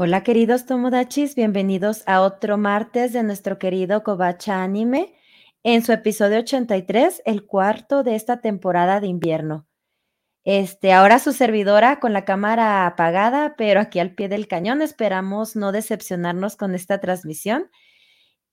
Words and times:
Hola 0.00 0.22
queridos 0.22 0.64
Tomodachis, 0.64 1.34
bienvenidos 1.34 2.04
a 2.06 2.20
otro 2.20 2.56
martes 2.56 3.12
de 3.12 3.24
nuestro 3.24 3.58
querido 3.58 4.04
Kobacha 4.04 4.62
Anime 4.62 5.12
en 5.64 5.84
su 5.84 5.90
episodio 5.90 6.38
83, 6.38 7.20
el 7.24 7.44
cuarto 7.44 8.04
de 8.04 8.14
esta 8.14 8.40
temporada 8.40 9.00
de 9.00 9.08
invierno. 9.08 9.66
Este, 10.44 10.92
ahora 10.92 11.18
su 11.18 11.32
servidora 11.32 11.98
con 11.98 12.12
la 12.12 12.24
cámara 12.24 12.86
apagada, 12.86 13.56
pero 13.58 13.80
aquí 13.80 13.98
al 13.98 14.14
pie 14.14 14.28
del 14.28 14.46
cañón, 14.46 14.82
esperamos 14.82 15.56
no 15.56 15.72
decepcionarnos 15.72 16.54
con 16.54 16.76
esta 16.76 17.00
transmisión. 17.00 17.68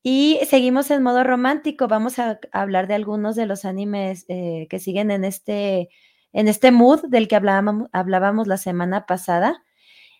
Y 0.01 0.39
seguimos 0.47 0.89
en 0.89 1.03
modo 1.03 1.23
romántico, 1.23 1.87
vamos 1.87 2.17
a 2.17 2.39
hablar 2.53 2.87
de 2.87 2.95
algunos 2.95 3.35
de 3.35 3.45
los 3.45 3.65
animes 3.65 4.25
eh, 4.29 4.65
que 4.67 4.79
siguen 4.79 5.11
en 5.11 5.23
este, 5.23 5.89
en 6.33 6.47
este 6.47 6.71
mood 6.71 7.05
del 7.07 7.27
que 7.27 7.35
hablábamos, 7.35 7.87
hablábamos 7.93 8.47
la 8.47 8.57
semana 8.57 9.05
pasada. 9.05 9.61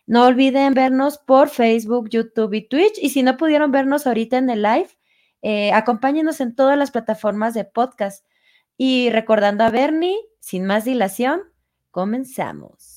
No 0.06 0.24
olviden 0.24 0.74
vernos 0.74 1.18
por 1.18 1.48
Facebook, 1.48 2.08
YouTube 2.08 2.54
y 2.54 2.68
Twitch. 2.68 2.98
Y 3.00 3.10
si 3.10 3.22
no 3.22 3.36
pudieron 3.36 3.72
vernos 3.72 4.06
ahorita 4.06 4.38
en 4.38 4.50
el 4.50 4.62
live, 4.62 4.88
eh, 5.42 5.72
acompáñenos 5.72 6.40
en 6.40 6.54
todas 6.54 6.78
las 6.78 6.92
plataformas 6.92 7.54
de 7.54 7.64
podcast. 7.64 8.24
Y 8.76 9.10
recordando 9.10 9.64
a 9.64 9.70
Bernie, 9.70 10.16
sin 10.38 10.64
más 10.64 10.84
dilación, 10.84 11.42
comenzamos. 11.90 12.95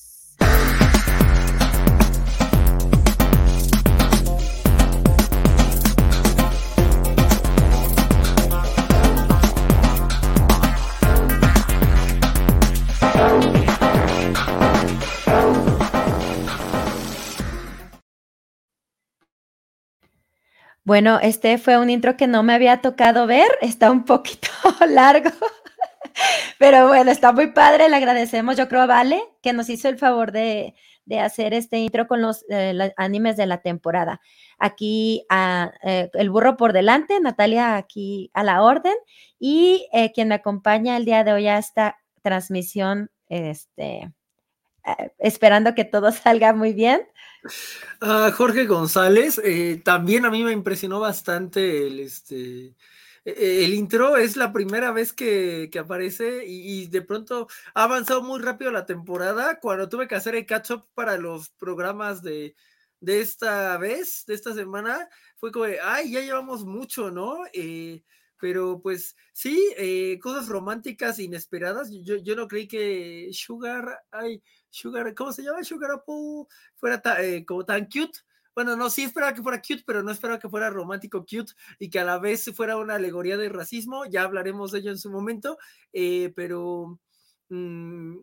Bueno, 20.90 21.20
este 21.22 21.60
fue 21.60 21.78
un 21.78 21.92
intro 21.92 22.18
que 22.18 22.26
no 22.26 22.42
me 22.42 22.52
había 22.52 22.82
tocado 22.82 23.28
ver, 23.28 23.48
está 23.62 23.92
un 23.92 24.06
poquito 24.06 24.50
largo, 24.90 25.30
pero 26.58 26.88
bueno, 26.88 27.12
está 27.12 27.32
muy 27.32 27.52
padre, 27.52 27.90
le 27.90 27.96
agradecemos, 27.96 28.58
yo 28.58 28.68
creo 28.68 28.82
a 28.82 28.86
Vale, 28.88 29.22
que 29.44 29.54
nos 29.54 29.70
hizo 29.70 29.88
el 29.88 30.00
favor 30.00 30.32
de, 30.32 30.74
hacer 31.22 31.54
este 31.54 31.78
intro 31.78 32.08
con 32.08 32.24
los, 32.24 32.44
eh, 32.50 32.92
animes 32.98 33.38
de 33.38 33.46
la 33.46 33.62
temporada. 33.62 34.20
Aquí 34.58 35.28
eh, 35.84 36.10
el 36.12 36.32
burro 36.32 36.58
por 36.58 36.74
delante, 36.74 37.20
Natalia 37.20 37.76
aquí 37.76 38.32
a 38.34 38.44
la 38.44 38.64
orden, 38.64 38.96
y 39.38 39.88
eh, 39.94 40.12
quien 40.12 40.30
me 40.30 40.36
acompaña 40.36 40.98
el 40.98 41.06
día 41.06 41.24
de 41.24 41.34
hoy 41.34 41.48
a 41.48 41.60
esta 41.60 41.98
transmisión, 42.24 43.12
este, 43.28 44.12
esperando 45.18 45.76
que 45.76 45.86
todo 45.86 46.12
salga 46.12 46.54
muy 46.54 46.74
bien. 46.74 47.02
Ah, 48.02 48.32
Jorge 48.36 48.66
González, 48.66 49.40
eh, 49.44 49.82
también 49.84 50.26
a 50.26 50.30
mí 50.30 50.44
me 50.44 50.52
impresionó 50.52 51.00
bastante 51.00 51.88
el, 51.88 52.00
este, 52.00 52.76
e, 53.26 53.32
e, 53.32 53.66
el 53.66 53.74
intro, 53.74 54.18
es 54.18 54.36
la 54.36 54.52
primera 54.52 54.92
vez 54.92 55.14
que, 55.14 55.70
aparece 55.80 56.46
y, 56.46 56.88
de 56.88 57.02
pronto 57.02 57.48
ha 57.74 57.84
avanzado 57.84 58.22
muy 58.22 58.42
rápido 58.42 58.72
la 58.72 58.86
temporada. 58.86 59.60
Cuando 59.60 59.90
tuve 59.90 60.08
que 60.08 60.16
hacer 60.16 60.36
el 60.36 60.46
catch-up 60.46 60.88
para 60.94 61.18
los 61.18 61.50
programas 61.52 62.22
de, 62.22 62.56
esta 63.02 63.78
vez, 63.78 64.26
de 64.26 64.34
esta 64.34 64.54
semana, 64.54 65.10
fue 65.38 65.52
como, 65.52 65.66
ay, 65.84 66.12
ya 66.12 66.22
llevamos 66.22 66.66
mucho, 66.66 67.12
¿no? 67.12 67.44
Eh, 67.54 68.04
pero 68.40 68.82
pues 68.82 69.16
sí, 69.34 69.74
eh, 69.78 70.18
cosas 70.22 70.48
románticas 70.48 71.20
inesperadas. 71.20 71.90
Yo, 71.92 72.16
yo 72.18 72.36
no 72.36 72.48
creí 72.48 72.68
que 72.68 73.30
Sugar, 73.34 74.02
ay, 74.12 74.42
Sugar, 74.70 75.14
¿cómo 75.16 75.32
se 75.32 75.44
llama? 75.44 75.64
Sugar 75.64 75.92
Apple 75.92 76.46
fuera 76.76 77.02
eh, 77.22 77.46
como 77.46 77.66
tan 77.66 77.86
cute. 77.86 78.20
Bueno, 78.56 78.76
no, 78.76 78.90
sí 78.90 79.04
esperaba 79.04 79.34
que 79.34 79.42
fuera 79.42 79.62
cute, 79.62 79.84
pero 79.86 80.04
no 80.04 80.12
esperaba 80.12 80.40
que 80.40 80.50
fuera 80.50 80.70
romántico 80.70 81.20
cute 81.22 81.54
y 81.80 81.90
que 81.90 82.00
a 82.00 82.04
la 82.04 82.20
vez 82.20 82.52
fuera 82.56 82.78
una 82.78 82.96
alegoría 82.96 83.38
de 83.38 83.50
racismo. 83.50 84.06
Ya 84.06 84.24
hablaremos 84.24 84.72
de 84.72 84.80
ello 84.80 84.92
en 84.92 84.98
su 84.98 85.10
momento, 85.10 85.58
eh, 85.94 86.34
pero 86.36 87.00
mm, 87.50 88.18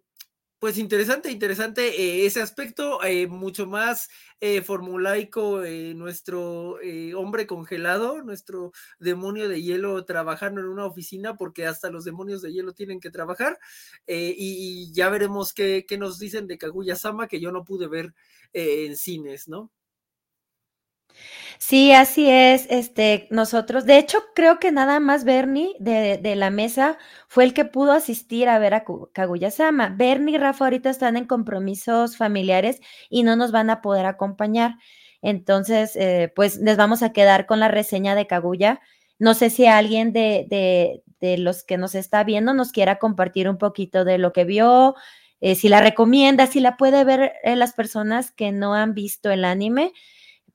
pues 0.58 0.78
interesante, 0.78 1.30
interesante 1.30 1.88
eh, 2.00 2.26
ese 2.26 2.40
aspecto, 2.40 3.02
eh, 3.04 3.26
mucho 3.26 3.66
más 3.66 4.08
eh, 4.40 4.62
formulaico, 4.62 5.60
nuestro 5.94 6.78
hombre 7.16 7.46
congelado, 7.46 8.22
nuestro 8.22 8.72
demonio 8.98 9.48
de 9.48 9.62
hielo 9.62 10.04
trabajando 10.04 10.60
en 10.60 10.68
una 10.68 10.86
oficina, 10.86 11.36
porque 11.36 11.66
hasta 11.66 11.90
los 11.90 12.04
demonios 12.04 12.42
de 12.42 12.52
hielo 12.52 12.72
tienen 12.72 13.00
que 13.00 13.10
trabajar, 13.10 13.58
y, 14.06 14.92
ya 14.92 15.08
veremos 15.10 15.52
qué, 15.52 15.84
qué, 15.86 15.98
nos 15.98 16.18
dicen 16.18 16.46
de 16.46 16.58
Kaguya 16.58 16.96
Sama, 16.96 17.28
que 17.28 17.40
yo 17.40 17.52
no 17.52 17.64
pude 17.64 17.88
ver 17.88 18.14
en 18.52 18.96
cines, 18.96 19.48
¿no? 19.48 19.70
Sí, 21.58 21.92
así 21.92 22.28
es. 22.30 22.66
Este, 22.70 23.26
nosotros, 23.30 23.86
de 23.86 23.98
hecho, 23.98 24.18
creo 24.34 24.58
que 24.58 24.72
nada 24.72 25.00
más 25.00 25.24
Bernie 25.24 25.74
de, 25.78 26.36
la 26.36 26.50
mesa 26.50 26.98
fue 27.28 27.44
el 27.44 27.54
que 27.54 27.64
pudo 27.64 27.92
asistir 27.92 28.48
a 28.48 28.58
ver 28.58 28.74
a 28.74 28.84
Kaguya-sama. 29.12 29.88
Bernie 29.96 30.34
y 30.34 30.38
Rafa 30.38 30.64
ahorita 30.64 30.90
están 30.90 31.16
en 31.16 31.26
compromisos 31.26 32.16
familiares 32.16 32.80
y 33.08 33.22
no 33.22 33.36
nos 33.36 33.52
van 33.52 33.70
a 33.70 33.80
poder 33.80 34.06
acompañar. 34.06 34.76
Entonces, 35.22 35.96
eh, 35.96 36.32
pues 36.36 36.58
les 36.58 36.76
vamos 36.76 37.02
a 37.02 37.12
quedar 37.12 37.46
con 37.46 37.60
la 37.60 37.68
reseña 37.68 38.14
de 38.14 38.26
Kaguya. 38.26 38.80
No 39.18 39.34
sé 39.34 39.50
si 39.50 39.66
alguien 39.66 40.12
de, 40.12 40.46
de, 40.48 41.02
de 41.20 41.38
los 41.38 41.64
que 41.64 41.78
nos 41.78 41.94
está 41.94 42.22
viendo 42.22 42.52
nos 42.54 42.70
quiera 42.72 42.98
compartir 42.98 43.48
un 43.48 43.58
poquito 43.58 44.04
de 44.04 44.18
lo 44.18 44.32
que 44.32 44.44
vio, 44.44 44.94
eh, 45.40 45.54
si 45.54 45.68
la 45.68 45.80
recomienda, 45.80 46.46
si 46.46 46.60
la 46.60 46.76
puede 46.76 47.04
ver 47.04 47.32
eh, 47.42 47.56
las 47.56 47.74
personas 47.74 48.30
que 48.30 48.52
no 48.52 48.74
han 48.74 48.94
visto 48.94 49.30
el 49.30 49.44
anime 49.44 49.92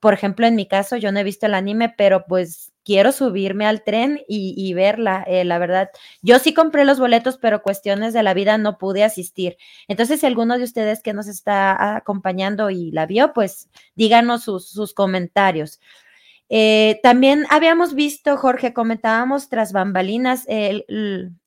por 0.02 0.16
ejemplo, 0.16 0.48
en 0.48 0.56
mi 0.56 0.68
caso, 0.68 0.98
yo 0.98 1.12
no 1.12 1.20
he 1.20 1.24
visto 1.24 1.46
el 1.46 1.54
anime, 1.54 1.94
pero 1.96 2.26
pues 2.28 2.74
quiero 2.84 3.12
subirme 3.12 3.68
al 3.68 3.84
tren 3.84 4.20
y, 4.28 4.74
verla, 4.74 5.24
eh, 5.28 5.46
la 5.46 5.60
verdad. 5.60 5.92
Yo 6.24 6.40
sí 6.40 6.56
compré 6.56 6.86
los 6.86 7.00
boletos, 7.00 7.38
pero 7.38 7.62
cuestiones 7.62 8.12
de 8.12 8.24
la 8.24 8.34
vida 8.34 8.58
no 8.58 8.80
pude 8.80 9.04
asistir. 9.04 9.58
Entonces, 9.88 10.20
si 10.20 10.26
alguno 10.26 10.58
de 10.58 10.64
ustedes 10.64 11.04
que 11.04 11.14
nos 11.14 11.28
está 11.28 11.96
acompañando 11.96 12.72
y 12.72 12.90
la 12.90 13.06
vio, 13.06 13.32
pues 13.34 13.70
díganos 13.96 14.44
sus, 14.44 14.94
comentarios. 14.96 15.80
Eh, 16.50 17.00
también 17.04 17.46
habíamos 17.52 17.94
visto, 17.94 18.38
Jorge, 18.38 18.74
comentábamos 18.74 19.50
tras 19.50 19.72
bambalinas 19.72 20.46
el, 20.48 20.84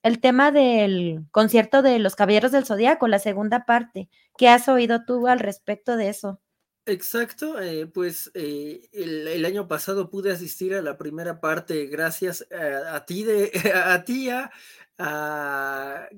el, 0.03 0.21
tema 0.21 0.53
del 0.53 1.25
concierto 1.33 1.83
de 1.83 1.99
los 1.99 2.15
Caballeros 2.15 2.53
del 2.53 2.67
Zodíaco, 2.67 3.09
la 3.09 3.19
segunda 3.19 3.67
parte. 3.67 4.09
¿Qué 4.39 4.49
has 4.49 4.69
oído 4.69 5.05
tú 5.05 5.27
al 5.27 5.41
respecto 5.41 5.97
de 5.97 6.09
eso? 6.09 6.41
Exacto, 6.87 7.59
eh, 7.61 7.87
pues 7.87 8.31
eh, 8.35 8.89
el, 8.93 9.45
año 9.47 9.67
pasado 9.67 10.11
pude 10.11 10.31
asistir 10.31 10.75
a 10.75 10.83
la 10.83 10.99
primera 10.99 11.41
parte 11.41 11.87
gracias 11.87 12.47
a, 12.53 13.07
ti, 13.07 13.25
de, 13.25 13.51
a, 13.75 14.05
ti, 14.05 14.29
a, 14.29 16.09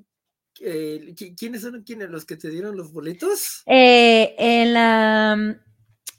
eh, 0.60 1.14
¿quiénes 1.36 1.62
son 1.62 1.84
los 2.10 2.24
que 2.24 2.36
te 2.36 2.50
dieron 2.50 2.76
los 2.76 2.92
boletos? 2.92 3.62
en 3.66 4.74
la, 4.74 5.56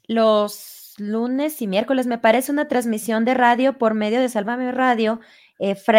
los 0.07 0.93
lunes 0.97 1.61
y 1.61 1.67
miércoles 1.67 2.07
me 2.07 2.17
parece 2.17 2.53
una 2.53 2.69
transmisión 2.69 3.25
de 3.25 3.33
radio 3.33 3.77
por 3.77 3.95
medio 3.95 4.21
de 4.21 4.29
Sálvame 4.29 4.71
Radio, 4.71 5.19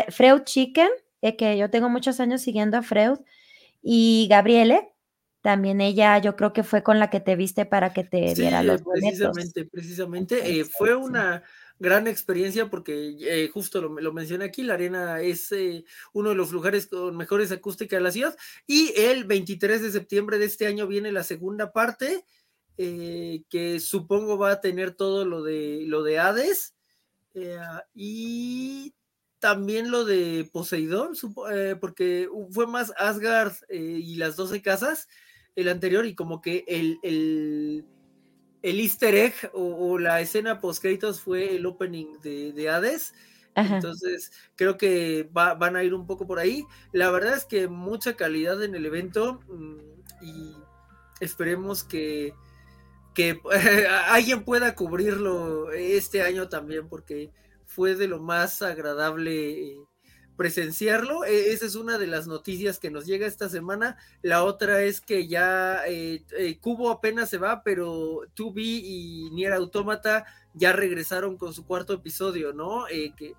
Freud 0.09 0.45
Chicken, 0.45 0.89
que 1.37 1.59
yo 1.59 1.69
tengo 1.69 1.91
muchos 1.91 2.19
años 2.19 2.41
siguiendo 2.41 2.79
a 2.79 2.83
Freud, 2.83 3.19
y 3.83 4.27
Gabriele, 4.31 4.93
también 5.41 5.81
ella, 5.81 6.19
yo 6.19 6.37
creo 6.37 6.53
que 6.53 6.65
fue 6.65 6.83
con 6.83 6.99
la 6.99 7.11
que 7.11 7.21
te 7.21 7.37
viste 7.37 7.65
para 7.65 7.93
que 7.93 8.05
te 8.05 8.35
diera 8.35 8.63
los 8.63 8.83
boletos. 8.83 9.31
Precisamente, 9.33 9.65
precisamente. 9.65 10.61
Eh, 10.61 10.65
fue 10.65 10.95
una 10.97 11.45
gran 11.79 12.09
experiencia 12.09 12.69
porque 12.69 13.17
eh, 13.21 13.49
justo 13.53 13.81
lo, 13.81 14.01
lo, 14.01 14.13
mencioné 14.13 14.47
aquí, 14.47 14.65
la 14.65 14.75
arena 14.75 15.21
es 15.21 15.53
eh, 15.53 15.85
uno 16.13 16.31
de 16.31 16.35
los 16.35 16.51
lugares 16.51 16.89
con 16.89 17.17
mejores 17.17 17.53
acústicas 17.53 17.99
de 17.99 18.03
la 18.03 18.11
ciudad 18.11 18.37
y 18.67 18.93
el 18.97 19.25
23 19.25 19.83
de 19.83 19.93
septiembre 19.93 20.39
de 20.39 20.47
este 20.47 20.67
año 20.67 20.89
viene 20.89 21.13
la 21.13 21.23
segunda 21.23 21.73
parte 21.73 22.25
que 22.77 23.81
supongo 23.81 24.39
va 24.39 24.53
a 24.53 24.61
tener 24.61 24.93
todo 24.93 25.25
lo 25.25 25.43
de 25.43 25.83
lo 25.87 26.05
de 26.05 26.21
Hades 26.21 26.77
y 27.93 28.95
también 29.41 29.91
lo 29.91 30.05
de 30.05 30.49
Poseidón, 30.53 31.15
porque 31.81 32.29
fue 32.53 32.69
más 32.69 32.93
Asgard 32.97 33.53
y 33.69 34.15
las 34.15 34.37
12 34.37 34.63
casas, 34.63 35.09
el 35.59 35.69
anterior 35.69 36.07
y 36.07 36.15
como 36.15 36.41
que 36.41 36.65
el, 36.69 37.01
el, 37.03 37.85
el 38.63 38.81
easter 38.81 39.13
egg 39.17 39.35
o, 39.53 39.99
la 39.99 40.21
escena 40.21 40.61
post 40.61 40.81
créditos 40.81 41.21
fue 41.21 41.57
el 41.57 41.67
opening 41.67 42.21
de, 42.23 42.53
de 42.53 42.69
Hades. 42.71 43.13
Entonces, 43.57 44.31
creo 44.55 44.77
que 44.77 45.29
van 45.33 45.75
a 45.75 45.83
ir 45.83 45.93
un 45.93 46.07
poco 46.07 46.29
por 46.29 46.39
ahí. 46.39 46.65
La 46.93 47.11
verdad 47.11 47.35
es 47.35 47.45
que 47.45 47.67
mucha 47.67 48.15
calidad 48.15 48.63
en 48.63 48.77
el 48.77 48.87
evento 48.87 49.41
mm, 49.49 50.25
y 50.25 50.57
esperemos 51.19 51.83
que, 51.83 52.35
que 53.17 53.41
alguien 54.07 54.45
pueda 54.45 54.77
cubrirlo 54.77 55.73
este 55.73 56.23
año 56.23 56.49
también, 56.49 56.89
porque 56.89 57.33
fue 57.67 57.97
de 57.97 58.07
lo 58.07 58.21
más 58.21 58.63
agradable 58.63 59.77
presenciarlo. 60.39 61.25
E, 61.25 61.53
esa 61.53 61.67
es 61.67 61.75
una 61.75 61.99
de 61.99 62.07
las 62.07 62.27
noticias 62.27 62.79
que 62.79 62.91
nos 62.91 63.05
llega 63.05 63.27
esta 63.27 63.51
semana. 63.51 63.99
La 64.23 64.45
otra 64.45 64.83
es 64.83 65.03
que 65.03 65.27
ya 65.27 65.83
eh, 65.87 66.23
eh, 66.39 66.59
Cubo 66.61 66.91
apenas 66.91 67.29
se 67.29 67.37
va, 67.37 67.63
pero 67.63 68.21
Tubi 68.33 68.79
y 68.79 69.31
Nier 69.33 69.53
Automata 69.53 70.25
ya 70.55 70.73
regresaron 70.73 71.37
con 71.37 71.53
su 71.53 71.67
cuarto 71.67 71.93
episodio, 71.93 72.55
¿no? 72.55 72.89
Eh, 72.89 73.13
que 73.17 73.35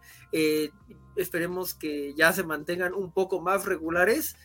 esperemos 1.16 1.74
que 1.74 2.14
ya 2.16 2.34
se 2.34 2.44
mantengan 2.44 2.94
un 2.94 3.12
poco 3.12 3.42
más 3.42 3.66
regulares 3.66 4.36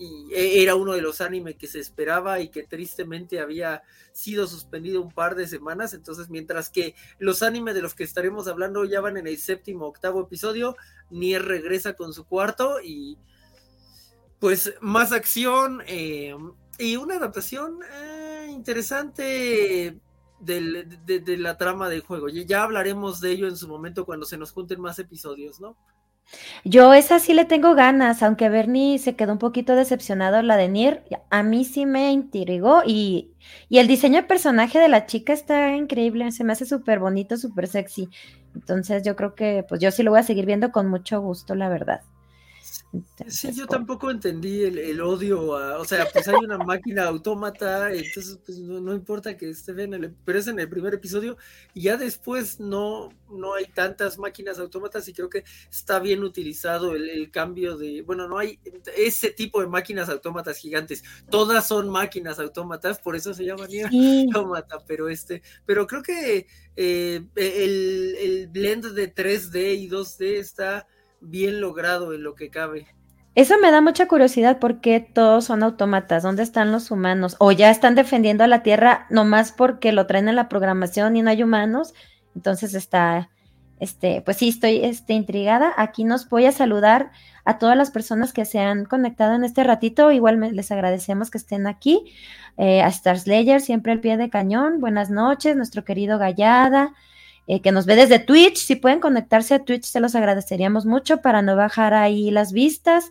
y 0.00 0.32
e, 0.32 0.62
era 0.62 0.76
uno 0.76 0.94
de 0.94 1.02
los 1.02 1.20
animes 1.20 1.56
que 1.56 1.66
se 1.66 1.78
esperaba 1.78 2.40
y 2.40 2.48
que 2.48 2.62
tristemente 2.62 3.38
había 3.38 3.82
sido 4.12 4.46
suspendido 4.46 5.02
un 5.02 5.12
par 5.12 5.34
de 5.34 5.46
semanas. 5.46 5.92
Entonces, 5.92 6.30
mientras 6.30 6.70
que 6.70 6.94
los 7.18 7.42
animes 7.42 7.74
de 7.74 7.82
los 7.82 7.94
que 7.94 8.04
estaremos 8.04 8.48
hablando 8.48 8.84
ya 8.86 9.02
van 9.02 9.18
en 9.18 9.26
el 9.26 9.36
séptimo, 9.36 9.84
octavo 9.86 10.22
episodio, 10.22 10.74
Nier 11.10 11.44
regresa 11.44 11.92
con 11.92 12.14
su 12.14 12.24
cuarto 12.24 12.80
y 12.82 13.18
pues 14.38 14.74
más 14.80 15.12
acción 15.12 15.82
eh, 15.86 16.34
y 16.78 16.96
una 16.96 17.16
adaptación 17.16 17.80
eh, 17.92 18.46
interesante 18.50 20.00
de, 20.40 21.36
la 21.36 21.58
trama 21.58 21.90
del 21.90 22.00
juego. 22.00 22.30
Ya 22.30 22.62
hablaremos 22.62 23.20
de 23.20 23.32
ello 23.32 23.48
en 23.48 23.56
su 23.58 23.68
momento 23.68 24.06
cuando 24.06 24.24
se 24.24 24.38
nos 24.38 24.52
junten 24.52 24.80
más 24.80 24.98
episodios, 24.98 25.60
¿no? 25.60 25.76
Yo 26.64 26.94
esa 26.94 27.18
sí 27.18 27.34
le 27.34 27.44
tengo 27.44 27.74
ganas, 27.74 28.22
aunque 28.22 28.48
Bernie 28.48 28.98
se 28.98 29.16
quedó 29.16 29.32
un 29.32 29.38
poquito 29.38 29.74
decepcionado 29.74 30.42
la 30.42 30.56
de 30.56 30.68
Nier, 30.68 31.04
a 31.30 31.42
mí 31.42 31.64
sí 31.64 31.86
me 31.86 32.12
intrigó 32.12 32.82
y, 32.86 33.32
y 33.68 33.78
el 33.78 33.86
diseño 33.88 34.16
de 34.16 34.28
personaje 34.28 34.78
de 34.78 34.88
la 34.88 35.06
chica 35.06 35.32
está 35.32 35.74
increíble, 35.74 36.30
se 36.32 36.44
me 36.44 36.52
hace 36.52 36.66
súper 36.66 36.98
bonito, 36.98 37.36
súper 37.36 37.66
sexy. 37.66 38.08
Entonces 38.54 39.02
yo 39.02 39.16
creo 39.16 39.34
que 39.34 39.64
pues 39.68 39.80
yo 39.80 39.90
sí 39.90 40.02
lo 40.02 40.10
voy 40.10 40.20
a 40.20 40.24
seguir 40.24 40.46
viendo 40.46 40.70
con 40.72 40.88
mucho 40.88 41.20
gusto, 41.20 41.54
la 41.54 41.68
verdad 41.68 42.02
sí, 43.28 43.52
yo 43.52 43.66
tampoco. 43.66 44.10
entendí 44.10 44.62
el, 44.62 45.00
odio 45.00 45.40
o 45.40 45.84
sea, 45.84 46.06
pues 46.12 46.26
hay 46.28 46.36
una 46.36 46.58
máquina 46.58 47.04
autómata, 47.04 47.92
entonces 47.92 48.38
pues 48.44 48.58
no, 48.58 48.94
importa 48.94 49.36
que 49.36 49.50
esté 49.50 49.72
bien, 49.72 49.94
el, 49.94 50.14
pero 50.24 50.38
es 50.38 50.46
en 50.46 50.58
el 50.58 50.68
primer 50.68 50.94
episodio 50.94 51.36
y 51.74 51.82
ya 51.82 51.96
después 51.96 52.60
no, 52.60 53.10
no 53.30 53.54
hay 53.54 53.66
tantas 53.66 54.18
máquinas 54.18 54.58
autómatas 54.58 55.06
y 55.08 55.12
creo 55.12 55.30
que 55.30 55.44
está 55.70 55.98
bien 56.00 56.22
utilizado 56.22 56.94
el, 56.94 57.30
cambio 57.30 57.76
de, 57.76 58.02
bueno, 58.02 58.26
no 58.26 58.38
hay 58.38 58.58
ese 58.96 59.30
tipo 59.30 59.60
de 59.60 59.68
máquinas 59.68 60.08
autómatas 60.08 60.58
gigantes, 60.58 61.04
todas 61.30 61.68
son 61.68 61.88
máquinas 61.88 62.38
autómatas, 62.38 62.98
por 62.98 63.14
eso 63.14 63.34
se 63.34 63.44
llama 63.44 63.66
autómata, 64.26 64.78
pero 64.86 65.08
este, 65.08 65.42
pero 65.66 65.86
creo 65.86 66.02
que 66.02 66.46
eh, 66.76 67.22
el, 67.36 68.16
el 68.18 68.48
blend 68.48 68.86
de 68.92 69.14
3D 69.14 69.78
y 69.78 69.88
2D 69.88 70.38
está 70.38 70.86
bien 71.20 71.60
logrado 71.60 72.12
en 72.12 72.22
lo 72.22 72.34
que 72.34 72.50
cabe. 72.50 72.86
Eso 73.36 73.54
me 73.58 73.70
da 73.70 73.80
mucha 73.80 74.08
curiosidad 74.08 74.58
porque 74.58 75.00
todos 75.00 75.44
son 75.44 75.62
autómatas. 75.62 76.24
¿Dónde 76.24 76.42
están 76.42 76.72
los 76.72 76.90
humanos? 76.90 77.36
O 77.38 77.52
ya 77.52 77.70
están 77.70 77.94
defendiendo 77.94 78.42
a 78.42 78.48
la 78.48 78.62
Tierra 78.62 79.06
nomás 79.08 79.52
porque 79.52 79.92
lo 79.92 80.06
traen 80.06 80.28
en 80.28 80.36
la 80.36 80.48
programación 80.48 81.16
y 81.16 81.22
no 81.22 81.30
hay 81.30 81.42
humanos. 81.42 81.94
Entonces 82.34 82.74
está, 82.74 83.30
este, 83.78 84.20
pues 84.22 84.36
sí, 84.36 84.48
estoy 84.48 84.84
este, 84.84 85.12
intrigada. 85.12 85.72
Aquí 85.76 86.02
nos 86.02 86.28
voy 86.28 86.46
a 86.46 86.52
saludar 86.52 87.12
a 87.44 87.58
todas 87.58 87.76
las 87.76 87.92
personas 87.92 88.32
que 88.32 88.44
se 88.44 88.58
han 88.58 88.84
conectado 88.84 89.34
en 89.34 89.44
este 89.44 89.62
ratito. 89.62 90.10
Igual 90.10 90.40
les 90.52 90.72
agradecemos 90.72 91.30
que 91.30 91.38
estén 91.38 91.68
aquí. 91.68 92.12
Eh, 92.56 92.82
a 92.82 92.88
Star 92.88 93.18
Slayer, 93.18 93.60
siempre 93.60 93.92
al 93.92 94.00
pie 94.00 94.16
de 94.16 94.28
cañón. 94.28 94.80
Buenas 94.80 95.08
noches, 95.08 95.56
nuestro 95.56 95.84
querido 95.84 96.18
Gallada. 96.18 96.94
Eh, 97.52 97.60
que 97.60 97.72
nos 97.72 97.84
ve 97.84 97.96
desde 97.96 98.20
Twitch. 98.20 98.58
Si 98.58 98.76
pueden 98.76 99.00
conectarse 99.00 99.54
a 99.54 99.64
Twitch, 99.64 99.82
se 99.82 99.98
los 99.98 100.14
agradeceríamos 100.14 100.86
mucho 100.86 101.20
para 101.20 101.42
no 101.42 101.56
bajar 101.56 101.94
ahí 101.94 102.30
las 102.30 102.52
vistas. 102.52 103.10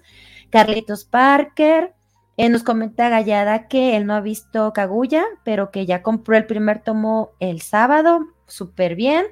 Carlitos 0.50 1.04
Parker. 1.04 1.94
Eh, 2.38 2.48
nos 2.48 2.64
comenta 2.64 3.10
Gallada 3.10 3.68
que 3.68 3.98
él 3.98 4.06
no 4.06 4.14
ha 4.14 4.22
visto 4.22 4.72
Kaguya, 4.72 5.26
pero 5.44 5.72
que 5.72 5.86
ya 5.86 6.02
compró 6.04 6.38
el 6.38 6.46
primer 6.46 6.82
tomo 6.82 7.32
el 7.42 7.60
sábado, 7.60 8.28
súper 8.48 8.96
bien. 8.96 9.26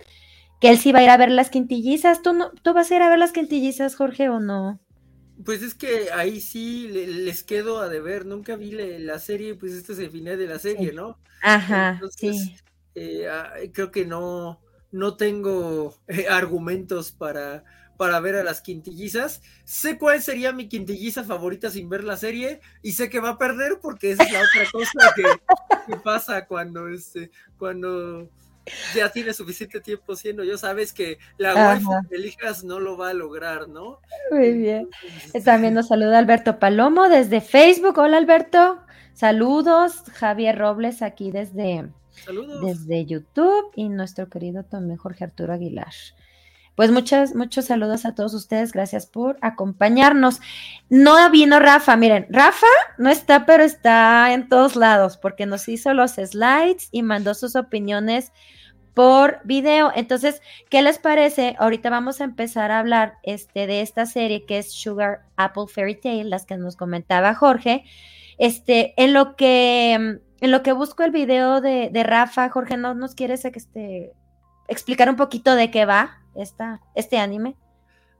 Que 0.59 0.71
él 0.71 0.77
sí 0.77 0.91
va 0.91 0.99
a 0.99 1.03
ir 1.03 1.09
a 1.09 1.15
ver 1.15 1.31
las 1.31 1.49
quintillizas. 1.49 2.21
¿Tú, 2.21 2.33
no, 2.33 2.51
¿Tú 2.61 2.73
vas 2.73 2.91
a 2.91 2.97
ir 2.97 3.01
a 3.01 3.07
ver 3.09 3.19
las 3.19 3.31
quintillizas, 3.31 3.95
Jorge, 3.95 4.27
o 4.27 4.41
no? 4.41 4.77
Pues 5.45 5.63
es 5.63 5.73
que 5.73 6.11
ahí 6.13 6.41
sí 6.41 6.89
les 6.89 7.45
quedo 7.45 7.79
a 7.79 7.87
deber. 7.87 8.25
Nunca 8.25 8.57
vi 8.57 8.71
la 8.71 9.19
serie, 9.19 9.55
pues 9.55 9.71
este 9.71 9.93
es 9.93 9.99
el 9.99 10.11
final 10.11 10.37
de 10.37 10.47
la 10.47 10.59
serie, 10.59 10.91
¿no? 10.91 11.17
Ajá, 11.41 12.01
sí. 12.13 12.57
Eh, 12.93 13.29
ah, 13.31 13.53
creo 13.71 13.91
que 13.91 14.05
no, 14.05 14.59
no 14.91 15.15
tengo 15.15 15.95
eh, 16.07 16.27
argumentos 16.29 17.11
para, 17.11 17.63
para 17.97 18.19
ver 18.19 18.35
a 18.35 18.43
las 18.43 18.61
quintillizas. 18.61 19.41
Sé 19.65 19.97
cuál 19.97 20.21
sería 20.21 20.53
mi 20.53 20.67
quintilliza 20.69 21.23
favorita 21.23 21.69
sin 21.69 21.89
ver 21.89 22.03
la 22.03 22.17
serie 22.17 22.61
y 22.81 22.93
sé 22.93 23.09
que 23.09 23.19
va 23.19 23.29
a 23.29 23.37
perder 23.37 23.79
porque 23.81 24.11
esa 24.11 24.23
es 24.23 24.31
la 24.31 24.39
otra 24.39 24.71
cosa 24.71 25.13
que, 25.15 25.95
pasa 25.97 26.45
cuando, 26.45 26.87
este, 26.87 27.31
cuando 27.57 28.29
ya 28.95 29.09
tiene 29.11 29.33
suficiente 29.33 29.81
tiempo 29.81 30.15
siendo 30.15 30.43
yo. 30.43 30.57
Sabes 30.57 30.93
que 30.93 31.17
la 31.37 31.55
waifu 31.55 31.91
que 32.09 32.15
elijas 32.15 32.63
no 32.63 32.79
lo 32.79 32.97
va 32.97 33.09
a 33.09 33.13
lograr, 33.13 33.67
¿no? 33.67 33.99
Muy 34.31 34.53
bien. 34.53 34.89
Este, 35.25 35.41
También 35.41 35.73
nos 35.73 35.87
saluda 35.87 36.19
Alberto 36.19 36.59
Palomo 36.59 37.09
desde 37.09 37.41
Facebook. 37.41 37.97
Hola 37.97 38.17
Alberto. 38.17 38.79
Saludos. 39.13 40.03
Javier 40.13 40.57
Robles 40.57 41.01
aquí 41.01 41.31
desde 41.31 41.89
desde 42.61 43.05
YouTube 43.05 43.71
y 43.75 43.89
nuestro 43.89 44.29
querido 44.29 44.63
también 44.63 44.97
Jorge 44.97 45.23
Arturo 45.23 45.53
Aguilar. 45.53 45.93
Pues 46.77 46.91
muchas, 46.91 47.33
muchos 47.33 47.65
saludos 47.65 48.05
a 48.05 48.13
todos 48.13 48.35
ustedes. 48.35 48.71
Gracias 48.71 49.07
por 49.07 49.39
acompañarnos. 49.41 50.39
No 50.89 51.31
vino 51.31 51.59
Rafa. 51.59 51.95
Miren, 51.95 52.27
Rafa 52.29 52.67
no 52.99 53.09
está, 53.09 53.47
pero 53.47 53.63
está 53.63 54.31
en 54.31 54.47
todos 54.47 54.75
lados 54.75 55.17
porque 55.17 55.47
nos 55.47 55.67
hizo 55.69 55.95
los 55.95 56.11
slides 56.11 56.89
y 56.91 57.01
mandó 57.01 57.33
sus 57.33 57.55
opiniones 57.55 58.31
por 58.93 59.39
video. 59.43 59.91
Entonces, 59.95 60.39
¿qué 60.69 60.83
les 60.83 60.99
parece? 60.99 61.55
Ahorita 61.57 61.89
vamos 61.89 62.21
a 62.21 62.25
empezar 62.25 62.69
a 62.69 62.77
hablar 62.77 63.15
este, 63.23 63.65
de 63.65 63.81
esta 63.81 64.05
serie 64.05 64.45
que 64.45 64.59
es 64.59 64.71
Sugar 64.71 65.21
Apple 65.35 65.65
Fairy 65.67 65.99
Tale, 65.99 66.25
las 66.25 66.45
que 66.45 66.57
nos 66.57 66.75
comentaba 66.75 67.33
Jorge. 67.33 67.85
Este, 68.37 68.93
en 68.97 69.13
lo 69.13 69.35
que 69.35 70.19
en 70.39 70.51
lo 70.51 70.63
que 70.63 70.71
busco 70.71 71.03
el 71.03 71.11
video 71.11 71.61
de, 71.61 72.03
Rafa, 72.03 72.49
Jorge, 72.49 72.77
¿no 72.77 72.93
nos 72.93 73.15
quieres 73.15 73.45
este, 73.45 74.13
explicar 74.67 75.09
un 75.09 75.15
poquito 75.15 75.55
de 75.55 75.71
qué 75.71 75.85
va 75.85 76.21
esta, 76.35 76.81
este 76.95 77.17
anime? 77.17 77.55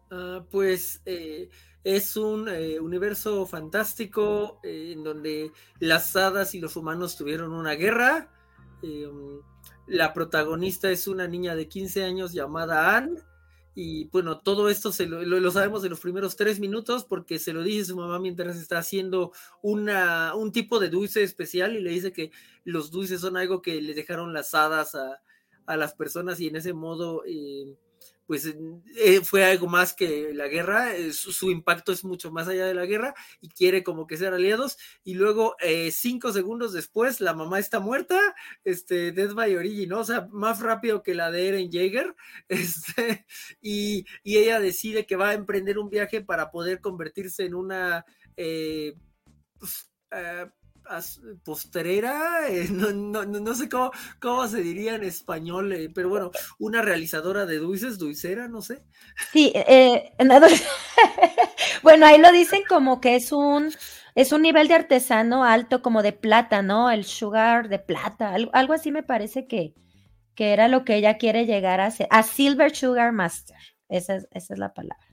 Ah, 0.10 0.44
pues 0.50 1.02
eh, 1.06 1.50
es 1.84 2.18
un 2.18 2.48
eh, 2.50 2.80
universo 2.80 3.46
fantástico 3.46 4.60
eh, 4.64 4.94
en 4.94 5.04
donde 5.04 5.52
las 5.80 6.16
hadas 6.16 6.56
y 6.56 6.60
los 6.60 6.76
humanos 6.76 7.18
tuvieron 7.18 7.54
una 7.54 7.74
guerra. 7.74 8.30
la 9.88 10.14
protagonista 10.14 10.90
es 10.90 11.08
una 11.08 11.28
niña 11.28 11.56
de 11.56 11.68
15 11.68 12.04
años 12.04 12.34
llamada 12.34 12.96
Anne 12.96 13.22
y 13.80 14.06
bueno, 14.06 14.40
todo 14.40 14.72
esto 14.72 14.92
se 14.92 15.06
lo, 15.06 15.52
sabemos 15.52 15.84
en 15.84 15.92
los 15.92 16.00
primeros 16.00 16.36
tres 16.36 16.60
minutos 16.60 17.06
porque 17.06 17.38
se 17.38 17.54
lo 17.54 17.62
dice 17.62 17.86
su 17.86 17.96
mamá 17.96 18.18
mientras 18.18 18.58
está 18.58 18.80
haciendo 18.80 19.34
una, 19.62 20.34
un 20.34 20.52
tipo 20.52 20.80
de 20.80 20.90
dulce 20.90 21.22
especial 21.22 21.76
y 21.76 21.82
le 21.82 21.92
dice 21.92 22.12
que 22.12 22.32
los 22.64 22.90
dulces 22.90 23.22
son 23.22 23.38
algo 23.38 23.62
que 23.62 23.80
le 23.80 23.94
dejaron 23.94 24.34
las 24.34 24.56
hadas 24.56 24.96
a, 24.96 25.22
a 25.68 25.78
las 25.78 25.94
personas 25.94 26.40
y 26.40 26.48
en 26.48 26.56
ese 26.56 26.74
modo 26.74 27.22
eh, 27.28 27.78
pues 28.28 28.46
eh, 28.98 29.22
fue 29.24 29.46
algo 29.46 29.68
más 29.68 29.94
que 29.94 30.34
la 30.34 30.48
guerra, 30.48 30.96
eh, 30.96 31.14
su, 31.14 31.50
impacto 31.50 31.94
es 31.94 32.04
mucho 32.04 32.30
más 32.30 32.48
allá 32.50 32.66
de 32.66 32.74
la 32.74 32.86
guerra 32.86 33.16
y 33.40 33.48
quiere 33.48 33.84
como 33.84 34.06
que 34.06 34.18
ser 34.18 34.34
aliados 34.34 34.78
y 35.04 35.14
luego 35.14 35.56
eh, 35.62 35.92
cinco 35.92 36.34
segundos 36.34 36.74
después 36.74 37.22
la 37.22 37.34
mamá 37.34 37.58
está 37.58 37.80
muerta, 37.80 38.20
este, 38.66 39.14
Death 39.14 39.34
by 39.34 39.56
Origin, 39.56 39.90
¿no? 39.90 40.00
o 40.02 40.04
sea, 40.04 40.28
más 40.32 40.60
rápido 40.60 41.02
que 41.04 41.16
la 41.16 41.32
de 41.32 41.48
Eren 41.48 41.72
Jaeger, 41.72 42.14
este, 42.50 43.26
y, 43.62 44.06
y, 44.24 44.38
ella 44.38 44.60
decide 44.60 45.06
que 45.06 45.16
va 45.16 45.30
a 45.30 45.34
emprender 45.34 45.80
un 45.80 45.90
viaje 45.90 46.22
para 46.22 46.52
poder 46.52 46.82
convertirse 46.82 47.46
en 47.46 47.56
una... 47.56 48.06
Pues, 48.36 49.90
postrera, 51.44 52.48
eh, 52.50 52.68
no, 52.72 53.56
sé 53.56 53.70
cómo, 53.70 53.92
cómo 54.20 54.48
se 54.48 54.62
diría 54.62 54.96
en 54.96 55.04
español, 55.04 55.72
eh, 55.74 55.90
pero 55.94 56.10
bueno, 56.10 56.32
una 56.60 56.82
realizadora 56.82 57.46
de 57.46 57.58
dulces, 57.58 57.98
dulcera, 57.98 58.48
no 58.48 58.62
sé. 58.62 58.84
Sí, 59.32 59.52
eh, 59.56 60.12
bueno, 61.84 62.06
ahí 62.06 62.20
lo 62.20 62.32
dicen 62.32 62.62
como 62.68 63.02
que 63.02 63.16
es 63.16 63.32
un, 63.32 63.74
es 64.16 64.32
un 64.32 64.42
nivel 64.42 64.68
de 64.68 64.76
artesano 64.76 65.44
alto 65.44 65.82
como 65.82 66.04
de 66.04 66.14
plata, 66.14 66.62
¿no? 66.62 66.90
El 66.90 67.06
sugar 67.06 67.70
de 67.70 67.80
plata, 67.80 68.34
algo, 68.34 68.74
así 68.74 68.92
me 68.92 69.04
parece 69.04 69.48
que, 69.48 69.74
que, 70.36 70.54
era 70.54 70.68
lo 70.68 70.86
que 70.86 70.96
ella 70.96 71.18
quiere 71.18 71.46
llegar 71.46 71.82
a 71.82 71.92
ser, 71.92 72.08
a 72.10 72.24
Silver 72.24 72.76
Sugar 72.76 73.12
Master, 73.12 73.58
esa 73.90 74.16
es, 74.16 74.28
esa 74.32 74.54
es 74.54 74.60
la 74.60 74.74
palabra. 74.74 75.06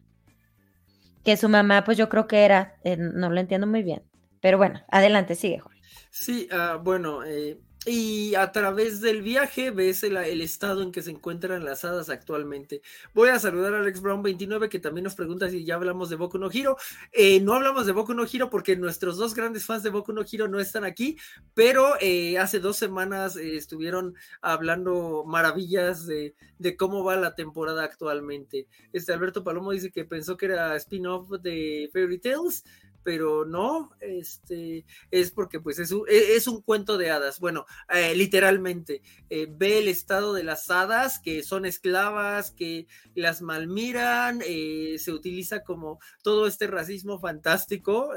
Que 1.24 1.38
su 1.38 1.48
mamá, 1.48 1.84
pues 1.84 1.96
yo 1.96 2.10
creo 2.10 2.26
que 2.26 2.44
era, 2.44 2.74
no 2.98 3.30
lo 3.30 3.40
entiendo 3.40 3.66
muy 3.66 3.82
bien, 3.82 4.02
pero 4.44 4.58
bueno, 4.58 4.78
adelante, 4.88 5.36
sigue, 5.36 5.58
Jorge. 5.58 5.80
Sí, 6.10 6.46
ah, 6.52 6.78
bueno, 6.78 7.24
eh, 7.24 7.58
y 7.86 8.34
a 8.34 8.52
través 8.52 9.00
del 9.00 9.22
viaje 9.22 9.70
ves 9.70 10.02
el, 10.02 10.18
estado 10.42 10.82
en 10.82 10.92
que 10.92 11.00
se 11.00 11.12
encuentran 11.12 11.64
las 11.64 11.82
hadas 11.86 12.10
actualmente. 12.10 12.82
Voy 13.14 13.30
a 13.30 13.38
saludar 13.38 13.72
a 13.72 13.78
Alex 13.78 14.02
Brown 14.02 14.22
29 14.22 14.68
que 14.68 14.78
también 14.78 15.04
nos 15.04 15.14
pregunta 15.14 15.48
si 15.48 15.64
ya 15.64 15.76
hablamos 15.76 16.10
de 16.10 16.16
Boku 16.16 16.36
no 16.36 16.50
Hiro. 16.52 16.76
Eh, 17.10 17.40
no 17.40 17.54
hablamos 17.54 17.86
de 17.86 17.92
Boku 17.92 18.12
no 18.12 18.26
Hiro 18.30 18.50
porque 18.50 18.76
nuestros 18.76 19.16
dos 19.16 19.32
grandes 19.32 19.64
fans 19.64 19.82
de 19.82 19.88
Boku 19.88 20.12
no 20.12 20.26
Hiro 20.30 20.46
no 20.46 20.60
están 20.60 20.84
aquí, 20.84 21.16
pero 21.54 21.94
eh, 22.02 22.36
hace 22.36 22.60
dos 22.60 22.76
semanas 22.76 23.36
estuvieron 23.36 24.14
hablando 24.42 25.24
maravillas 25.26 26.04
de, 26.04 26.34
de, 26.58 26.76
cómo 26.76 27.02
va 27.02 27.16
la 27.16 27.34
temporada 27.34 27.82
actualmente. 27.82 28.68
Este 28.92 29.14
Alberto 29.14 29.42
Palomo 29.42 29.70
dice 29.70 29.90
que 29.90 30.04
pensó 30.04 30.36
que 30.36 30.44
era 30.44 30.76
spin-off 30.76 31.30
de 31.40 31.88
Fairy 31.94 32.18
Tales 32.18 32.62
pero 33.04 33.44
no, 33.44 33.90
este, 34.00 34.86
es 35.10 35.30
porque 35.30 35.60
pues 35.60 35.78
es 35.78 35.92
un, 35.92 36.04
e, 36.08 36.34
es 36.34 36.48
un 36.48 36.62
cuento 36.62 36.96
de 36.98 37.10
hadas. 37.10 37.38
Bueno, 37.38 37.66
eh, 37.94 38.16
literalmente, 38.16 39.02
eh, 39.30 39.46
ve 39.48 39.78
el 39.78 39.88
estado 39.88 40.32
de 40.32 40.42
las 40.42 40.70
hadas 40.70 41.20
que 41.20 41.42
son 41.42 41.66
esclavas, 41.66 42.50
que 42.50 42.88
las 43.14 43.42
malmiran, 43.42 44.40
eh, 44.44 44.96
se 44.98 45.12
utiliza 45.12 45.62
como 45.62 46.00
todo 46.22 46.46
este 46.46 46.66
racismo 46.66 47.20
fantástico. 47.20 48.10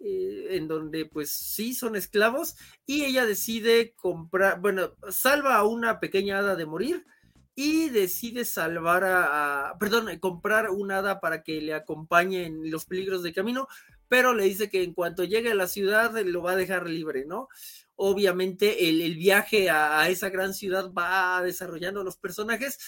en 0.00 0.68
donde 0.68 1.06
pues 1.06 1.32
sí 1.32 1.74
son 1.74 1.96
esclavos 1.96 2.54
y 2.86 3.04
ella 3.04 3.26
decide 3.26 3.94
comprar, 3.96 4.60
bueno, 4.60 4.94
salva 5.10 5.56
a 5.56 5.64
una 5.64 5.98
pequeña 5.98 6.38
hada 6.38 6.54
de 6.54 6.66
morir, 6.66 7.04
y 7.60 7.88
decide 7.88 8.44
salvar 8.44 9.02
a, 9.04 9.74
perdón, 9.80 10.16
comprar 10.20 10.70
un 10.70 10.92
hada 10.92 11.18
para 11.18 11.42
que 11.42 11.60
le 11.60 11.74
acompañe 11.74 12.46
en 12.46 12.70
los 12.70 12.84
peligros 12.84 13.24
de 13.24 13.32
camino, 13.32 13.66
pero 14.06 14.32
le 14.32 14.44
dice 14.44 14.70
que 14.70 14.84
en 14.84 14.94
cuanto 14.94 15.24
llegue 15.24 15.50
a 15.50 15.56
la 15.56 15.66
ciudad 15.66 16.16
lo 16.24 16.40
va 16.40 16.52
a 16.52 16.56
dejar 16.56 16.88
libre, 16.88 17.24
¿no? 17.26 17.48
Obviamente 17.96 18.88
el, 18.88 19.16
viaje 19.16 19.70
a, 19.70 20.08
esa 20.08 20.28
gran 20.28 20.54
ciudad 20.54 20.92
va 20.92 21.42
desarrollando 21.42 22.04
los 22.04 22.16
personajes 22.16 22.78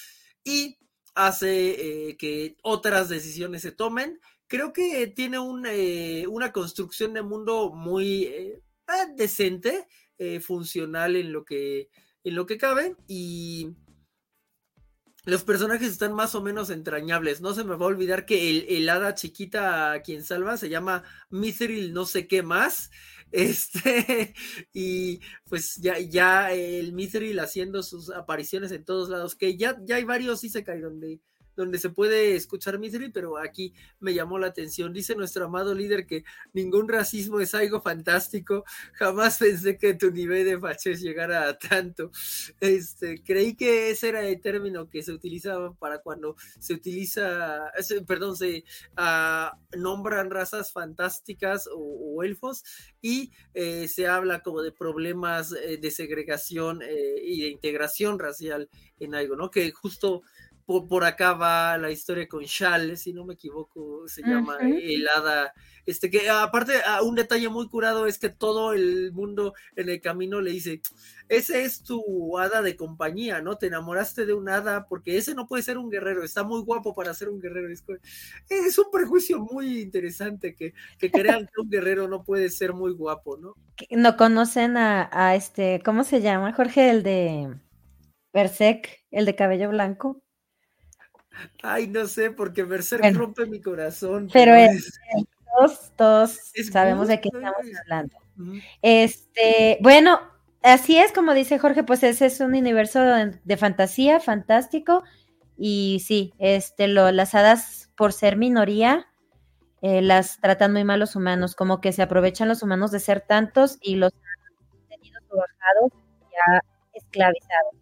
y 0.44 0.78
hace 1.16 2.10
eh, 2.10 2.16
que 2.16 2.56
otras 2.62 3.08
decisiones 3.08 3.62
se 3.62 3.72
tomen. 3.72 4.20
Creo 4.46 4.72
que 4.72 5.08
tiene 5.08 5.38
eh, 5.66 6.28
una 6.28 6.52
construcción 6.52 7.12
de 7.14 7.22
mundo 7.22 7.72
muy 7.74 8.22
eh, 8.26 8.62
decente, 9.16 9.88
funcional 10.42 11.16
en 11.16 11.32
lo 11.32 11.44
que 11.46 11.88
en 12.22 12.34
lo 12.34 12.44
que 12.44 12.58
cabe 12.58 12.94
y 13.08 13.70
los 15.24 15.44
personajes 15.44 15.90
están 15.90 16.14
más 16.14 16.34
o 16.34 16.42
menos 16.42 16.70
entrañables. 16.70 17.40
No 17.40 17.54
se 17.54 17.64
me 17.64 17.76
va 17.76 17.86
a 17.86 17.88
olvidar 17.88 18.26
que 18.26 18.50
el, 18.50 18.66
el 18.68 18.88
hada 18.88 19.14
chiquita 19.14 19.92
a 19.92 20.02
quien 20.02 20.24
salva 20.24 20.56
se 20.56 20.68
llama 20.68 21.04
Mithril 21.30 21.92
no 21.92 22.04
sé 22.04 22.26
qué 22.26 22.42
más. 22.42 22.90
Este, 23.32 24.34
y 24.72 25.20
pues 25.48 25.76
ya, 25.76 26.00
ya 26.00 26.52
el 26.52 26.92
Mithril 26.92 27.38
haciendo 27.38 27.84
sus 27.84 28.10
apariciones 28.10 28.72
en 28.72 28.84
todos 28.84 29.08
lados, 29.08 29.36
que 29.36 29.56
ya, 29.56 29.78
ya 29.84 29.94
hay 29.96 30.04
varios 30.04 30.42
Isekai 30.42 30.80
donde 30.80 31.20
donde 31.60 31.78
se 31.78 31.90
puede 31.90 32.34
escuchar 32.34 32.78
Misery, 32.78 33.10
pero 33.10 33.38
aquí 33.38 33.74
me 34.00 34.14
llamó 34.14 34.38
la 34.38 34.46
atención. 34.46 34.92
Dice 34.92 35.14
nuestro 35.14 35.44
amado 35.44 35.74
líder 35.74 36.06
que 36.06 36.24
ningún 36.54 36.88
racismo 36.88 37.38
es 37.38 37.54
algo 37.54 37.82
fantástico. 37.82 38.64
Jamás 38.94 39.38
pensé 39.38 39.76
que 39.76 39.94
tu 39.94 40.10
nivel 40.10 40.46
de 40.46 40.58
fachez 40.58 41.00
llegara 41.00 41.48
a 41.48 41.58
tanto. 41.58 42.10
Este, 42.60 43.22
creí 43.22 43.54
que 43.54 43.90
ese 43.90 44.08
era 44.08 44.26
el 44.26 44.40
término 44.40 44.88
que 44.88 45.02
se 45.02 45.12
utilizaba 45.12 45.74
para 45.74 45.98
cuando 45.98 46.36
se 46.58 46.72
utiliza, 46.72 47.70
perdón, 48.06 48.36
se 48.36 48.64
uh, 48.96 49.78
nombran 49.78 50.30
razas 50.30 50.72
fantásticas 50.72 51.68
o, 51.72 52.22
elfos 52.22 52.64
y 53.00 53.32
eh, 53.54 53.88
se 53.88 54.06
habla 54.06 54.42
como 54.42 54.62
de 54.62 54.72
problemas 54.72 55.52
eh, 55.52 55.78
de 55.78 55.90
segregación 55.90 56.82
eh, 56.82 57.14
y 57.22 57.42
de 57.42 57.48
integración 57.48 58.18
racial 58.18 58.68
en 58.98 59.14
algo, 59.14 59.36
¿no? 59.36 59.50
Que 59.50 59.70
justo 59.70 60.22
por, 60.88 61.04
acá 61.04 61.32
va 61.32 61.76
la 61.78 61.90
historia 61.90 62.28
con 62.28 62.44
Shal, 62.44 62.96
si 62.96 63.12
no 63.12 63.24
me 63.24 63.34
equivoco, 63.34 64.06
se 64.06 64.22
llama 64.22 64.58
el 64.60 65.06
hada. 65.08 65.52
Este 65.84 66.10
que 66.10 66.28
aparte, 66.28 66.74
ah, 66.86 67.02
un 67.02 67.16
detalle 67.16 67.48
muy 67.48 67.68
curado 67.68 68.06
es 68.06 68.18
que 68.18 68.28
todo 68.28 68.72
el 68.72 69.10
mundo 69.12 69.54
en 69.74 69.88
el 69.88 70.00
camino 70.00 70.40
le 70.40 70.52
dice: 70.52 70.80
Ese 71.28 71.64
es 71.64 71.82
tu 71.82 72.38
hada 72.38 72.62
de 72.62 72.76
compañía, 72.76 73.40
¿no? 73.42 73.56
Te 73.58 73.66
enamoraste 73.66 74.26
de 74.26 74.34
un 74.34 74.48
hada 74.48 74.86
porque 74.86 75.16
ese 75.16 75.34
no 75.34 75.46
puede 75.46 75.64
ser 75.64 75.76
un 75.76 75.90
guerrero, 75.90 76.22
está 76.22 76.44
muy 76.44 76.62
guapo 76.62 76.94
para 76.94 77.14
ser 77.14 77.30
un 77.30 77.40
guerrero. 77.40 77.68
Es 78.48 78.78
un 78.78 78.90
prejuicio 78.92 79.40
muy 79.40 79.80
interesante 79.80 80.54
que, 80.54 80.72
que 80.98 81.10
crean 81.10 81.46
que 81.46 81.60
un 81.60 81.68
guerrero 81.68 82.06
no 82.06 82.22
puede 82.22 82.48
ser 82.48 82.74
muy 82.74 82.92
guapo, 82.92 83.36
¿no? 83.36 83.54
No 83.90 84.16
conocen 84.16 84.76
a, 84.76 85.10
a 85.12 85.34
este, 85.34 85.82
¿cómo 85.84 86.04
se 86.04 86.20
llama? 86.20 86.52
Jorge, 86.52 86.90
el 86.90 87.02
de 87.02 87.56
Berserk, 88.32 88.88
el 89.10 89.26
de 89.26 89.34
cabello 89.34 89.70
blanco. 89.70 90.22
Ay, 91.62 91.86
no 91.86 92.06
sé, 92.06 92.30
porque 92.30 92.64
Berserk 92.64 93.04
rompe 93.14 93.46
mi 93.46 93.60
corazón. 93.60 94.28
Pero, 94.32 94.54
es, 94.54 94.98
todos, 95.56 95.92
todos 95.96 96.38
sabemos 96.70 97.08
de 97.08 97.20
qué 97.20 97.28
estamos 97.32 97.66
hablando. 97.82 98.16
Este, 98.82 99.78
bueno, 99.80 100.20
así 100.62 100.96
es 100.96 101.12
como 101.12 101.34
dice 101.34 101.58
Jorge, 101.58 101.84
pues 101.84 102.02
ese 102.02 102.26
es 102.26 102.40
un 102.40 102.54
universo 102.54 103.00
de, 103.02 103.56
fantasía, 103.56 104.20
fantástico. 104.20 105.02
Y 105.56 106.02
sí, 106.04 106.32
este, 106.38 106.88
lo, 106.88 107.10
las 107.10 107.34
hadas, 107.34 107.90
por 107.96 108.12
ser 108.12 108.36
minoría, 108.36 109.06
eh, 109.82 110.00
las 110.02 110.40
tratan 110.40 110.72
muy 110.72 110.84
mal 110.84 111.00
los 111.00 111.16
humanos, 111.16 111.54
como 111.54 111.80
que 111.80 111.92
se 111.92 112.02
aprovechan 112.02 112.48
los 112.48 112.62
humanos 112.62 112.90
de 112.90 113.00
ser 113.00 113.20
tantos 113.20 113.78
y 113.80 113.96
los 113.96 114.12
han 114.12 114.88
tenido 114.88 115.20
bajados 115.30 115.92
ya 116.30 116.60
esclavizados 116.94 117.74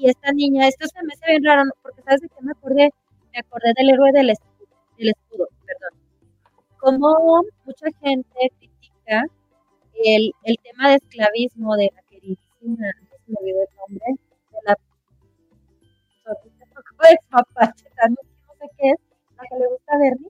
y 0.00 0.08
esta 0.08 0.32
niña, 0.32 0.66
esto 0.66 0.86
se 0.86 1.02
me 1.02 1.12
hace 1.12 1.26
bien 1.28 1.44
raro, 1.44 1.62
porque 1.82 2.00
sabes 2.02 2.22
de 2.22 2.28
qué 2.28 2.42
me 2.42 2.52
acordé, 2.52 2.90
me 3.32 3.38
acordé 3.38 3.72
del 3.76 3.90
héroe 3.90 4.12
del 4.12 4.30
escudo, 4.30 4.68
del 4.96 5.10
escudo 5.10 5.48
perdón. 5.66 6.00
Como 6.78 7.42
mucha 7.66 7.86
gente 8.00 8.52
critica 8.58 9.26
el, 10.02 10.32
el 10.44 10.56
tema 10.62 10.88
de 10.88 10.94
esclavismo 10.96 11.76
de 11.76 11.92
la 11.94 12.02
queridísima, 12.08 12.86
no 13.02 13.10
se 13.10 13.30
me 13.30 13.36
olvidó 13.40 13.60
el 13.60 13.76
nombre, 13.76 14.06
de 14.52 14.58
la 14.64 14.76
de 17.10 17.16
mapache, 17.30 17.84
no 18.08 18.54
sé 18.58 18.70
qué 18.78 18.90
es, 18.90 18.98
la 19.36 19.42
que 19.42 19.58
le 19.58 19.68
gusta 19.68 19.98
Bernie. 19.98 20.28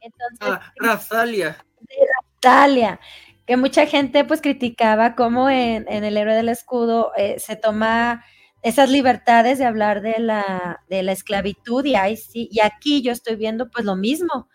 Entonces, 0.00 0.38
ah, 0.40 0.72
Raftalia. 0.76 1.64
De 1.80 1.94
Raftalia 2.16 3.00
que 3.46 3.56
mucha 3.56 3.86
gente 3.86 4.24
pues 4.24 4.40
criticaba 4.40 5.14
cómo 5.14 5.48
en, 5.48 5.86
el 5.88 6.16
héroe 6.16 6.34
del 6.34 6.48
escudo 6.48 7.12
eh, 7.16 7.38
se 7.38 7.56
toma 7.56 8.24
esas 8.62 8.90
libertades 8.90 9.58
de 9.58 9.64
hablar 9.64 10.02
de 10.02 10.18
la, 10.18 10.82
de 10.88 11.04
la 11.04 11.12
esclavitud 11.12 11.84
y 11.84 11.94
ahí 11.94 12.16
sí, 12.16 12.48
y 12.50 12.60
aquí 12.60 13.02
yo 13.02 13.12
estoy 13.12 13.36
viendo 13.36 13.70
pues 13.70 13.84
lo 13.84 13.94
mismo, 13.94 14.48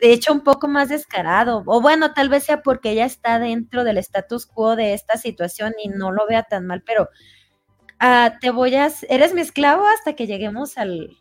de 0.00 0.12
hecho 0.12 0.32
un 0.32 0.42
poco 0.42 0.66
más 0.66 0.88
descarado, 0.88 1.62
o 1.66 1.80
bueno, 1.80 2.12
tal 2.12 2.28
vez 2.28 2.44
sea 2.44 2.62
porque 2.62 2.90
ella 2.90 3.04
está 3.04 3.38
dentro 3.38 3.84
del 3.84 3.98
status 3.98 4.46
quo 4.46 4.74
de 4.74 4.94
esta 4.94 5.16
situación 5.16 5.74
y 5.80 5.88
no 5.88 6.10
lo 6.10 6.26
vea 6.26 6.42
tan 6.42 6.66
mal, 6.66 6.82
pero 6.84 7.08
uh, 8.02 8.36
te 8.40 8.50
voy 8.50 8.74
a, 8.74 8.90
eres 9.08 9.34
mi 9.34 9.42
esclavo 9.42 9.86
hasta 9.86 10.14
que 10.14 10.26
lleguemos 10.26 10.76
al, 10.76 11.16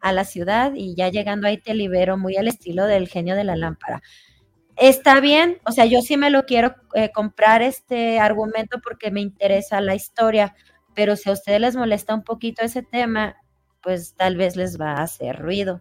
a 0.00 0.12
la 0.12 0.24
ciudad 0.24 0.72
y 0.76 0.94
ya 0.94 1.08
llegando 1.08 1.48
ahí 1.48 1.58
te 1.58 1.74
libero 1.74 2.16
muy 2.16 2.36
al 2.36 2.46
estilo 2.46 2.86
del 2.86 3.08
genio 3.08 3.34
de 3.34 3.42
la 3.42 3.56
lámpara 3.56 4.02
está 4.78 5.20
bien, 5.20 5.58
o 5.64 5.72
sea, 5.72 5.86
yo 5.86 6.00
sí 6.02 6.16
me 6.16 6.30
lo 6.30 6.44
quiero 6.44 6.74
eh, 6.94 7.10
comprar 7.12 7.62
este 7.62 8.18
argumento 8.18 8.78
porque 8.82 9.10
me 9.10 9.20
interesa 9.20 9.80
la 9.80 9.94
historia, 9.94 10.54
pero 10.94 11.16
si 11.16 11.28
a 11.30 11.32
ustedes 11.32 11.60
les 11.60 11.76
molesta 11.76 12.14
un 12.14 12.24
poquito 12.24 12.62
ese 12.62 12.82
tema, 12.82 13.36
pues 13.82 14.14
tal 14.14 14.36
vez 14.36 14.56
les 14.56 14.80
va 14.80 14.92
a 14.92 15.02
hacer 15.02 15.36
ruido. 15.36 15.80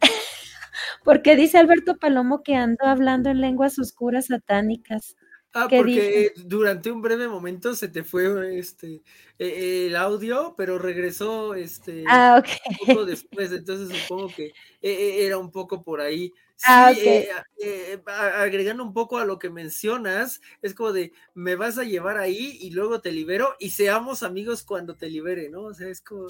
porque 1.04 1.36
dice 1.36 1.58
Alberto 1.58 1.96
Palomo 1.98 2.42
que 2.42 2.54
ando 2.54 2.86
hablando 2.86 3.30
en 3.30 3.40
lenguas 3.40 3.78
oscuras 3.78 4.26
satánicas. 4.26 5.16
Ah, 5.52 5.66
porque 5.68 6.32
durante 6.36 6.92
un 6.92 7.02
breve 7.02 7.26
momento 7.26 7.74
se 7.74 7.88
te 7.88 8.04
fue 8.04 8.56
este 8.56 9.02
e, 9.36 9.86
el 9.88 9.96
audio, 9.96 10.54
pero 10.56 10.78
regresó 10.78 11.54
este 11.54 12.04
ah, 12.06 12.40
un 12.68 12.86
poco 12.86 13.04
después, 13.04 13.50
entonces 13.50 13.98
supongo 13.98 14.28
que 14.28 14.52
e, 14.80 14.90
e, 14.90 15.26
era 15.26 15.38
un 15.38 15.50
poco 15.50 15.82
por 15.82 16.00
ahí. 16.00 16.32
Ah, 16.64 16.92
eh, 16.92 17.28
eh, 17.58 18.02
agregando 18.06 18.82
un 18.82 18.92
poco 18.92 19.18
a 19.18 19.24
lo 19.24 19.38
que 19.38 19.48
mencionas, 19.48 20.40
es 20.60 20.74
como 20.74 20.92
de 20.92 21.12
me 21.34 21.56
vas 21.56 21.78
a 21.78 21.84
llevar 21.84 22.18
ahí 22.18 22.58
y 22.60 22.70
luego 22.70 23.00
te 23.00 23.12
libero 23.12 23.54
y 23.58 23.70
seamos 23.70 24.22
amigos 24.22 24.62
cuando 24.62 24.94
te 24.94 25.08
libere, 25.08 25.48
¿no? 25.48 25.62
O 25.62 25.74
sea, 25.74 25.88
es 25.88 26.02
como 26.02 26.26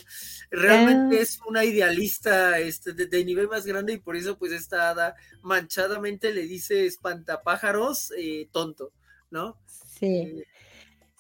realmente 0.51 1.19
ah. 1.19 1.23
es 1.23 1.41
una 1.47 1.65
idealista 1.65 2.59
este, 2.61 2.93
de, 2.93 3.25
nivel 3.25 3.49
más 3.49 3.67
grande 3.67 3.95
y 3.95 3.99
por 3.99 4.17
eso 4.17 4.39
pues 4.39 4.53
esta 4.53 4.91
hada 4.91 5.17
manchadamente 5.43 6.33
le 6.33 6.43
dice 6.43 6.87
espantapájaros 6.87 8.13
eh, 8.17 8.49
tonto, 8.53 8.93
¿no? 9.31 9.59
Sí. 9.99 10.45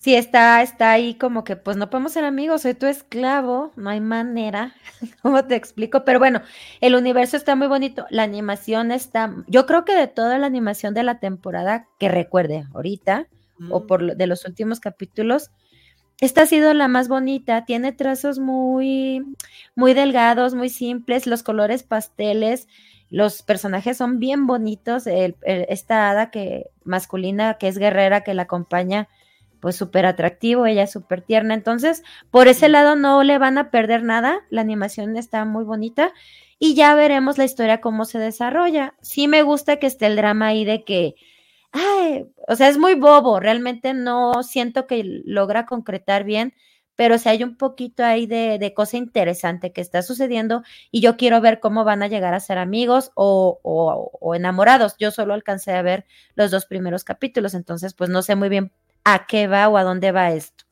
Sí, 0.02 0.14
está, 0.14 0.62
está 0.62 0.92
ahí 0.92 1.14
como 1.14 1.44
que, 1.44 1.56
pues 1.56 1.76
no 1.76 1.90
podemos 1.90 2.12
ser 2.12 2.24
amigos, 2.24 2.62
soy 2.62 2.72
tu 2.72 2.86
esclavo, 2.86 3.70
no 3.76 3.90
hay 3.90 4.00
manera, 4.00 4.74
¿cómo 5.22 5.44
te 5.44 5.56
explico? 5.56 6.06
Pero 6.06 6.18
bueno, 6.18 6.40
el 6.80 6.94
universo 6.94 7.36
está 7.36 7.54
muy 7.54 7.66
bonito, 7.68 8.06
la 8.08 8.22
animación 8.22 8.92
está, 8.92 9.34
yo 9.46 9.66
creo 9.66 9.84
que 9.84 9.94
de 9.94 10.06
toda 10.06 10.38
la 10.38 10.46
animación 10.46 10.94
de 10.94 11.02
la 11.02 11.20
temporada 11.20 11.86
que 11.98 12.08
recuerde 12.08 12.64
ahorita, 12.72 13.28
o 13.68 13.86
por 13.86 14.16
de 14.16 14.26
los 14.26 14.46
últimos 14.46 14.80
capítulos, 14.80 15.50
esta 16.22 16.42
ha 16.42 16.46
sido 16.46 16.72
la 16.72 16.88
más 16.88 17.08
bonita, 17.08 17.66
tiene 17.66 17.92
trazos 17.92 18.38
muy, 18.38 19.22
muy 19.74 19.92
delgados, 19.92 20.54
muy 20.54 20.70
simples, 20.70 21.26
los 21.26 21.42
colores 21.42 21.82
pasteles, 21.82 22.68
los 23.10 23.42
personajes 23.42 23.98
son 23.98 24.18
bien 24.18 24.46
bonitos, 24.46 25.02
esta 25.06 26.08
hada 26.08 26.30
que 26.30 26.70
masculina 26.84 27.58
que 27.58 27.68
es 27.68 27.76
guerrera 27.76 28.22
que 28.22 28.32
la 28.32 28.42
acompaña, 28.42 29.08
pues 29.60 29.76
súper 29.76 30.06
atractivo, 30.06 30.66
ella 30.66 30.84
es 30.84 30.92
súper 30.92 31.22
tierna, 31.22 31.54
entonces 31.54 32.02
por 32.30 32.48
ese 32.48 32.68
lado 32.68 32.96
no 32.96 33.22
le 33.22 33.38
van 33.38 33.58
a 33.58 33.70
perder 33.70 34.02
nada, 34.02 34.40
la 34.50 34.62
animación 34.62 35.16
está 35.16 35.44
muy 35.44 35.64
bonita 35.64 36.12
y 36.58 36.74
ya 36.74 36.94
veremos 36.94 37.38
la 37.38 37.44
historia 37.44 37.80
cómo 37.80 38.04
se 38.04 38.18
desarrolla. 38.18 38.94
Sí 39.00 39.28
me 39.28 39.42
gusta 39.42 39.78
que 39.78 39.86
esté 39.86 40.06
el 40.06 40.16
drama 40.16 40.48
ahí 40.48 40.64
de 40.64 40.84
que 40.84 41.14
ay, 41.72 42.26
o 42.48 42.56
sea, 42.56 42.68
es 42.68 42.78
muy 42.78 42.94
bobo, 42.94 43.40
realmente 43.40 43.94
no 43.94 44.42
siento 44.42 44.86
que 44.86 45.02
logra 45.24 45.66
concretar 45.66 46.24
bien, 46.24 46.54
pero 46.96 47.18
si 47.18 47.28
hay 47.28 47.42
un 47.44 47.56
poquito 47.56 48.04
ahí 48.04 48.26
de, 48.26 48.58
de, 48.58 48.74
cosa 48.74 48.96
interesante 48.98 49.72
que 49.72 49.80
está 49.80 50.02
sucediendo 50.02 50.62
y 50.90 51.00
yo 51.00 51.16
quiero 51.16 51.40
ver 51.40 51.60
cómo 51.60 51.84
van 51.84 52.02
a 52.02 52.08
llegar 52.08 52.34
a 52.34 52.40
ser 52.40 52.58
amigos 52.58 53.10
o, 53.14 53.58
o, 53.62 54.10
o, 54.20 54.34
enamorados. 54.34 54.96
Yo 54.98 55.10
solo 55.10 55.32
alcancé 55.34 55.72
a 55.72 55.82
ver 55.82 56.04
los 56.34 56.50
dos 56.50 56.66
primeros 56.66 57.04
capítulos, 57.04 57.54
entonces 57.54 57.94
pues 57.94 58.10
no 58.10 58.22
sé 58.22 58.36
muy 58.36 58.50
bien 58.50 58.72
a 59.04 59.26
qué 59.26 59.46
va 59.46 59.68
o 59.68 59.76
a 59.76 59.84
dónde 59.84 60.12
va 60.12 60.32
esto. 60.32 60.64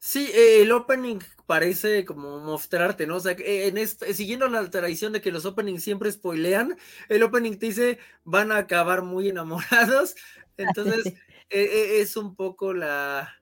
Sí, 0.00 0.30
eh, 0.32 0.62
el 0.62 0.72
opening 0.72 1.18
parece 1.46 2.04
como 2.04 2.38
mostrarte, 2.40 3.06
¿no? 3.06 3.16
O 3.16 3.20
sea, 3.20 3.34
en 3.38 3.78
este, 3.78 4.14
siguiendo 4.14 4.48
la 4.48 4.68
tradición 4.70 5.12
de 5.12 5.20
que 5.20 5.32
los 5.32 5.44
openings 5.44 5.82
siempre 5.82 6.10
spoilean, 6.10 6.76
el 7.08 7.22
opening 7.22 7.58
te 7.58 7.66
dice 7.66 7.98
van 8.24 8.52
a 8.52 8.58
acabar 8.58 9.02
muy 9.02 9.28
enamorados. 9.28 10.14
Entonces, 10.56 11.14
es 11.50 12.16
un 12.16 12.34
poco 12.34 12.72
la, 12.72 13.36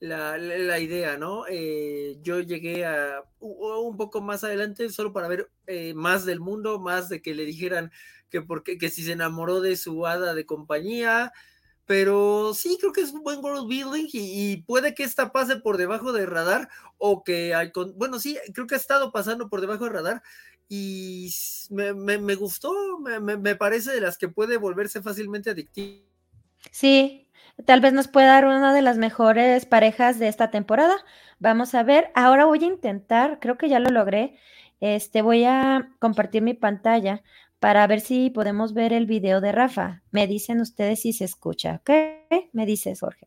la, 0.00 0.38
la 0.38 0.78
idea, 0.80 1.16
¿no? 1.16 1.44
Eh, 1.48 2.18
yo 2.20 2.40
llegué 2.40 2.84
a 2.84 3.22
un 3.40 3.96
poco 3.96 4.20
más 4.20 4.44
adelante 4.44 4.88
solo 4.90 5.12
para 5.12 5.28
ver 5.28 5.50
eh, 5.66 5.94
más 5.94 6.24
del 6.24 6.40
mundo, 6.40 6.78
más 6.78 7.08
de 7.08 7.22
que 7.22 7.34
le 7.34 7.44
dijeran 7.44 7.90
que, 8.30 8.42
porque, 8.42 8.78
que 8.78 8.90
si 8.90 9.02
se 9.04 9.12
enamoró 9.12 9.60
de 9.60 9.76
su 9.76 10.06
hada 10.06 10.34
de 10.34 10.46
compañía, 10.46 11.32
pero 11.86 12.54
sí 12.54 12.78
creo 12.80 12.92
que 12.92 13.02
es 13.02 13.12
un 13.12 13.22
buen 13.22 13.44
world 13.44 13.68
building 13.68 14.08
y, 14.12 14.62
puede 14.62 14.94
que 14.94 15.02
esta 15.02 15.32
pase 15.32 15.56
por 15.56 15.76
debajo 15.76 16.12
del 16.12 16.26
radar 16.26 16.68
o 16.98 17.24
que 17.24 17.54
hay 17.54 17.72
bueno 17.96 18.18
sí 18.18 18.38
creo 18.52 18.66
que 18.66 18.74
ha 18.74 18.78
estado 18.78 19.12
pasando 19.12 19.48
por 19.48 19.60
debajo 19.60 19.84
del 19.84 19.92
radar 19.92 20.22
y 20.68 21.30
me, 21.70 22.34
gustó 22.36 22.72
me, 23.00 23.20
me, 23.20 23.54
parece 23.54 23.92
de 23.92 24.00
las 24.00 24.16
que 24.16 24.28
puede 24.28 24.56
volverse 24.56 25.02
fácilmente 25.02 25.50
adictiva 25.50 26.04
sí 26.70 27.24
tal 27.64 27.80
vez 27.80 27.92
nos 27.92 28.08
pueda 28.08 28.28
dar 28.28 28.46
una 28.46 28.74
de 28.74 28.82
las 28.82 28.98
mejores 28.98 29.66
parejas 29.66 30.18
de 30.18 30.28
esta 30.28 30.50
temporada. 30.50 30.96
Vamos 31.38 31.74
a 31.74 31.82
ver 31.82 32.10
ahora 32.14 32.46
voy 32.46 32.64
a 32.64 32.66
intentar 32.66 33.38
creo 33.40 33.58
que 33.58 33.68
ya 33.68 33.78
lo 33.78 33.90
logré 33.90 34.36
este 34.80 35.22
voy 35.22 35.44
a 35.44 35.90
compartir 35.98 36.42
mi 36.42 36.54
pantalla 36.54 37.22
para 37.64 37.86
ver 37.86 38.02
si 38.02 38.28
podemos 38.28 38.74
ver 38.74 38.92
el 38.92 39.06
video 39.06 39.40
de 39.40 39.50
Rafa. 39.50 40.02
Me 40.10 40.26
dicen 40.26 40.60
ustedes 40.60 41.00
si 41.00 41.14
se 41.14 41.24
escucha, 41.24 41.76
¿ok? 41.76 41.90
Me 42.52 42.66
dices, 42.66 43.00
Jorge. 43.00 43.26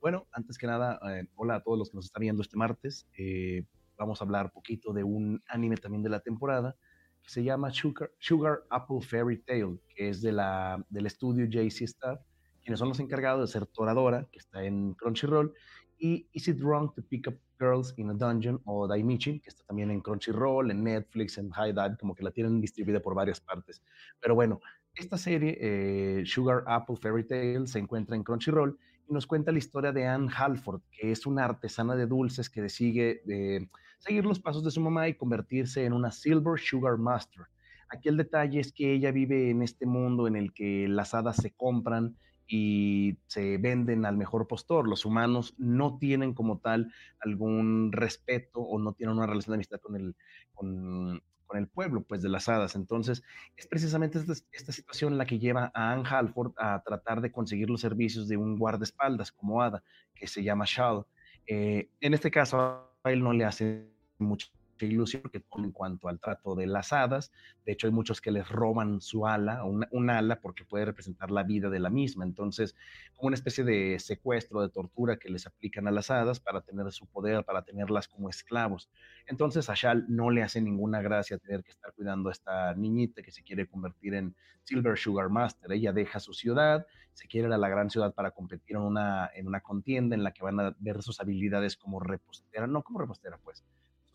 Bueno, 0.00 0.28
antes 0.30 0.56
que 0.56 0.68
nada, 0.68 1.00
eh, 1.10 1.26
hola 1.34 1.56
a 1.56 1.60
todos 1.60 1.76
los 1.76 1.90
que 1.90 1.96
nos 1.96 2.04
están 2.04 2.20
viendo 2.20 2.42
este 2.42 2.56
martes. 2.56 3.08
Eh, 3.18 3.64
vamos 3.98 4.20
a 4.20 4.24
hablar 4.24 4.44
un 4.44 4.50
poquito 4.52 4.92
de 4.92 5.02
un 5.02 5.42
anime 5.48 5.76
también 5.78 6.04
de 6.04 6.10
la 6.10 6.20
temporada 6.20 6.76
que 7.24 7.28
se 7.28 7.42
llama 7.42 7.72
Sugar, 7.72 8.62
Apple 8.70 9.00
Fairy 9.00 9.38
Tale, 9.38 9.80
que 9.88 10.10
es 10.10 10.22
de 10.22 10.30
la, 10.30 10.86
del 10.88 11.06
estudio 11.06 11.46
JC 11.46 11.82
Star, 11.82 12.20
quienes 12.62 12.78
son 12.78 12.88
los 12.88 13.00
encargados 13.00 13.40
de 13.48 13.52
ser 13.52 13.66
Toradora, 13.66 14.28
que 14.30 14.38
está 14.38 14.62
en 14.62 14.94
Crunchyroll, 14.94 15.52
y 15.98 16.28
Is 16.30 16.46
It 16.46 16.60
Wrong 16.60 16.94
to 16.94 17.02
Pick 17.02 17.26
Up 17.26 17.40
Girls 17.58 17.94
in 17.96 18.10
a 18.10 18.14
Dungeon 18.14 18.60
o 18.64 18.86
Daimichi, 18.86 19.40
que 19.40 19.48
está 19.48 19.64
también 19.64 19.90
en 19.90 20.00
Crunchyroll, 20.00 20.70
en 20.70 20.84
Netflix, 20.84 21.38
en 21.38 21.50
High 21.50 21.72
Dive, 21.72 21.96
como 21.98 22.14
que 22.14 22.24
la 22.24 22.30
tienen 22.30 22.60
distribuida 22.60 23.00
por 23.00 23.14
varias 23.14 23.40
partes. 23.40 23.82
Pero 24.20 24.34
bueno, 24.34 24.60
esta 24.94 25.18
serie, 25.18 25.58
eh, 25.60 26.22
Sugar 26.24 26.62
Apple 26.66 26.96
Fairy 26.96 27.26
Tale, 27.26 27.66
se 27.66 27.78
encuentra 27.78 28.14
en 28.16 28.22
Crunchyroll 28.22 28.78
y 29.08 29.12
nos 29.12 29.26
cuenta 29.26 29.52
la 29.52 29.58
historia 29.58 29.92
de 29.92 30.06
Anne 30.06 30.30
Halford, 30.34 30.82
que 30.90 31.10
es 31.12 31.26
una 31.26 31.44
artesana 31.44 31.96
de 31.96 32.06
dulces 32.06 32.48
que 32.48 32.62
decide 32.62 33.22
eh, 33.28 33.68
seguir 33.98 34.24
los 34.24 34.40
pasos 34.40 34.62
de 34.62 34.70
su 34.70 34.80
mamá 34.80 35.08
y 35.08 35.14
convertirse 35.14 35.84
en 35.84 35.92
una 35.92 36.12
Silver 36.12 36.60
Sugar 36.60 36.96
Master. 36.96 37.46
Aquí 37.88 38.08
el 38.08 38.16
detalle 38.16 38.60
es 38.60 38.72
que 38.72 38.92
ella 38.92 39.10
vive 39.10 39.50
en 39.50 39.62
este 39.62 39.86
mundo 39.86 40.26
en 40.26 40.36
el 40.36 40.52
que 40.52 40.86
las 40.88 41.14
hadas 41.14 41.36
se 41.36 41.52
compran 41.52 42.16
y 42.46 43.16
se 43.26 43.58
venden 43.58 44.04
al 44.04 44.16
mejor 44.16 44.46
postor. 44.46 44.88
Los 44.88 45.04
humanos 45.04 45.54
no 45.58 45.98
tienen 45.98 46.34
como 46.34 46.58
tal 46.58 46.92
algún 47.20 47.92
respeto 47.92 48.60
o 48.60 48.78
no 48.78 48.92
tienen 48.92 49.16
una 49.16 49.26
relación 49.26 49.52
de 49.52 49.56
amistad 49.56 49.80
con 49.80 49.96
el, 49.96 50.14
con, 50.54 51.22
el 51.54 51.68
pueblo, 51.68 52.02
pues 52.02 52.20
de 52.20 52.28
las 52.28 52.48
hadas. 52.48 52.74
Entonces, 52.74 53.22
es 53.56 53.68
precisamente 53.68 54.18
esta, 54.52 54.72
situación 54.72 55.16
la 55.16 55.24
que 55.24 55.38
lleva 55.38 55.70
a 55.72 55.92
Anne 55.92 56.02
Halford 56.08 56.52
a 56.56 56.82
tratar 56.84 57.20
de 57.20 57.30
conseguir 57.30 57.70
los 57.70 57.80
servicios 57.80 58.26
de 58.26 58.36
un 58.36 58.58
guardaespaldas 58.58 59.30
como 59.30 59.62
hada, 59.62 59.84
que 60.16 60.26
se 60.26 60.42
llama 60.42 60.64
Shal. 60.66 61.06
Eh, 61.46 61.90
en 62.00 62.14
este 62.14 62.30
caso, 62.32 62.58
a 62.58 63.12
él 63.12 63.22
no 63.22 63.32
le 63.32 63.44
hace 63.44 63.86
mucho 64.18 64.48
ilusión 64.80 65.22
que 65.30 65.42
en 65.56 65.72
cuanto 65.72 66.08
al 66.08 66.20
trato 66.20 66.54
de 66.54 66.66
las 66.66 66.92
hadas. 66.92 67.32
De 67.64 67.72
hecho, 67.72 67.86
hay 67.86 67.92
muchos 67.92 68.20
que 68.20 68.30
les 68.30 68.48
roban 68.48 69.00
su 69.00 69.26
ala, 69.26 69.64
un, 69.64 70.10
ala, 70.10 70.40
porque 70.40 70.64
puede 70.64 70.84
representar 70.84 71.30
la 71.30 71.42
vida 71.42 71.70
de 71.70 71.80
la 71.80 71.90
misma. 71.90 72.24
Entonces, 72.24 72.74
como 73.14 73.28
una 73.28 73.36
especie 73.36 73.64
de 73.64 73.98
secuestro, 73.98 74.60
de 74.60 74.68
tortura 74.68 75.16
que 75.16 75.30
les 75.30 75.46
aplican 75.46 75.86
a 75.88 75.90
las 75.90 76.10
hadas 76.10 76.40
para 76.40 76.60
tener 76.60 76.90
su 76.92 77.06
poder, 77.06 77.44
para 77.44 77.62
tenerlas 77.62 78.08
como 78.08 78.28
esclavos. 78.28 78.90
Entonces, 79.26 79.70
a 79.70 79.74
Shal 79.74 80.04
no 80.08 80.30
le 80.30 80.42
hace 80.42 80.60
ninguna 80.60 81.00
gracia 81.00 81.38
tener 81.38 81.62
que 81.62 81.70
estar 81.70 81.92
cuidando 81.94 82.28
a 82.28 82.32
esta 82.32 82.74
niñita 82.74 83.22
que 83.22 83.30
se 83.30 83.42
quiere 83.42 83.66
convertir 83.66 84.14
en 84.14 84.34
Silver 84.64 84.98
Sugar 84.98 85.30
Master. 85.30 85.72
Ella 85.72 85.92
deja 85.92 86.20
su 86.20 86.32
ciudad, 86.32 86.86
se 87.12 87.28
quiere 87.28 87.48
ir 87.48 87.54
a 87.54 87.58
la 87.58 87.68
gran 87.68 87.90
ciudad 87.90 88.12
para 88.12 88.32
competir 88.32 88.76
en 88.76 88.82
una, 88.82 89.30
en 89.34 89.46
una 89.46 89.60
contienda 89.60 90.14
en 90.16 90.24
la 90.24 90.32
que 90.32 90.42
van 90.42 90.60
a 90.60 90.76
ver 90.78 91.02
sus 91.02 91.20
habilidades 91.20 91.76
como 91.76 92.00
repostera, 92.00 92.66
no 92.66 92.82
como 92.82 92.98
repostera, 92.98 93.38
pues, 93.38 93.64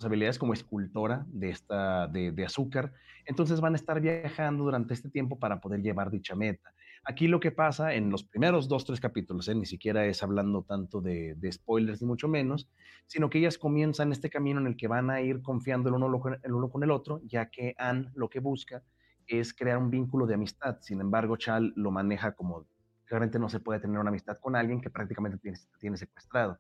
habilidades 0.05 0.39
como 0.39 0.53
escultora 0.53 1.25
de, 1.27 1.49
esta, 1.49 2.07
de, 2.07 2.45
azúcar. 2.45 2.93
Entonces 3.25 3.59
van 3.59 3.73
a 3.73 3.75
estar 3.75 3.99
viajando 3.99 4.63
durante 4.63 4.93
este 4.93 5.09
tiempo 5.09 5.38
para 5.38 5.59
poder 5.59 5.81
llevar 5.81 6.09
dicha 6.09 6.35
meta. 6.35 6.73
Aquí 7.03 7.27
lo 7.27 7.39
que 7.39 7.51
pasa 7.51 7.93
en 7.93 8.09
los 8.09 8.23
primeros 8.23 8.67
dos, 8.67 8.85
tres 8.85 8.99
capítulos, 8.99 9.47
¿eh? 9.47 9.55
ni 9.55 9.65
siquiera 9.65 10.05
es 10.05 10.21
hablando 10.21 10.63
tanto 10.63 11.01
de, 11.01 11.38
spoilers 11.51 12.01
ni 12.01 12.07
mucho 12.07 12.27
menos, 12.27 12.69
sino 13.07 13.29
que 13.29 13.39
ellas 13.39 13.57
comienzan 13.57 14.12
este 14.12 14.29
camino 14.29 14.59
en 14.59 14.67
el 14.67 14.75
que 14.75 14.88
van 14.88 15.09
a 15.09 15.21
ir 15.21 15.41
confiando 15.41 15.89
el 15.89 15.95
uno, 15.95 16.21
el 16.43 16.53
uno 16.53 16.69
con 16.69 16.83
el 16.83 16.91
otro, 16.91 17.21
ya 17.23 17.49
que 17.49 17.75
Anne 17.77 18.12
lo 18.15 18.29
que 18.29 18.39
busca 18.39 18.83
es 19.27 19.53
crear 19.53 19.77
un 19.77 19.89
vínculo 19.89 20.27
de 20.27 20.35
amistad. 20.35 20.77
Sin 20.81 20.99
embargo, 21.01 21.38
Chal 21.38 21.73
lo 21.75 21.91
maneja 21.91 22.33
como 22.33 22.67
realmente 23.05 23.39
no 23.39 23.49
se 23.49 23.59
puede 23.59 23.79
tener 23.79 23.99
una 23.99 24.09
amistad 24.09 24.38
con 24.39 24.55
alguien 24.55 24.81
que 24.81 24.89
prácticamente 24.89 25.38
tiene, 25.39 25.57
tiene 25.79 25.97
secuestrado 25.97 26.59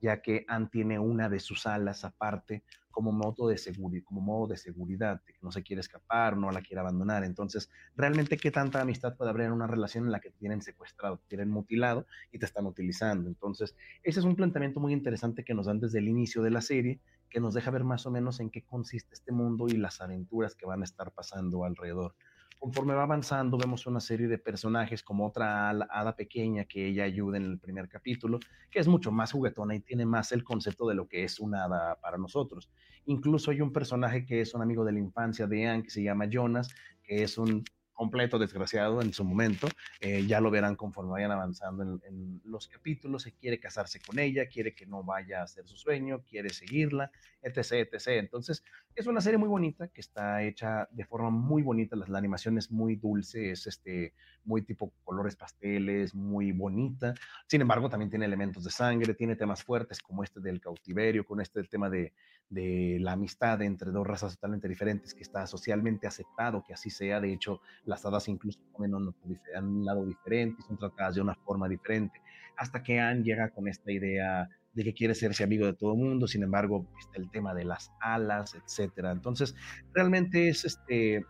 ya 0.00 0.20
que 0.22 0.44
Anne 0.48 0.68
tiene 0.70 0.98
una 0.98 1.28
de 1.28 1.40
sus 1.40 1.66
alas 1.66 2.04
aparte 2.04 2.64
como 2.90 3.12
modo 3.12 3.48
de 3.48 3.58
seguridad, 3.58 4.04
como 4.04 4.20
modo 4.20 4.48
de 4.48 4.56
seguridad, 4.56 5.22
que 5.24 5.34
no 5.42 5.52
se 5.52 5.62
quiere 5.62 5.80
escapar, 5.80 6.36
no 6.36 6.50
la 6.50 6.62
quiere 6.62 6.80
abandonar. 6.80 7.24
Entonces, 7.24 7.70
realmente 7.96 8.36
qué 8.36 8.50
tanta 8.50 8.80
amistad 8.80 9.16
puede 9.16 9.30
haber 9.30 9.46
en 9.46 9.52
una 9.52 9.66
relación 9.66 10.04
en 10.04 10.12
la 10.12 10.20
que 10.20 10.30
te 10.30 10.38
tienen 10.38 10.62
secuestrado, 10.62 11.18
te 11.18 11.28
tienen 11.28 11.50
mutilado 11.50 12.06
y 12.32 12.38
te 12.38 12.46
están 12.46 12.66
utilizando. 12.66 13.28
Entonces, 13.28 13.76
ese 14.02 14.20
es 14.20 14.24
un 14.26 14.36
planteamiento 14.36 14.80
muy 14.80 14.92
interesante 14.92 15.44
que 15.44 15.54
nos 15.54 15.66
dan 15.66 15.80
desde 15.80 15.98
el 15.98 16.08
inicio 16.08 16.42
de 16.42 16.50
la 16.50 16.60
serie, 16.60 17.00
que 17.30 17.40
nos 17.40 17.54
deja 17.54 17.70
ver 17.70 17.84
más 17.84 18.06
o 18.06 18.10
menos 18.10 18.40
en 18.40 18.50
qué 18.50 18.62
consiste 18.62 19.14
este 19.14 19.32
mundo 19.32 19.68
y 19.68 19.76
las 19.76 20.00
aventuras 20.00 20.54
que 20.54 20.66
van 20.66 20.80
a 20.82 20.84
estar 20.84 21.12
pasando 21.12 21.64
alrededor 21.64 22.14
conforme 22.60 22.92
va 22.92 23.04
avanzando, 23.04 23.56
vemos 23.56 23.86
una 23.86 24.00
serie 24.00 24.28
de 24.28 24.36
personajes 24.36 25.02
como 25.02 25.26
otra 25.26 25.70
hada 25.70 26.14
pequeña 26.14 26.66
que 26.66 26.86
ella 26.86 27.04
ayuda 27.04 27.38
en 27.38 27.44
el 27.44 27.58
primer 27.58 27.88
capítulo, 27.88 28.38
que 28.70 28.78
es 28.78 28.86
mucho 28.86 29.10
más 29.10 29.32
juguetona 29.32 29.74
y 29.74 29.80
tiene 29.80 30.04
más 30.04 30.30
el 30.30 30.44
concepto 30.44 30.86
de 30.86 30.94
lo 30.94 31.08
que 31.08 31.24
es 31.24 31.40
una 31.40 31.64
hada 31.64 31.98
para 32.02 32.18
nosotros. 32.18 32.70
Incluso 33.06 33.50
hay 33.50 33.62
un 33.62 33.72
personaje 33.72 34.26
que 34.26 34.42
es 34.42 34.52
un 34.52 34.60
amigo 34.60 34.84
de 34.84 34.92
la 34.92 34.98
infancia 34.98 35.46
de 35.46 35.66
Anne, 35.66 35.82
que 35.84 35.90
se 35.90 36.02
llama 36.02 36.28
Jonas, 36.30 36.68
que 37.02 37.22
es 37.22 37.38
un 37.38 37.64
completo 38.00 38.38
desgraciado 38.38 39.02
en 39.02 39.12
su 39.12 39.24
momento. 39.24 39.68
Eh, 40.00 40.24
ya 40.26 40.40
lo 40.40 40.50
verán 40.50 40.74
conforme 40.74 41.10
vayan 41.10 41.32
avanzando 41.32 41.82
en, 41.82 42.40
los 42.46 42.66
capítulos. 42.66 43.24
Se 43.24 43.32
quiere 43.32 43.60
casarse 43.60 44.00
con 44.00 44.18
ella, 44.18 44.48
quiere 44.48 44.74
que 44.74 44.86
no 44.86 45.04
vaya 45.04 45.40
a 45.40 45.42
hacer 45.42 45.68
su 45.68 45.76
sueño, 45.76 46.22
quiere 46.22 46.48
seguirla, 46.48 47.10
etc, 47.42 47.92
etc. 47.92 48.06
Entonces, 48.18 48.64
es 48.94 49.06
una 49.06 49.20
serie 49.20 49.36
muy 49.36 49.50
bonita 49.50 49.88
que 49.88 50.00
está 50.00 50.42
hecha 50.42 50.88
de 50.90 51.04
forma 51.04 51.28
muy 51.28 51.60
bonita. 51.60 51.94
La, 51.94 52.16
animación 52.16 52.56
es 52.56 52.70
muy 52.70 52.96
dulce, 52.96 53.50
es 53.50 53.66
este, 53.66 54.14
muy 54.44 54.62
tipo 54.62 54.94
colores 55.04 55.36
pasteles, 55.36 56.14
muy 56.14 56.52
bonita. 56.52 57.12
Sin 57.48 57.60
embargo, 57.60 57.90
también 57.90 58.08
tiene 58.08 58.24
elementos 58.24 58.64
de 58.64 58.70
sangre, 58.70 59.12
tiene 59.12 59.36
temas 59.36 59.62
fuertes 59.62 60.00
como 60.00 60.24
este 60.24 60.40
del 60.40 60.58
cautiverio, 60.58 61.26
con 61.26 61.42
este 61.42 61.62
tema 61.64 61.90
de, 61.90 62.14
de 62.48 62.98
la 63.00 63.12
amistad 63.12 63.62
entre 63.62 63.90
dos 63.92 64.06
razas 64.06 64.34
totalmente 64.34 64.68
diferentes 64.68 65.14
que 65.14 65.22
está 65.22 65.46
socialmente 65.46 66.06
aceptado 66.06 66.64
que 66.66 66.74
así 66.74 66.90
sea. 66.90 67.20
De 67.20 67.32
hecho, 67.32 67.60
las 67.90 68.06
hadas 68.06 68.28
incluso 68.28 68.60
comen 68.72 68.94
un, 68.94 69.14
un 69.24 69.84
lado 69.84 70.06
diferente, 70.06 70.62
son 70.62 70.78
tratadas 70.78 71.16
de 71.16 71.20
una 71.20 71.34
forma 71.34 71.68
diferente, 71.68 72.22
hasta 72.56 72.82
que 72.82 72.98
Anne 72.98 73.22
llega 73.22 73.50
con 73.50 73.68
esta 73.68 73.90
idea 73.90 74.48
de 74.72 74.84
que 74.84 74.94
quiere 74.94 75.14
serse 75.14 75.42
amigo 75.42 75.66
de 75.66 75.72
todo 75.72 75.92
el 75.92 75.98
mundo, 75.98 76.28
sin 76.28 76.44
embargo, 76.44 76.86
está 76.98 77.18
el 77.18 77.28
tema 77.30 77.52
de 77.52 77.64
las 77.64 77.90
alas, 78.00 78.54
etcétera. 78.54 79.10
Entonces, 79.10 79.56
realmente 79.92 80.48
es 80.48 80.64
este, 80.64 81.24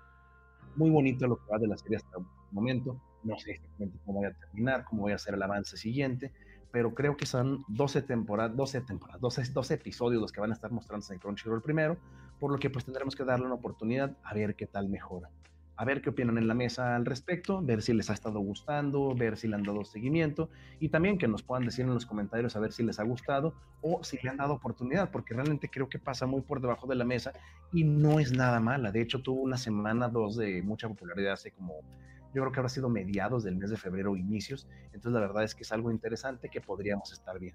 muy 0.76 0.90
bonito 0.90 1.26
lo 1.26 1.38
que 1.38 1.50
va 1.50 1.58
de 1.58 1.66
la 1.66 1.78
serie 1.78 1.96
hasta 1.96 2.18
el 2.18 2.24
momento. 2.52 3.00
No 3.22 3.38
sé 3.38 3.52
exactamente 3.52 3.98
cómo 4.04 4.18
voy 4.18 4.28
a 4.28 4.34
terminar, 4.34 4.84
cómo 4.84 5.02
voy 5.02 5.12
a 5.12 5.14
hacer 5.16 5.34
el 5.34 5.42
avance 5.42 5.76
siguiente, 5.78 6.32
pero 6.70 6.94
creo 6.94 7.16
que 7.16 7.24
son 7.24 7.64
12 7.68 8.02
temporadas, 8.02 8.54
12 8.56 8.82
temporadas, 8.82 9.20
12, 9.20 9.52
12 9.52 9.74
episodios 9.74 10.20
los 10.20 10.32
que 10.32 10.40
van 10.40 10.50
a 10.50 10.54
estar 10.54 10.70
mostrándose 10.70 11.14
en 11.14 11.20
Crunchyroll 11.20 11.62
primero, 11.62 11.96
por 12.38 12.52
lo 12.52 12.58
que 12.58 12.68
pues 12.68 12.84
tendremos 12.84 13.16
que 13.16 13.24
darle 13.24 13.46
una 13.46 13.54
oportunidad 13.54 14.16
a 14.22 14.34
ver 14.34 14.54
qué 14.54 14.66
tal 14.66 14.88
mejora 14.88 15.30
a 15.80 15.84
ver 15.86 16.02
qué 16.02 16.10
opinan 16.10 16.36
en 16.36 16.46
la 16.46 16.52
mesa 16.52 16.94
al 16.94 17.06
respecto, 17.06 17.62
ver 17.62 17.80
si 17.80 17.94
les 17.94 18.10
ha 18.10 18.12
estado 18.12 18.38
gustando, 18.40 19.14
ver 19.14 19.38
si 19.38 19.48
le 19.48 19.56
han 19.56 19.62
dado 19.62 19.82
seguimiento 19.82 20.50
y 20.78 20.90
también 20.90 21.16
que 21.16 21.26
nos 21.26 21.42
puedan 21.42 21.64
decir 21.64 21.86
en 21.86 21.94
los 21.94 22.04
comentarios 22.04 22.54
a 22.54 22.60
ver 22.60 22.70
si 22.70 22.82
les 22.82 23.00
ha 23.00 23.02
gustado 23.02 23.54
o 23.80 24.04
si 24.04 24.18
le 24.22 24.28
han 24.28 24.36
dado 24.36 24.52
oportunidad, 24.52 25.10
porque 25.10 25.32
realmente 25.32 25.70
creo 25.70 25.88
que 25.88 25.98
pasa 25.98 26.26
muy 26.26 26.42
por 26.42 26.60
debajo 26.60 26.86
de 26.86 26.96
la 26.96 27.06
mesa 27.06 27.32
y 27.72 27.84
no 27.84 28.20
es 28.20 28.30
nada 28.30 28.60
mala. 28.60 28.92
De 28.92 29.00
hecho, 29.00 29.22
tuvo 29.22 29.40
una 29.40 29.56
semana, 29.56 30.10
dos 30.10 30.36
de 30.36 30.60
mucha 30.60 30.86
popularidad 30.86 31.32
hace 31.32 31.50
como, 31.50 31.80
yo 32.34 32.42
creo 32.42 32.52
que 32.52 32.60
habrá 32.60 32.68
sido 32.68 32.90
mediados 32.90 33.42
del 33.42 33.56
mes 33.56 33.70
de 33.70 33.78
febrero 33.78 34.18
inicios, 34.18 34.68
entonces 34.92 35.12
la 35.12 35.20
verdad 35.20 35.44
es 35.44 35.54
que 35.54 35.62
es 35.62 35.72
algo 35.72 35.90
interesante 35.90 36.50
que 36.50 36.60
podríamos 36.60 37.10
estar 37.10 37.38
bien. 37.38 37.54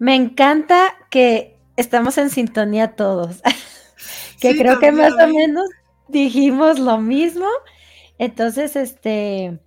Me 0.00 0.16
encanta 0.16 0.90
que 1.08 1.56
estamos 1.76 2.18
en 2.18 2.30
sintonía 2.30 2.96
todos. 2.96 3.40
que 4.42 4.58
creo 4.58 4.78
que 4.78 4.92
más 4.92 5.12
o 5.12 5.28
menos 5.28 5.68
dijimos 6.08 6.78
lo 6.78 6.98
mismo. 6.98 7.46
Entonces, 8.18 8.76
este, 8.76 9.58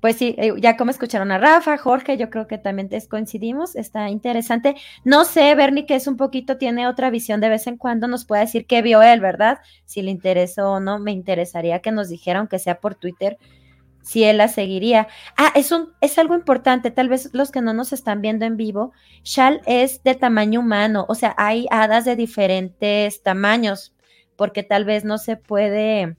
pues 0.00 0.16
sí, 0.16 0.34
eh, 0.38 0.52
ya 0.58 0.76
como 0.76 0.90
escucharon 0.90 1.30
a 1.30 1.38
Rafa, 1.38 1.76
Jorge, 1.76 2.16
yo 2.16 2.30
creo 2.30 2.46
que 2.46 2.58
también 2.58 2.88
coincidimos, 3.08 3.76
está 3.76 4.08
interesante. 4.10 4.76
No 5.04 5.24
sé, 5.24 5.54
Bernie, 5.54 5.86
que 5.86 5.96
es 5.96 6.06
un 6.06 6.16
poquito, 6.16 6.56
tiene 6.56 6.86
otra 6.86 7.10
visión 7.10 7.40
de 7.40 7.48
vez 7.48 7.66
en 7.66 7.76
cuando, 7.76 8.08
nos 8.08 8.24
puede 8.24 8.42
decir 8.42 8.66
qué 8.66 8.82
vio 8.82 9.02
él, 9.02 9.20
¿verdad? 9.20 9.58
Si 9.84 10.02
le 10.02 10.10
interesó 10.10 10.72
o 10.72 10.80
no, 10.80 10.98
me 10.98 11.12
interesaría 11.12 11.80
que 11.80 11.92
nos 11.92 12.08
dijera, 12.08 12.38
aunque 12.38 12.58
sea 12.58 12.80
por 12.80 12.94
Twitter, 12.94 13.38
si 14.02 14.24
él 14.24 14.38
la 14.38 14.48
seguiría. 14.48 15.08
Ah, 15.36 15.52
es, 15.54 15.70
un, 15.70 15.92
es 16.00 16.18
algo 16.18 16.34
importante, 16.34 16.90
tal 16.90 17.08
vez 17.08 17.30
los 17.32 17.50
que 17.50 17.60
no 17.60 17.74
nos 17.74 17.92
están 17.92 18.22
viendo 18.22 18.46
en 18.46 18.56
vivo, 18.56 18.92
Shal 19.22 19.60
es 19.66 20.02
de 20.02 20.14
tamaño 20.14 20.60
humano, 20.60 21.04
o 21.08 21.14
sea, 21.14 21.34
hay 21.36 21.66
hadas 21.70 22.04
de 22.04 22.16
diferentes 22.16 23.22
tamaños, 23.22 23.94
porque 24.38 24.62
tal 24.62 24.84
vez 24.84 25.04
no 25.04 25.18
se 25.18 25.36
puede 25.36 26.16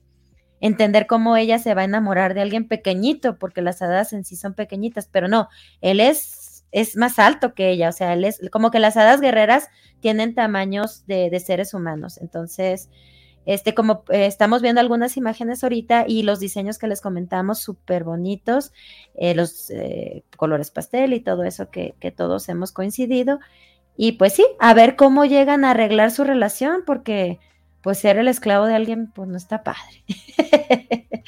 entender 0.60 1.06
cómo 1.06 1.38
ella 1.38 1.58
se 1.58 1.72
va 1.74 1.80
a 1.80 1.86
enamorar 1.86 2.34
de 2.34 2.42
alguien 2.42 2.68
pequeñito, 2.68 3.38
porque 3.38 3.62
las 3.62 3.80
hadas 3.80 4.12
en 4.12 4.24
sí 4.24 4.36
son 4.36 4.52
pequeñitas, 4.52 5.08
pero 5.10 5.26
no, 5.26 5.48
él 5.80 6.00
es, 6.00 6.66
es 6.70 6.96
más 6.96 7.18
alto 7.18 7.54
que 7.54 7.70
ella, 7.70 7.88
o 7.88 7.92
sea, 7.92 8.12
él 8.12 8.24
es 8.24 8.38
como 8.52 8.70
que 8.70 8.78
las 8.78 8.98
hadas 8.98 9.22
guerreras 9.22 9.68
tienen 10.00 10.34
tamaños 10.34 11.06
de, 11.06 11.30
de 11.30 11.40
seres 11.40 11.72
humanos, 11.72 12.18
entonces, 12.18 12.90
este, 13.46 13.74
como 13.74 14.04
eh, 14.10 14.26
estamos 14.26 14.60
viendo 14.60 14.82
algunas 14.82 15.16
imágenes 15.16 15.64
ahorita 15.64 16.04
y 16.06 16.22
los 16.22 16.40
diseños 16.40 16.76
que 16.76 16.88
les 16.88 17.00
comentamos, 17.00 17.60
súper 17.60 18.04
bonitos, 18.04 18.74
eh, 19.14 19.34
los 19.34 19.70
eh, 19.70 20.24
colores 20.36 20.70
pastel 20.70 21.14
y 21.14 21.20
todo 21.20 21.44
eso 21.44 21.70
que, 21.70 21.94
que 22.00 22.10
todos 22.10 22.50
hemos 22.50 22.70
coincidido. 22.70 23.40
Y 23.96 24.12
pues 24.12 24.34
sí, 24.34 24.46
a 24.58 24.74
ver 24.74 24.94
cómo 24.94 25.24
llegan 25.24 25.64
a 25.64 25.70
arreglar 25.70 26.10
su 26.10 26.24
relación, 26.24 26.82
porque 26.86 27.38
pues 27.82 27.98
ser 27.98 28.18
el 28.18 28.28
esclavo 28.28 28.66
de 28.66 28.74
alguien, 28.74 29.10
pues 29.12 29.28
no 29.28 29.36
está 29.36 29.62
padre. 29.62 30.04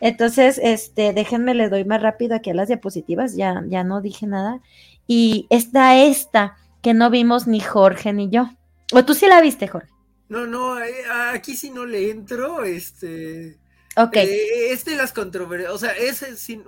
Entonces, 0.00 0.60
este, 0.62 1.12
déjenme, 1.12 1.54
le 1.54 1.68
doy 1.68 1.84
más 1.84 2.02
rápido 2.02 2.36
aquí 2.36 2.50
a 2.50 2.54
las 2.54 2.68
diapositivas, 2.68 3.36
ya, 3.36 3.62
ya 3.66 3.84
no 3.84 4.00
dije 4.00 4.26
nada. 4.26 4.60
Y 5.06 5.46
está 5.50 5.96
esta, 5.96 6.56
que 6.82 6.94
no 6.94 7.10
vimos 7.10 7.46
ni 7.46 7.60
Jorge 7.60 8.12
ni 8.12 8.30
yo. 8.30 8.50
¿O 8.92 9.04
tú 9.04 9.14
sí 9.14 9.26
la 9.26 9.40
viste, 9.40 9.66
Jorge? 9.68 9.90
No, 10.28 10.46
no, 10.46 10.78
eh, 10.82 10.94
aquí 11.32 11.56
sí 11.56 11.70
no 11.70 11.86
le 11.86 12.10
entro, 12.10 12.64
este... 12.64 13.58
Ok. 13.96 14.16
Eh, 14.16 14.72
es 14.72 14.84
de 14.84 14.94
las 14.94 15.12
controversias, 15.12 15.72
o 15.72 15.78
sea, 15.78 15.92
es, 15.92 16.18
si, 16.36 16.62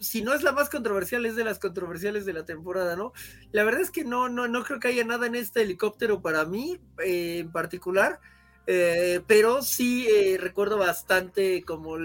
si, 0.00 0.22
no 0.22 0.34
es 0.34 0.42
la 0.42 0.52
más 0.52 0.68
controversial, 0.68 1.24
es 1.24 1.36
de 1.36 1.44
las 1.44 1.58
controversiales 1.60 2.24
de 2.26 2.32
la 2.32 2.44
temporada, 2.44 2.96
¿no? 2.96 3.12
La 3.52 3.62
verdad 3.62 3.82
es 3.82 3.90
que 3.90 4.04
no, 4.04 4.28
no, 4.28 4.48
no 4.48 4.64
creo 4.64 4.80
que 4.80 4.88
haya 4.88 5.04
nada 5.04 5.26
en 5.26 5.36
este 5.36 5.62
helicóptero 5.62 6.20
para 6.22 6.44
mí, 6.44 6.80
eh, 7.04 7.38
en 7.40 7.52
particular. 7.52 8.18
Eh, 8.66 9.20
pero 9.28 9.62
sí 9.62 10.08
eh, 10.08 10.38
recuerdo 10.38 10.76
bastante 10.76 11.62
como 11.62 11.96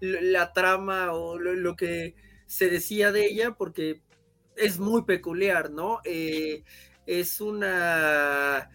la 0.00 0.52
trama 0.52 1.12
o 1.12 1.38
lo, 1.38 1.76
que 1.76 2.14
se 2.46 2.68
decía 2.68 3.10
de 3.10 3.26
ella, 3.26 3.52
porque 3.52 4.02
es 4.56 4.78
muy 4.78 5.02
peculiar, 5.04 5.70
¿no? 5.70 6.00
Eh, 6.04 6.62
es 7.06 7.40
una 7.40 8.70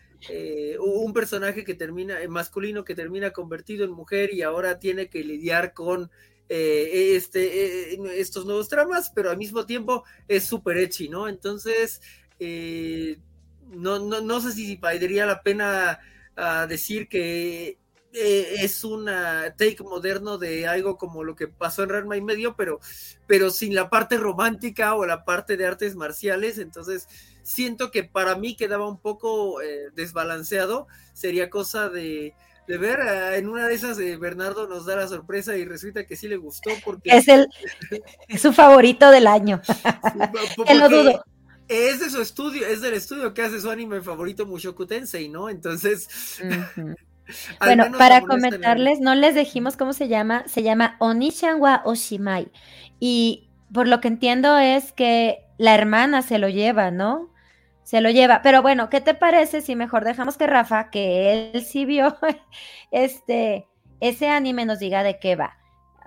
un 0.79 1.13
personaje 1.13 1.63
que 1.63 1.75
termina, 1.75 2.17
masculino 2.29 2.83
que 2.83 2.95
termina 2.95 3.29
convertido 3.29 3.85
en 3.85 3.91
mujer 3.91 4.33
y 4.33 4.41
ahora 4.41 4.79
tiene 4.79 5.07
que 5.07 5.23
lidiar 5.23 5.73
con 5.73 6.09
este, 6.49 7.93
estos 8.19 8.43
nuevos 8.47 8.67
tramas, 8.67 9.11
pero 9.13 9.29
al 9.29 9.37
mismo 9.37 9.67
tiempo 9.67 10.03
es 10.27 10.45
súper 10.45 10.77
echi, 10.77 11.09
¿no? 11.09 11.27
Entonces, 11.27 12.01
no, 12.39 13.99
no, 13.99 14.21
no 14.21 14.41
sé 14.41 14.51
si 14.53 14.77
valdría 14.77 15.27
la 15.27 15.43
pena 15.43 15.99
a 16.35 16.67
decir 16.67 17.07
que 17.07 17.77
eh, 18.17 18.63
es 18.63 18.85
una 18.85 19.53
take 19.57 19.83
moderno 19.83 20.37
de 20.37 20.67
algo 20.67 20.97
como 20.97 21.23
lo 21.23 21.35
que 21.35 21.49
pasó 21.49 21.83
en 21.83 21.89
Ranma 21.89 22.15
y 22.15 22.21
medio, 22.21 22.55
pero, 22.55 22.79
pero 23.27 23.49
sin 23.49 23.75
la 23.75 23.89
parte 23.89 24.17
romántica 24.17 24.95
o 24.95 25.05
la 25.05 25.25
parte 25.25 25.57
de 25.57 25.65
artes 25.65 25.95
marciales. 25.95 26.57
Entonces, 26.57 27.07
siento 27.43 27.91
que 27.91 28.05
para 28.05 28.35
mí 28.35 28.55
quedaba 28.55 28.87
un 28.87 28.99
poco 28.99 29.61
eh, 29.61 29.89
desbalanceado. 29.95 30.87
Sería 31.13 31.49
cosa 31.49 31.89
de, 31.89 32.33
ver. 32.67 33.01
Ah, 33.01 33.35
en 33.35 33.49
una 33.49 33.67
de 33.67 33.73
esas, 33.73 33.99
eh, 33.99 34.15
Bernardo 34.15 34.65
nos 34.65 34.85
da 34.85 34.95
la 34.95 35.09
sorpresa 35.09 35.57
y 35.57 35.65
resulta 35.65 36.05
que 36.05 36.15
sí 36.15 36.29
le 36.29 36.37
gustó 36.37 36.71
porque 36.85 37.09
es 37.09 37.27
el 37.27 37.47
es 38.29 38.41
su 38.41 38.53
favorito 38.53 39.11
del 39.11 39.27
año. 39.27 39.61
lo 40.73 40.89
dudo 40.89 41.23
es 41.67 41.99
de 41.99 42.09
su 42.09 42.21
estudio, 42.21 42.65
es 42.67 42.81
del 42.81 42.93
estudio 42.93 43.33
que 43.33 43.41
hace 43.41 43.59
su 43.59 43.69
anime 43.69 44.01
favorito 44.01 44.45
Mushoku 44.45 44.85
Tensei, 44.85 45.29
¿no? 45.29 45.49
Entonces. 45.49 46.39
bueno, 47.59 47.85
para 47.97 48.21
comentarles, 48.21 48.99
no 48.99 49.15
les 49.15 49.35
dijimos 49.35 49.77
cómo 49.77 49.93
se 49.93 50.07
llama, 50.07 50.43
se 50.47 50.63
llama 50.63 50.95
Onishan 50.99 51.59
wa 51.59 51.81
Oshimai. 51.85 52.51
Y 52.99 53.49
por 53.73 53.87
lo 53.87 53.99
que 53.99 54.07
entiendo 54.07 54.57
es 54.57 54.91
que 54.93 55.45
la 55.57 55.73
hermana 55.73 56.21
se 56.21 56.37
lo 56.37 56.49
lleva, 56.49 56.91
¿no? 56.91 57.31
Se 57.83 58.01
lo 58.01 58.09
lleva. 58.09 58.41
Pero 58.41 58.61
bueno, 58.61 58.89
¿qué 58.89 59.01
te 59.01 59.13
parece 59.13 59.61
si 59.61 59.75
mejor 59.75 60.03
dejamos 60.03 60.37
que 60.37 60.47
Rafa, 60.47 60.89
que 60.89 61.51
él 61.53 61.63
sí 61.63 61.85
vio 61.85 62.17
este, 62.91 63.67
ese 63.99 64.29
anime, 64.29 64.65
nos 64.65 64.79
diga 64.79 65.03
de 65.03 65.19
qué 65.19 65.35
va? 65.35 65.57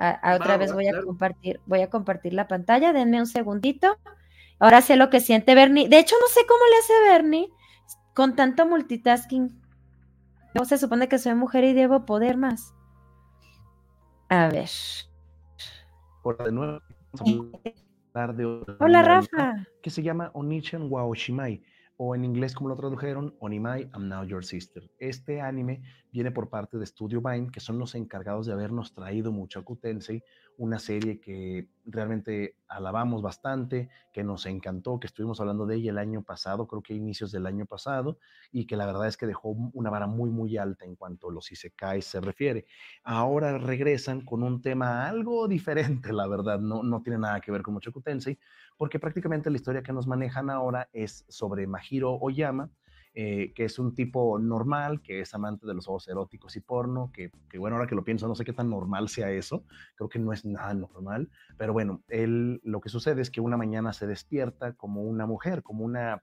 A, 0.00 0.36
otra 0.36 0.56
vez 0.56 0.72
voy 0.72 0.86
a 0.86 1.02
compartir, 1.02 1.60
voy 1.66 1.80
a 1.80 1.90
compartir 1.90 2.32
la 2.32 2.46
pantalla, 2.46 2.92
denme 2.92 3.18
un 3.18 3.26
segundito. 3.26 3.98
Ahora 4.60 4.82
sé 4.82 4.96
lo 4.96 5.10
que 5.10 5.20
siente 5.20 5.54
Bernie. 5.54 5.88
De 5.88 5.98
hecho, 5.98 6.16
no 6.20 6.28
sé 6.28 6.40
cómo 6.46 6.60
le 6.70 6.76
hace 6.78 7.12
Bernie 7.12 7.48
con 8.14 8.34
tanto 8.34 8.66
multitasking. 8.66 9.62
No 10.54 10.64
se 10.64 10.78
supone 10.78 11.08
que 11.08 11.18
soy 11.18 11.34
mujer 11.34 11.64
y 11.64 11.72
debo 11.72 12.04
poder 12.04 12.36
más. 12.36 12.74
A 14.28 14.48
ver. 14.48 14.68
de 16.44 16.52
nuevo. 16.52 16.80
Hola, 18.80 19.02
Rafa. 19.02 19.66
Que 19.82 19.90
se 19.90 20.02
llama 20.02 20.30
Onichan 20.34 20.90
Waoshimai 20.90 21.62
o 21.98 22.14
en 22.14 22.24
inglés 22.24 22.54
como 22.54 22.68
lo 22.68 22.76
tradujeron, 22.76 23.34
Onimai, 23.40 23.90
I'm 23.94 24.08
Now 24.08 24.24
Your 24.24 24.44
Sister. 24.44 24.88
Este 24.98 25.40
anime 25.40 25.82
viene 26.12 26.30
por 26.30 26.48
parte 26.48 26.78
de 26.78 26.86
Studio 26.86 27.20
Vine, 27.20 27.50
que 27.50 27.60
son 27.60 27.78
los 27.78 27.94
encargados 27.94 28.46
de 28.46 28.52
habernos 28.52 28.94
traído 28.94 29.32
Muchaku 29.32 29.76
Tensei, 29.76 30.22
una 30.56 30.78
serie 30.78 31.20
que 31.20 31.68
realmente 31.86 32.56
alabamos 32.66 33.22
bastante, 33.22 33.88
que 34.12 34.24
nos 34.24 34.46
encantó, 34.46 34.98
que 34.98 35.06
estuvimos 35.06 35.40
hablando 35.40 35.66
de 35.66 35.76
ella 35.76 35.90
el 35.90 35.98
año 35.98 36.22
pasado, 36.22 36.66
creo 36.66 36.82
que 36.82 36.94
inicios 36.94 37.30
del 37.30 37.46
año 37.46 37.66
pasado, 37.66 38.18
y 38.50 38.66
que 38.66 38.76
la 38.76 38.86
verdad 38.86 39.06
es 39.06 39.16
que 39.16 39.26
dejó 39.26 39.50
una 39.50 39.90
vara 39.90 40.06
muy, 40.06 40.30
muy 40.30 40.56
alta 40.56 40.84
en 40.84 40.96
cuanto 40.96 41.28
a 41.28 41.32
los 41.32 41.52
isekais 41.52 42.04
se 42.04 42.20
refiere. 42.20 42.66
Ahora 43.04 43.58
regresan 43.58 44.24
con 44.24 44.42
un 44.42 44.60
tema 44.60 45.08
algo 45.08 45.46
diferente, 45.46 46.12
la 46.12 46.26
verdad, 46.26 46.58
no, 46.58 46.82
no 46.82 47.02
tiene 47.02 47.18
nada 47.18 47.40
que 47.40 47.52
ver 47.52 47.62
con 47.62 47.74
Muchaku 47.74 48.00
Tensei, 48.00 48.38
porque 48.76 48.98
prácticamente 48.98 49.50
la 49.50 49.56
historia 49.56 49.82
que 49.82 49.92
nos 49.92 50.06
manejan 50.06 50.50
ahora 50.50 50.88
es 50.92 51.24
sobre 51.28 51.66
Mahiro 51.66 52.18
Oyama, 52.20 52.70
eh, 53.20 53.52
que 53.52 53.64
es 53.64 53.80
un 53.80 53.96
tipo 53.96 54.38
normal, 54.38 55.02
que 55.02 55.18
es 55.18 55.34
amante 55.34 55.66
de 55.66 55.74
los 55.74 55.86
juegos 55.86 56.06
eróticos 56.06 56.54
y 56.54 56.60
porno, 56.60 57.10
que, 57.12 57.32
bueno, 57.58 57.74
ahora 57.74 57.88
que 57.88 57.96
lo 57.96 58.04
pienso, 58.04 58.28
no 58.28 58.36
sé 58.36 58.44
qué 58.44 58.52
tan 58.52 58.70
normal 58.70 59.08
sea 59.08 59.28
eso, 59.32 59.64
creo 59.96 60.08
que 60.08 60.20
no 60.20 60.32
es 60.32 60.44
nada 60.44 60.72
normal, 60.72 61.28
pero 61.56 61.72
bueno, 61.72 62.04
él 62.06 62.60
lo 62.62 62.80
que 62.80 62.88
sucede 62.88 63.20
es 63.20 63.32
que 63.32 63.40
una 63.40 63.56
mañana 63.56 63.92
se 63.92 64.06
despierta 64.06 64.74
como 64.74 65.02
una 65.02 65.26
mujer, 65.26 65.64
como 65.64 65.84
una 65.84 66.22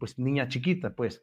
pues 0.00 0.18
niña 0.18 0.48
chiquita, 0.48 0.96
pues, 0.96 1.22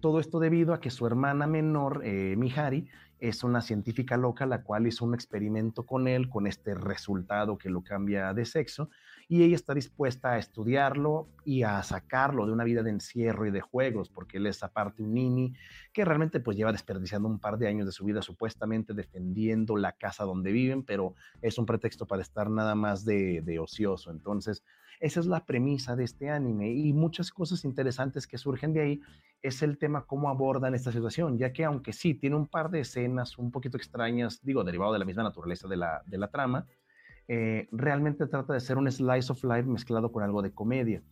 todo 0.00 0.20
esto 0.20 0.38
debido 0.38 0.74
a 0.74 0.80
que 0.80 0.90
su 0.90 1.06
hermana 1.06 1.46
menor, 1.46 2.02
eh, 2.04 2.34
Mihari, 2.36 2.90
es 3.20 3.44
una 3.44 3.62
científica 3.62 4.18
loca, 4.18 4.44
la 4.44 4.64
cual 4.64 4.86
hizo 4.86 5.06
un 5.06 5.14
experimento 5.14 5.86
con 5.86 6.08
él, 6.08 6.28
con 6.28 6.46
este 6.46 6.74
resultado 6.74 7.56
que 7.56 7.70
lo 7.70 7.82
cambia 7.82 8.34
de 8.34 8.44
sexo, 8.44 8.90
y 9.32 9.44
ella 9.44 9.54
está 9.54 9.72
dispuesta 9.72 10.32
a 10.32 10.38
estudiarlo 10.38 11.26
y 11.42 11.62
a 11.62 11.82
sacarlo 11.82 12.44
de 12.44 12.52
una 12.52 12.64
vida 12.64 12.82
de 12.82 12.90
encierro 12.90 13.46
y 13.46 13.50
de 13.50 13.62
juegos, 13.62 14.10
porque 14.10 14.36
él 14.36 14.46
es 14.46 14.62
aparte 14.62 15.02
un 15.02 15.14
nini 15.14 15.54
que 15.90 16.04
realmente 16.04 16.38
pues 16.38 16.54
lleva 16.54 16.70
desperdiciando 16.70 17.28
un 17.28 17.38
par 17.38 17.56
de 17.56 17.66
años 17.66 17.86
de 17.86 17.92
su 17.92 18.04
vida 18.04 18.20
supuestamente 18.20 18.92
defendiendo 18.92 19.78
la 19.78 19.92
casa 19.92 20.24
donde 20.24 20.52
viven, 20.52 20.82
pero 20.82 21.14
es 21.40 21.56
un 21.56 21.64
pretexto 21.64 22.06
para 22.06 22.20
estar 22.20 22.50
nada 22.50 22.74
más 22.74 23.06
de, 23.06 23.40
de 23.40 23.58
ocioso. 23.58 24.10
Entonces, 24.10 24.62
esa 25.00 25.20
es 25.20 25.24
la 25.24 25.46
premisa 25.46 25.96
de 25.96 26.04
este 26.04 26.28
anime 26.28 26.70
y 26.70 26.92
muchas 26.92 27.30
cosas 27.30 27.64
interesantes 27.64 28.26
que 28.26 28.36
surgen 28.36 28.74
de 28.74 28.82
ahí 28.82 29.00
es 29.40 29.62
el 29.62 29.78
tema 29.78 30.04
cómo 30.04 30.28
abordan 30.28 30.74
esta 30.74 30.92
situación, 30.92 31.38
ya 31.38 31.54
que 31.54 31.64
aunque 31.64 31.94
sí 31.94 32.12
tiene 32.12 32.36
un 32.36 32.48
par 32.48 32.70
de 32.70 32.80
escenas 32.80 33.38
un 33.38 33.50
poquito 33.50 33.78
extrañas, 33.78 34.40
digo, 34.42 34.62
derivado 34.62 34.92
de 34.92 34.98
la 34.98 35.06
misma 35.06 35.22
naturaleza 35.22 35.66
de 35.68 35.78
la, 35.78 36.02
de 36.04 36.18
la 36.18 36.28
trama, 36.28 36.66
eh, 37.34 37.66
realmente 37.72 38.26
trata 38.26 38.52
de 38.52 38.60
ser 38.60 38.76
un 38.76 38.92
slice 38.92 39.32
of 39.32 39.42
life 39.42 39.62
mezclado 39.62 40.12
con 40.12 40.22
algo 40.22 40.42
de 40.42 40.52
comedia 40.52 41.02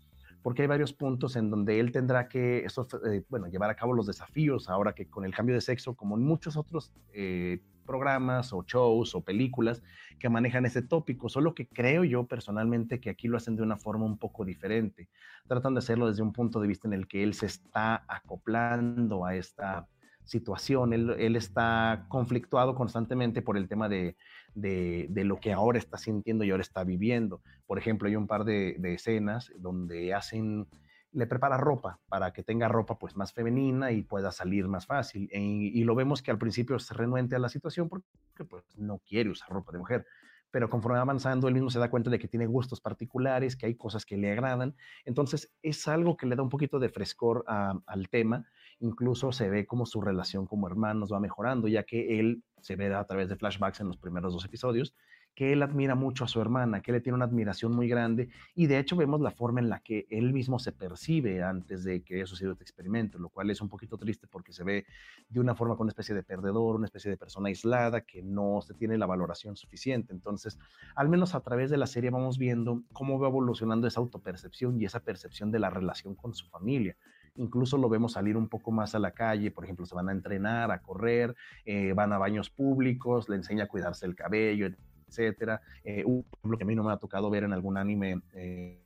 porque 0.43 0.61
hay 0.61 0.69
varios 0.69 0.93
puntos 0.93 1.35
en 1.35 1.49
donde 1.49 1.81
él 1.81 1.93
tendrá 1.93 2.29
que 2.29 2.67
eh, 2.67 3.23
bueno, 3.31 3.47
llevar 3.49 3.71
a 3.71 3.75
cabo 3.75 3.95
los 3.95 4.07
desafíos 4.07 4.69
ahora 4.69 4.93
que 4.93 5.07
con 5.07 5.25
el 5.25 5.35
cambio 5.35 5.55
de 5.55 5.63
sexo, 5.63 5.95
como 5.95 6.17
en 6.17 6.23
muchos 6.23 6.59
otros 6.59 6.93
eh, 7.15 7.61
programas 7.87 8.53
o 8.53 8.63
shows 8.65 9.15
o 9.15 9.23
películas 9.23 9.83
que 10.19 10.29
manejan 10.29 10.67
ese 10.67 10.83
tópico, 10.83 11.31
solo 11.31 11.55
que 11.55 11.67
creo 11.67 12.05
yo 12.05 12.27
personalmente 12.27 13.01
que 13.01 13.09
aquí 13.09 13.27
lo 13.27 13.39
hacen 13.39 13.57
de 13.57 13.63
una 13.63 13.79
forma 13.79 14.05
un 14.05 14.19
poco 14.19 14.45
diferente. 14.45 15.09
Tratan 15.49 15.73
de 15.73 15.79
hacerlo 15.79 16.07
desde 16.07 16.23
un 16.23 16.35
punto 16.35 16.61
de 16.61 16.69
vista 16.69 16.87
en 16.87 16.93
el 16.93 17.07
que 17.07 17.23
él 17.23 17.33
se 17.33 17.47
está 17.47 18.05
acoplando 18.07 19.25
a 19.25 19.35
esta 19.37 19.89
situación, 20.31 20.93
él, 20.93 21.35
está 21.35 22.07
conflictuado 22.09 22.77
constantemente 22.77 23.43
por 23.43 23.57
el 23.57 23.69
tema 23.69 23.89
de, 23.89 24.17
lo 24.55 25.41
que 25.41 25.53
ahora 25.53 25.79
está 25.79 25.99
sintiendo 25.99 26.45
y 26.45 26.51
ahora 26.53 26.63
está 26.63 26.85
viviendo. 26.85 27.43
Por 27.67 27.79
ejemplo, 27.79 28.09
hay 28.09 28.15
un 28.15 28.29
par 28.29 28.45
de, 28.45 28.77
de 28.79 28.95
escenas 28.95 29.53
donde 29.59 30.15
hacen 30.15 30.69
le 31.13 31.27
prepara 31.27 31.57
ropa 31.57 31.99
para 32.09 32.33
que 32.33 32.43
tenga 32.43 32.69
ropa 32.69 32.99
pues 32.99 33.17
más 33.17 33.33
femenina 33.33 33.91
y 33.91 34.03
pueda 34.03 34.31
salir 34.31 34.69
más 34.69 34.87
fácil. 34.87 35.29
E, 35.33 35.41
y, 35.41 35.83
lo 35.85 35.95
vemos 35.95 36.23
que 36.23 36.31
al 36.31 36.39
principio 36.39 36.79
se 36.79 36.95
renuente 36.95 37.35
a 37.35 37.39
la 37.39 37.49
situación 37.49 37.89
porque 37.89 38.07
pues 38.49 38.65
no 38.77 38.99
quiere 38.99 39.31
usar 39.31 39.51
ropa 39.51 39.73
de 39.73 39.79
mujer. 39.79 40.07
Pero 40.53 40.69
conforme 40.69 40.97
va 40.97 41.03
avanzando, 41.03 41.49
él 41.49 41.55
mismo 41.55 41.71
se 41.71 41.79
da 41.79 41.91
cuenta 41.91 42.11
de 42.11 42.19
que 42.19 42.29
tiene 42.29 42.47
gustos 42.47 42.81
particulares, 42.81 43.57
que 43.57 43.67
hay 43.67 43.75
cosas 43.77 44.05
que 44.05 44.17
le 44.17 44.33
agradan. 44.33 44.75
Entonces 45.05 45.53
es 45.63 45.87
algo 45.89 46.17
que 46.17 46.27
le 46.27 46.37
da 46.37 46.43
un 46.43 46.49
poquito 46.49 46.79
de 46.79 46.89
frescor 46.89 47.45
al 47.47 48.09
tema. 48.09 48.47
Incluso 48.81 49.33
se 49.33 49.49
ve 49.49 49.67
como 49.67 49.87
su 49.87 50.01
relación 50.01 50.47
como 50.47 50.67
hermanos 50.67 51.13
va 51.13 51.21
mejorando, 51.21 51.69
ya 51.69 51.85
que 51.85 52.19
él 52.19 52.43
se 52.61 52.77
ve 52.77 52.93
a 52.95 53.05
través 53.05 53.29
de 53.29 53.37
flashbacks 53.37 53.81
en 53.81 53.89
los 53.89 53.97
primeros 53.97 54.33
dos 54.33 54.45
episodios 54.45 54.95
que 55.35 55.53
él 55.53 55.63
admira 55.63 55.95
mucho 55.95 56.25
a 56.25 56.29
su 56.29 56.41
hermana, 56.41 56.83
que 56.83 56.93
le 56.93 57.01
tiene 57.01 57.17
una 57.17 57.25
admiración 57.25 57.73
muy 57.73 57.89
grande 57.89 58.29
y 58.55 58.67
de 58.67 58.79
hecho 58.79 58.97
vemos 58.97 59.21
la 59.21 59.31
forma 59.31 59.61
en 59.61 59.69
la 59.69 59.81
que 59.81 60.07
él 60.11 60.33
mismo 60.33 60.59
se 60.59 60.73
percibe 60.73 61.43
antes 61.43 61.85
de 61.85 62.03
que 62.03 62.17
haya 62.17 62.27
sucedido 62.27 62.53
este 62.53 62.65
experimento, 62.65 63.19
lo 63.19 63.29
cual 63.29 63.51
es 63.51 63.61
un 63.61 63.69
poquito 63.69 63.97
triste 63.97 64.27
porque 64.27 64.53
se 64.53 64.65
ve 64.65 64.87
de 65.29 65.41
una 65.41 65.55
forma 65.55 65.77
con 65.77 65.85
una 65.85 65.93
especie 65.93 66.15
de 66.15 66.23
perdedor, 66.23 66.77
una 66.77 66.87
especie 66.87 67.11
de 67.11 67.17
persona 67.17 67.49
aislada 67.49 68.03
que 68.03 68.23
no 68.23 68.61
se 68.61 68.75
tiene 68.75 68.99
la 68.99 69.07
valoración 69.07 69.57
suficiente. 69.57 70.13
Entonces, 70.13 70.59
al 70.95 71.09
menos 71.09 71.35
a 71.35 71.41
través 71.41 71.71
de 71.71 71.77
la 71.77 71.87
serie 71.87 72.11
vamos 72.11 72.37
viendo 72.37 72.83
cómo 72.93 73.19
va 73.19 73.29
evolucionando 73.29 73.87
esa 73.87 74.01
autopercepción 74.01 74.81
y 74.81 74.85
esa 74.85 75.01
percepción 75.01 75.51
de 75.51 75.61
la 75.61 75.71
relación 75.71 76.15
con 76.15 76.35
su 76.35 76.47
familia 76.49 76.97
incluso 77.37 77.77
lo 77.79 77.89
vemos 77.89 78.13
salir 78.13 78.37
un 78.37 78.49
poco 78.49 78.73
más 78.73 78.95
a 78.95 78.99
la 78.99 79.13
calle, 79.13 79.51
por 79.51 79.65
ejemplo, 79.65 79.87
se 79.87 79.95
van 79.95 80.09
a 80.09 80.13
entrenar, 80.13 80.71
a 80.71 80.81
correr, 80.81 81.35
eh, 81.65 81.93
van 81.93 82.13
a 82.13 82.19
baños 82.19 82.51
públicos, 82.51 83.29
le 83.29 83.37
enseña 83.37 83.65
a 83.65 83.69
cuidarse 83.69 84.07
el 84.07 84.15
cabello, 84.15 84.69
etcétera. 85.11 85.61
Eh, 85.85 86.05
un 86.05 86.25
ejemplo 86.33 86.59
que 86.59 86.65
a 86.65 86.67
mí 86.67 86.75
no 86.75 86.85
me 86.85 86.93
ha 86.93 86.97
tocado 86.97 87.31
ver 87.31 87.45
en 87.45 87.53
algún 87.53 87.77
anime 87.77 88.21
eh, 88.33 88.81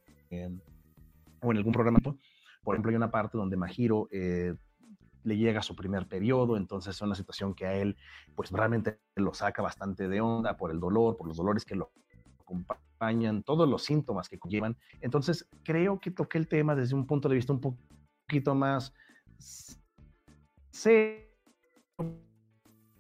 o 1.40 1.50
en 1.50 1.56
algún 1.56 1.72
programa. 1.72 1.98
Por 2.62 2.74
ejemplo, 2.74 2.90
hay 2.90 2.96
una 2.96 3.10
parte 3.10 3.36
donde 3.36 3.56
Mahiro 3.56 4.08
eh, 4.10 4.54
le 5.22 5.36
llega 5.36 5.62
su 5.62 5.76
primer 5.76 6.08
periodo, 6.08 6.56
entonces 6.56 6.96
es 6.96 7.02
una 7.02 7.14
situación 7.14 7.54
que 7.54 7.66
a 7.66 7.74
él, 7.74 7.96
pues 8.34 8.50
realmente 8.50 8.98
lo 9.16 9.34
saca 9.34 9.62
bastante 9.62 10.08
de 10.08 10.20
onda 10.20 10.56
por 10.56 10.70
el 10.70 10.80
dolor, 10.80 11.16
por 11.16 11.28
los 11.28 11.36
dolores 11.36 11.64
que 11.64 11.76
lo 11.76 11.92
acompañan, 12.40 13.42
todos 13.42 13.68
los 13.68 13.84
síntomas 13.84 14.28
que 14.28 14.38
conllevan. 14.38 14.76
Entonces, 15.00 15.46
creo 15.62 16.00
que 16.00 16.10
toqué 16.10 16.38
el 16.38 16.48
tema 16.48 16.74
desde 16.74 16.94
un 16.94 17.06
punto 17.06 17.28
de 17.28 17.36
vista 17.36 17.52
un 17.52 17.60
poquito 18.26 18.54
más 18.54 18.92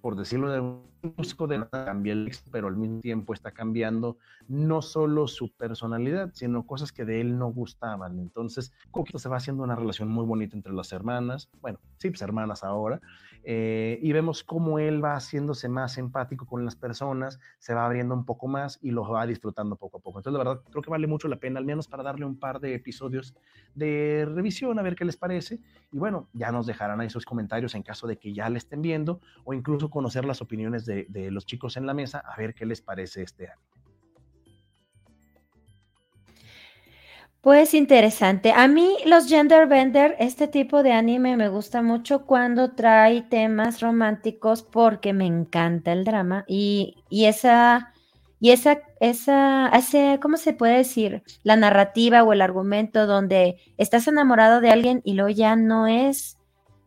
por 0.00 0.16
decirlo 0.16 0.50
de 0.50 0.60
un 0.60 0.93
busco 1.16 1.46
de 1.46 1.66
cambiar 1.70 2.16
el 2.16 2.32
pero 2.50 2.68
al 2.68 2.76
mismo 2.76 3.00
tiempo 3.00 3.34
está 3.34 3.50
cambiando 3.52 4.18
no 4.48 4.82
solo 4.82 5.26
su 5.28 5.52
personalidad, 5.52 6.30
sino 6.34 6.66
cosas 6.66 6.92
que 6.92 7.04
de 7.04 7.20
él 7.20 7.38
no 7.38 7.48
gustaban. 7.48 8.18
Entonces, 8.18 8.72
poquito 8.90 9.18
se 9.18 9.28
va 9.28 9.36
haciendo 9.36 9.62
una 9.62 9.76
relación 9.76 10.08
muy 10.08 10.24
bonita 10.24 10.56
entre 10.56 10.72
las 10.72 10.92
hermanas, 10.92 11.48
bueno, 11.60 11.78
sí, 11.98 12.10
pues 12.10 12.22
hermanas 12.22 12.64
ahora, 12.64 13.00
eh, 13.46 13.98
y 14.00 14.12
vemos 14.12 14.42
cómo 14.42 14.78
él 14.78 15.04
va 15.04 15.16
haciéndose 15.16 15.68
más 15.68 15.98
empático 15.98 16.46
con 16.46 16.64
las 16.64 16.76
personas, 16.76 17.38
se 17.58 17.74
va 17.74 17.84
abriendo 17.84 18.14
un 18.14 18.24
poco 18.24 18.48
más 18.48 18.78
y 18.80 18.90
los 18.90 19.10
va 19.10 19.26
disfrutando 19.26 19.76
poco 19.76 19.98
a 19.98 20.00
poco. 20.00 20.18
Entonces, 20.18 20.38
la 20.38 20.44
verdad, 20.44 20.64
creo 20.70 20.82
que 20.82 20.90
vale 20.90 21.06
mucho 21.06 21.28
la 21.28 21.36
pena, 21.36 21.58
al 21.58 21.66
menos 21.66 21.86
para 21.86 22.02
darle 22.02 22.24
un 22.24 22.38
par 22.38 22.60
de 22.60 22.74
episodios 22.74 23.34
de 23.74 24.26
revisión, 24.32 24.78
a 24.78 24.82
ver 24.82 24.94
qué 24.94 25.04
les 25.04 25.16
parece. 25.16 25.60
Y 25.92 25.98
bueno, 25.98 26.28
ya 26.32 26.50
nos 26.52 26.66
dejarán 26.66 27.00
ahí 27.00 27.10
sus 27.10 27.26
comentarios 27.26 27.74
en 27.74 27.82
caso 27.82 28.06
de 28.06 28.18
que 28.18 28.32
ya 28.32 28.48
le 28.48 28.58
estén 28.58 28.80
viendo 28.80 29.20
o 29.44 29.52
incluso 29.52 29.90
conocer 29.90 30.24
las 30.24 30.40
opiniones 30.40 30.86
de, 30.86 30.93
de 31.08 31.30
los 31.30 31.46
chicos 31.46 31.76
en 31.76 31.86
la 31.86 31.94
mesa, 31.94 32.18
a 32.20 32.36
ver 32.36 32.54
qué 32.54 32.66
les 32.66 32.80
parece 32.80 33.22
este 33.22 33.48
año. 33.48 33.60
Pues 37.44 37.74
interesante. 37.74 38.52
A 38.52 38.68
mí 38.68 38.96
los 39.04 39.28
gender 39.28 39.68
bender, 39.68 40.16
este 40.18 40.48
tipo 40.48 40.82
de 40.82 40.92
anime 40.92 41.36
me 41.36 41.50
gusta 41.50 41.82
mucho 41.82 42.24
cuando 42.24 42.72
trae 42.72 43.20
temas 43.20 43.82
románticos 43.82 44.62
porque 44.62 45.12
me 45.12 45.26
encanta 45.26 45.92
el 45.92 46.04
drama 46.04 46.46
y, 46.48 47.04
y 47.10 47.26
esa 47.26 47.92
y 48.40 48.52
esa 48.52 48.78
esa 48.98 49.68
ese 49.68 50.18
¿cómo 50.22 50.38
se 50.38 50.54
puede 50.54 50.78
decir? 50.78 51.22
La 51.42 51.56
narrativa 51.56 52.22
o 52.22 52.32
el 52.32 52.40
argumento 52.40 53.06
donde 53.06 53.56
estás 53.76 54.08
enamorado 54.08 54.62
de 54.62 54.70
alguien 54.70 55.02
y 55.04 55.12
luego 55.12 55.28
ya 55.28 55.54
no 55.54 55.86
es 55.86 56.38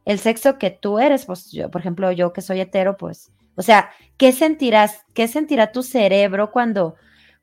el 0.05 0.17
sexo 0.19 0.57
que 0.57 0.71
tú 0.71 0.99
eres, 0.99 1.25
pues 1.25 1.51
yo, 1.51 1.69
por 1.69 1.81
ejemplo, 1.81 2.11
yo 2.13 2.31
que 2.31 2.41
soy 2.41 2.61
hetero, 2.61 2.95
pues, 2.95 3.29
o 3.57 3.61
sea, 3.61 3.89
¿qué 4.17 4.31
sentirás? 4.31 5.05
¿Qué 5.13 5.27
sentirá 5.27 5.71
tu 5.71 5.83
cerebro 5.83 6.51
cuando 6.51 6.95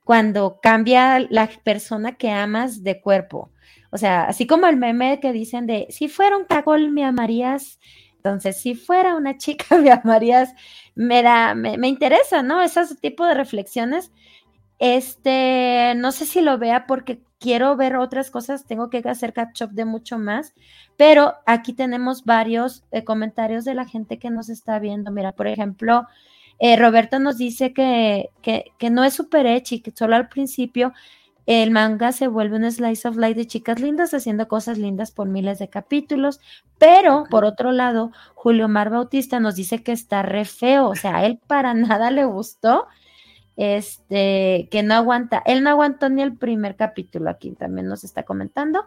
cuando 0.04 0.60
cambia 0.62 1.18
la 1.30 1.50
persona 1.64 2.16
que 2.16 2.30
amas 2.30 2.84
de 2.84 3.00
cuerpo. 3.00 3.50
O 3.90 3.96
sea, 3.98 4.24
así 4.24 4.46
como 4.46 4.66
el 4.66 4.76
meme 4.76 5.18
que 5.20 5.32
dicen 5.32 5.66
de, 5.66 5.86
si 5.90 6.08
fuera 6.08 6.36
un 6.36 6.44
cagol 6.44 6.90
me 6.90 7.04
amarías, 7.04 7.80
entonces 8.16 8.60
si 8.60 8.74
fuera 8.74 9.16
una 9.16 9.38
chica 9.38 9.76
me 9.78 9.90
amarías, 9.90 10.54
me 10.94 11.22
da, 11.22 11.54
me, 11.54 11.78
me 11.78 11.88
interesa, 11.88 12.42
¿no? 12.42 12.62
Ese 12.62 12.82
tipo 13.00 13.26
de 13.26 13.34
reflexiones. 13.34 14.12
Este, 14.78 15.94
no 15.96 16.12
sé 16.12 16.26
si 16.26 16.40
lo 16.42 16.58
vea 16.58 16.86
porque 16.86 17.22
quiero 17.44 17.76
ver 17.76 17.96
otras 17.96 18.30
cosas, 18.30 18.64
tengo 18.64 18.88
que 18.88 19.02
hacer 19.04 19.34
catch 19.34 19.60
up 19.60 19.72
de 19.72 19.84
mucho 19.84 20.18
más, 20.18 20.54
pero 20.96 21.34
aquí 21.44 21.74
tenemos 21.74 22.24
varios 22.24 22.84
eh, 22.90 23.04
comentarios 23.04 23.66
de 23.66 23.74
la 23.74 23.84
gente 23.84 24.18
que 24.18 24.30
nos 24.30 24.48
está 24.48 24.78
viendo. 24.78 25.10
Mira, 25.10 25.32
por 25.32 25.46
ejemplo, 25.46 26.06
eh, 26.58 26.76
Roberto 26.76 27.18
nos 27.18 27.36
dice 27.36 27.74
que, 27.74 28.30
no 28.90 29.04
es 29.04 29.12
super 29.12 29.62
y 29.70 29.80
que 29.80 29.90
solo 29.90 30.16
al 30.16 30.30
principio 30.30 30.94
el 31.44 31.70
manga 31.70 32.12
se 32.12 32.28
vuelve 32.28 32.56
un 32.56 32.72
slice 32.72 33.06
of 33.06 33.18
life 33.18 33.34
de 33.34 33.46
chicas 33.46 33.78
lindas 33.78 34.14
haciendo 34.14 34.48
cosas 34.48 34.78
lindas 34.78 35.10
por 35.10 35.28
miles 35.28 35.58
de 35.58 35.68
capítulos, 35.68 36.40
pero 36.78 37.24
por 37.28 37.44
otro 37.44 37.72
lado, 37.72 38.10
Julio 38.34 38.68
Mar 38.68 38.88
Bautista 38.88 39.38
nos 39.38 39.54
dice 39.54 39.82
que 39.82 39.92
está 39.92 40.22
re 40.22 40.46
feo, 40.46 40.88
o 40.88 40.94
sea, 40.94 41.16
a 41.16 41.26
él 41.26 41.38
para 41.46 41.74
nada 41.74 42.10
le 42.10 42.24
gustó, 42.24 42.86
este, 43.56 44.68
que 44.70 44.82
no 44.82 44.94
aguanta, 44.94 45.42
él 45.46 45.62
no 45.62 45.70
aguantó 45.70 46.08
ni 46.08 46.22
el 46.22 46.36
primer 46.36 46.76
capítulo, 46.76 47.30
aquí 47.30 47.52
también 47.52 47.86
nos 47.86 48.04
está 48.04 48.24
comentando. 48.24 48.84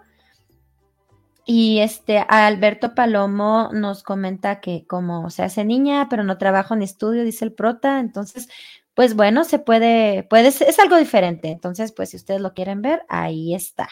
Y 1.49 1.79
este 1.79 2.19
Alberto 2.27 2.93
Palomo 2.93 3.69
nos 3.71 4.03
comenta 4.03 4.59
que 4.59 4.85
como 4.85 5.29
se 5.29 5.43
hace 5.43 5.63
niña, 5.63 6.09
pero 6.09 6.25
no 6.25 6.37
trabajo 6.37 6.73
en 6.73 6.81
estudio, 6.81 7.23
dice 7.23 7.45
el 7.45 7.53
prota, 7.53 8.01
entonces, 8.01 8.49
pues 8.93 9.15
bueno, 9.15 9.45
se 9.45 9.57
puede, 9.57 10.23
puede, 10.23 10.49
es 10.49 10.79
algo 10.79 10.97
diferente. 10.97 11.47
Entonces, 11.47 11.93
pues 11.93 12.09
si 12.09 12.17
ustedes 12.17 12.41
lo 12.41 12.53
quieren 12.53 12.81
ver, 12.81 13.03
ahí 13.07 13.55
está. 13.55 13.87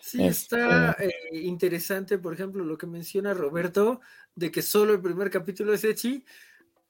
Sí, 0.00 0.24
está 0.24 0.92
este 0.92 1.08
eh, 1.08 1.42
interesante, 1.42 2.16
por 2.16 2.32
ejemplo, 2.32 2.64
lo 2.64 2.78
que 2.78 2.86
menciona 2.86 3.34
Roberto, 3.34 4.00
de 4.34 4.50
que 4.50 4.62
solo 4.62 4.94
el 4.94 5.02
primer 5.02 5.28
capítulo 5.28 5.74
es 5.74 5.84
Echi. 5.84 6.24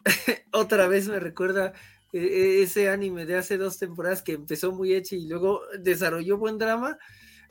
Otra 0.52 0.86
vez 0.86 1.08
me 1.08 1.18
recuerda 1.18 1.72
ese 2.12 2.88
anime 2.88 3.26
de 3.26 3.36
hace 3.36 3.58
dos 3.58 3.78
temporadas 3.78 4.22
que 4.22 4.32
empezó 4.32 4.72
muy 4.72 4.94
Echi 4.94 5.16
y 5.16 5.28
luego 5.28 5.62
desarrolló 5.78 6.38
buen 6.38 6.58
drama 6.58 6.98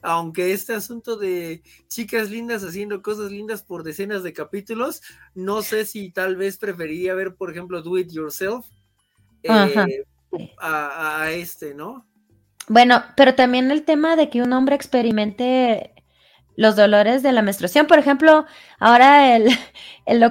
aunque 0.02 0.54
este 0.54 0.74
asunto 0.74 1.18
de 1.18 1.62
chicas 1.88 2.30
lindas 2.30 2.64
haciendo 2.64 3.02
cosas 3.02 3.32
lindas 3.32 3.64
por 3.64 3.84
decenas 3.84 4.24
de 4.24 4.34
capítulos, 4.34 5.02
no 5.34 5.62
sé 5.62 5.86
si 5.86 6.12
tal 6.12 6.36
vez 6.36 6.58
preferiría 6.58 7.14
ver, 7.16 7.36
por 7.36 7.52
ejemplo, 7.52 7.82
Do 7.82 7.98
It 7.98 8.12
Yourself 8.12 8.66
eh, 9.44 10.04
a, 10.60 11.32
este, 11.32 11.74
¿no? 11.74 12.06
Bueno, 12.68 13.02
pero 13.16 13.34
también 13.34 13.72
el 13.72 13.84
tema 13.84 14.16
de 14.16 14.30
que 14.30 14.42
un 14.42 14.54
hombre 14.54 14.76
experimente 14.76 15.94
los 16.58 16.76
dolores 16.76 17.24
de 17.24 17.32
la 17.32 17.42
menstruación. 17.42 17.88
Por 17.88 18.00
ejemplo, 18.00 18.46
ahora 18.80 19.38
el, 19.38 19.48
el, 20.06 20.24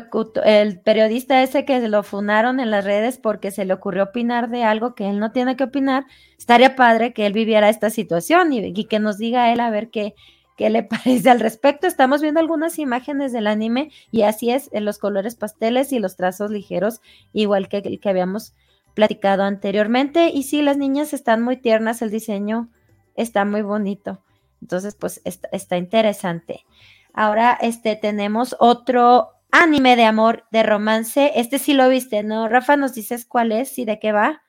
el, 0.45 0.81
periodista 0.81 1.43
ese 1.43 1.65
que 1.65 1.89
lo 1.89 2.03
funaron 2.03 2.61
en 2.61 2.71
las 2.71 2.85
redes 2.85 3.17
porque 3.17 3.51
se 3.51 3.65
le 3.65 3.73
ocurrió 3.73 4.03
opinar 4.03 4.51
de 4.51 4.65
algo 4.65 4.95
que 4.95 5.09
él 5.09 5.19
no 5.19 5.33
tiene 5.33 5.57
que 5.57 5.65
opinar, 5.65 6.05
estaría 6.37 6.77
padre 6.77 7.15
que 7.15 7.25
él 7.25 7.33
viviera 7.33 7.71
esta 7.71 7.89
situación 7.89 8.53
y, 8.53 8.85
que 8.85 8.99
nos 8.99 9.17
diga 9.17 9.53
él 9.53 9.61
a 9.61 9.71
ver 9.71 9.89
qué, 9.89 10.15
qué 10.57 10.69
le 10.69 10.83
parece 10.83 11.31
al 11.31 11.41
respecto. 11.41 11.87
Estamos 11.87 12.21
viendo 12.21 12.41
algunas 12.41 12.79
imágenes 12.79 13.33
del 13.33 13.47
anime 13.47 13.91
y 14.11 14.23
así 14.23 14.51
es, 14.51 14.69
en 14.73 14.85
los 14.85 14.99
colores 14.99 15.37
pasteles 15.37 15.93
y 15.93 16.01
los 16.01 16.17
trazos 16.17 16.51
ligeros, 16.51 17.01
igual 17.33 17.69
que 17.69 17.79
el 17.79 18.01
que 18.01 18.09
habíamos 18.09 18.53
platicado 18.95 19.45
anteriormente. 19.45 20.31
Y 20.35 20.43
sí, 20.43 20.61
las 20.61 20.77
niñas 20.77 21.12
están 21.12 21.41
muy 21.43 21.57
tiernas, 21.57 22.03
el 22.03 22.11
diseño 22.11 22.69
está 23.15 23.45
muy 23.45 23.62
bonito. 23.62 24.26
Entonces, 24.61 24.95
pues 24.95 25.21
está, 25.25 25.77
interesante. 25.77 26.64
Ahora, 27.12 27.59
este, 27.61 27.97
tenemos 27.97 28.57
otro 28.59 29.31
anime 29.51 29.97
de 29.97 30.05
amor, 30.05 30.45
de 30.51 30.62
romance. 30.62 31.33
Este 31.37 31.59
sí 31.59 31.75
lo 31.75 31.88
viste, 31.88 32.23
¿no? 32.23 32.49
Rafa, 32.49 32.77
¿nos 32.77 32.95
dices 32.95 33.25
cuál 33.27 33.53
es 33.53 33.79
y 33.79 33.85
de 33.85 33.99
qué 33.99 34.12
va? 34.12 34.42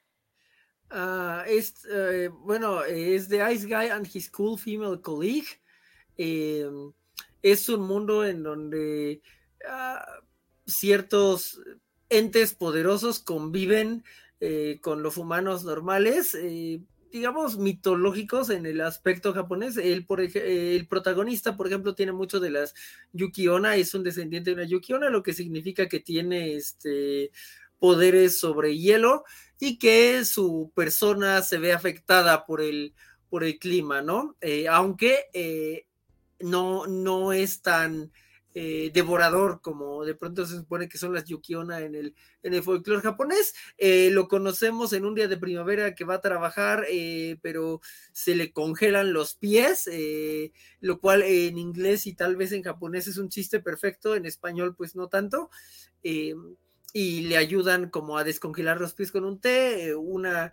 Ah, 0.89 1.43
es, 1.47 1.85
eh, 1.91 2.29
bueno, 2.31 2.83
es 2.83 3.27
The 3.27 3.53
Ice 3.53 3.67
Guy 3.67 3.89
and 3.89 4.07
His 4.11 4.29
Cool 4.31 4.57
Female 4.57 5.01
Colleague. 5.01 5.47
Em, 6.17 6.91
es 7.41 7.69
un 7.69 7.81
mundo 7.81 8.25
en 8.25 8.43
donde 8.43 9.21
ah, 9.67 10.05
ciertos 10.65 11.61
entes 12.09 12.53
poderosos 12.53 13.19
conviven 13.19 14.03
eh, 14.39 14.79
con 14.81 15.03
los 15.03 15.17
humanos 15.17 15.63
normales. 15.63 16.35
Eh, 16.35 16.81
digamos, 17.11 17.57
mitológicos 17.57 18.49
en 18.49 18.65
el 18.65 18.81
aspecto 18.81 19.33
japonés. 19.33 19.77
El, 19.77 20.05
por 20.05 20.21
el 20.21 20.87
protagonista, 20.87 21.55
por 21.57 21.67
ejemplo, 21.67 21.95
tiene 21.95 22.11
mucho 22.11 22.39
de 22.39 22.51
las 22.51 22.73
Yukiona, 23.13 23.75
es 23.75 23.93
un 23.93 24.03
descendiente 24.03 24.49
de 24.51 24.55
una 24.55 24.65
Yukiona, 24.65 25.09
lo 25.09 25.23
que 25.23 25.33
significa 25.33 25.87
que 25.87 25.99
tiene 25.99 26.55
este 26.55 27.31
poderes 27.79 28.39
sobre 28.39 28.77
hielo 28.77 29.23
y 29.59 29.77
que 29.77 30.25
su 30.25 30.71
persona 30.75 31.41
se 31.41 31.57
ve 31.57 31.73
afectada 31.73 32.45
por 32.45 32.61
el, 32.61 32.93
por 33.29 33.43
el 33.43 33.59
clima, 33.59 34.01
¿no? 34.01 34.35
Eh, 34.41 34.67
aunque 34.67 35.25
eh, 35.33 35.85
no, 36.39 36.87
no 36.87 37.33
es 37.33 37.61
tan 37.61 38.11
eh, 38.59 38.89
devorador, 38.91 39.61
como 39.61 40.03
de 40.03 40.15
pronto 40.15 40.43
se 40.47 40.55
supone 40.55 40.89
que 40.89 40.97
son 40.97 41.13
las 41.13 41.25
Yukiona 41.25 41.81
en 41.81 41.93
el, 41.93 42.63
folclore 42.63 43.03
japonés. 43.03 43.53
Eh, 43.77 44.09
lo 44.11 44.27
conocemos 44.27 44.93
en 44.93 45.05
un 45.05 45.13
día 45.13 45.27
de 45.27 45.37
primavera 45.37 45.93
que 45.93 46.05
va 46.05 46.15
a 46.15 46.21
trabajar, 46.21 46.83
eh, 46.89 47.37
pero 47.43 47.81
se 48.13 48.35
le 48.35 48.51
congelan 48.51 49.13
los 49.13 49.35
pies, 49.35 49.87
lo 50.79 50.99
cual 50.99 51.21
en 51.21 51.59
inglés 51.59 52.07
y 52.07 52.15
tal 52.15 52.35
vez 52.35 52.51
en 52.51 52.63
japonés 52.63 53.05
es 53.05 53.19
un 53.19 53.29
chiste 53.29 53.59
perfecto, 53.59 54.15
en 54.15 54.25
español 54.25 54.75
pues 54.75 54.95
no 54.95 55.07
tanto. 55.07 55.51
y 56.01 57.21
le 57.27 57.37
ayudan 57.37 57.91
como 57.91 58.17
a 58.17 58.23
descongelar 58.23 58.81
los 58.81 58.95
pies 58.95 59.11
con 59.11 59.23
un 59.23 59.39
té, 59.39 59.93
una 59.93 60.51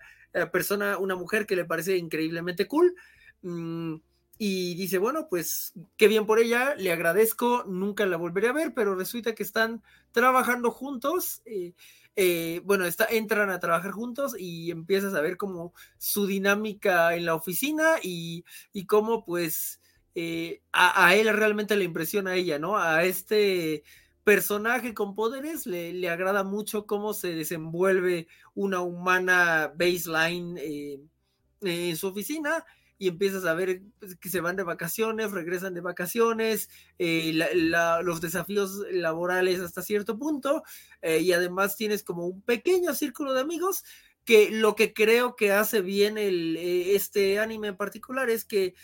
persona, 0.53 0.99
una 0.99 1.17
mujer 1.17 1.47
que 1.47 1.57
le 1.57 1.65
parece 1.65 1.97
increíblemente 1.97 2.69
cool. 2.69 2.95
Mm, 3.41 3.95
y 4.39 4.75
dice, 4.75 4.99
bueno, 4.99 5.29
pues 5.29 5.73
qué 5.97 6.09
bien 6.09 6.27
por 6.27 6.39
ella, 6.39 6.75
le 6.75 6.93
agradezco, 6.93 7.65
nunca 7.67 8.05
la 8.07 8.17
volveré 8.17 8.49
a 8.49 8.53
ver, 8.53 8.75
pero 8.75 8.95
resulta 8.95 9.35
que 9.35 9.45
están 9.45 9.83
trabajando 10.13 10.71
juntos, 10.71 11.41
eh, 11.45 11.75
eh, 12.17 12.61
bueno, 12.65 12.85
está, 12.85 13.07
entran 13.07 13.51
a 13.51 13.61
trabajar 13.61 13.93
juntos 13.93 14.35
y 14.39 14.71
empiezas 14.71 15.15
a 15.15 15.21
ver 15.21 15.37
como 15.37 15.73
su 15.99 16.27
dinámica 16.27 17.15
en 17.15 17.27
la 17.27 17.35
oficina 17.35 17.97
y, 18.03 18.45
y 18.73 18.87
cómo 18.87 19.25
pues 19.25 19.81
eh, 20.17 20.63
a, 20.73 21.15
él 21.15 21.29
realmente 21.33 21.77
le 21.77 21.85
impresiona 21.85 22.33
a 22.33 22.37
ella, 22.37 22.59
¿no? 22.59 22.77
A 22.77 23.05
este 23.05 23.85
personaje 24.25 24.95
con 24.95 25.15
poderes 25.15 25.67
le, 25.67 25.93
le 25.93 26.09
agrada 26.09 26.45
mucho 26.45 26.87
cómo 26.87 27.15
se 27.15 27.35
desenvuelve 27.35 28.27
una 28.55 28.81
humana 28.81 29.73
baseline 29.77 30.59
en 31.61 31.97
su 31.97 32.09
oficina 32.09 32.65
y 32.99 33.09
empiezas 33.09 33.45
a 33.45 33.55
ver 33.55 33.83
pues, 33.99 34.17
que 34.17 34.29
se 34.29 34.41
van 34.41 34.57
de 34.57 34.63
vacaciones, 34.63 35.33
regresan 35.33 35.75
de 35.75 35.81
vacaciones, 35.81 36.71
eh, 36.99 37.33
los 38.03 38.21
desafíos 38.21 38.83
laborales 38.91 39.61
hasta 39.61 39.83
cierto 39.83 40.19
punto, 40.19 40.63
eh, 41.03 41.21
y 41.21 41.33
además 41.33 41.77
tienes 41.77 42.03
como 42.03 42.27
un 42.27 42.43
pequeño 42.43 42.95
círculo 42.95 43.35
de 43.35 43.41
amigos 43.41 43.85
que 44.25 44.51
lo 44.51 44.75
que 44.75 44.95
creo 44.95 45.37
que 45.37 45.53
hace 45.53 45.83
bien 45.83 46.17
el, 46.17 46.57
eh, 46.57 46.95
este 46.95 47.39
anime 47.39 47.69
en 47.69 47.77
particular 47.77 48.31
es 48.31 48.45
que 48.45 48.75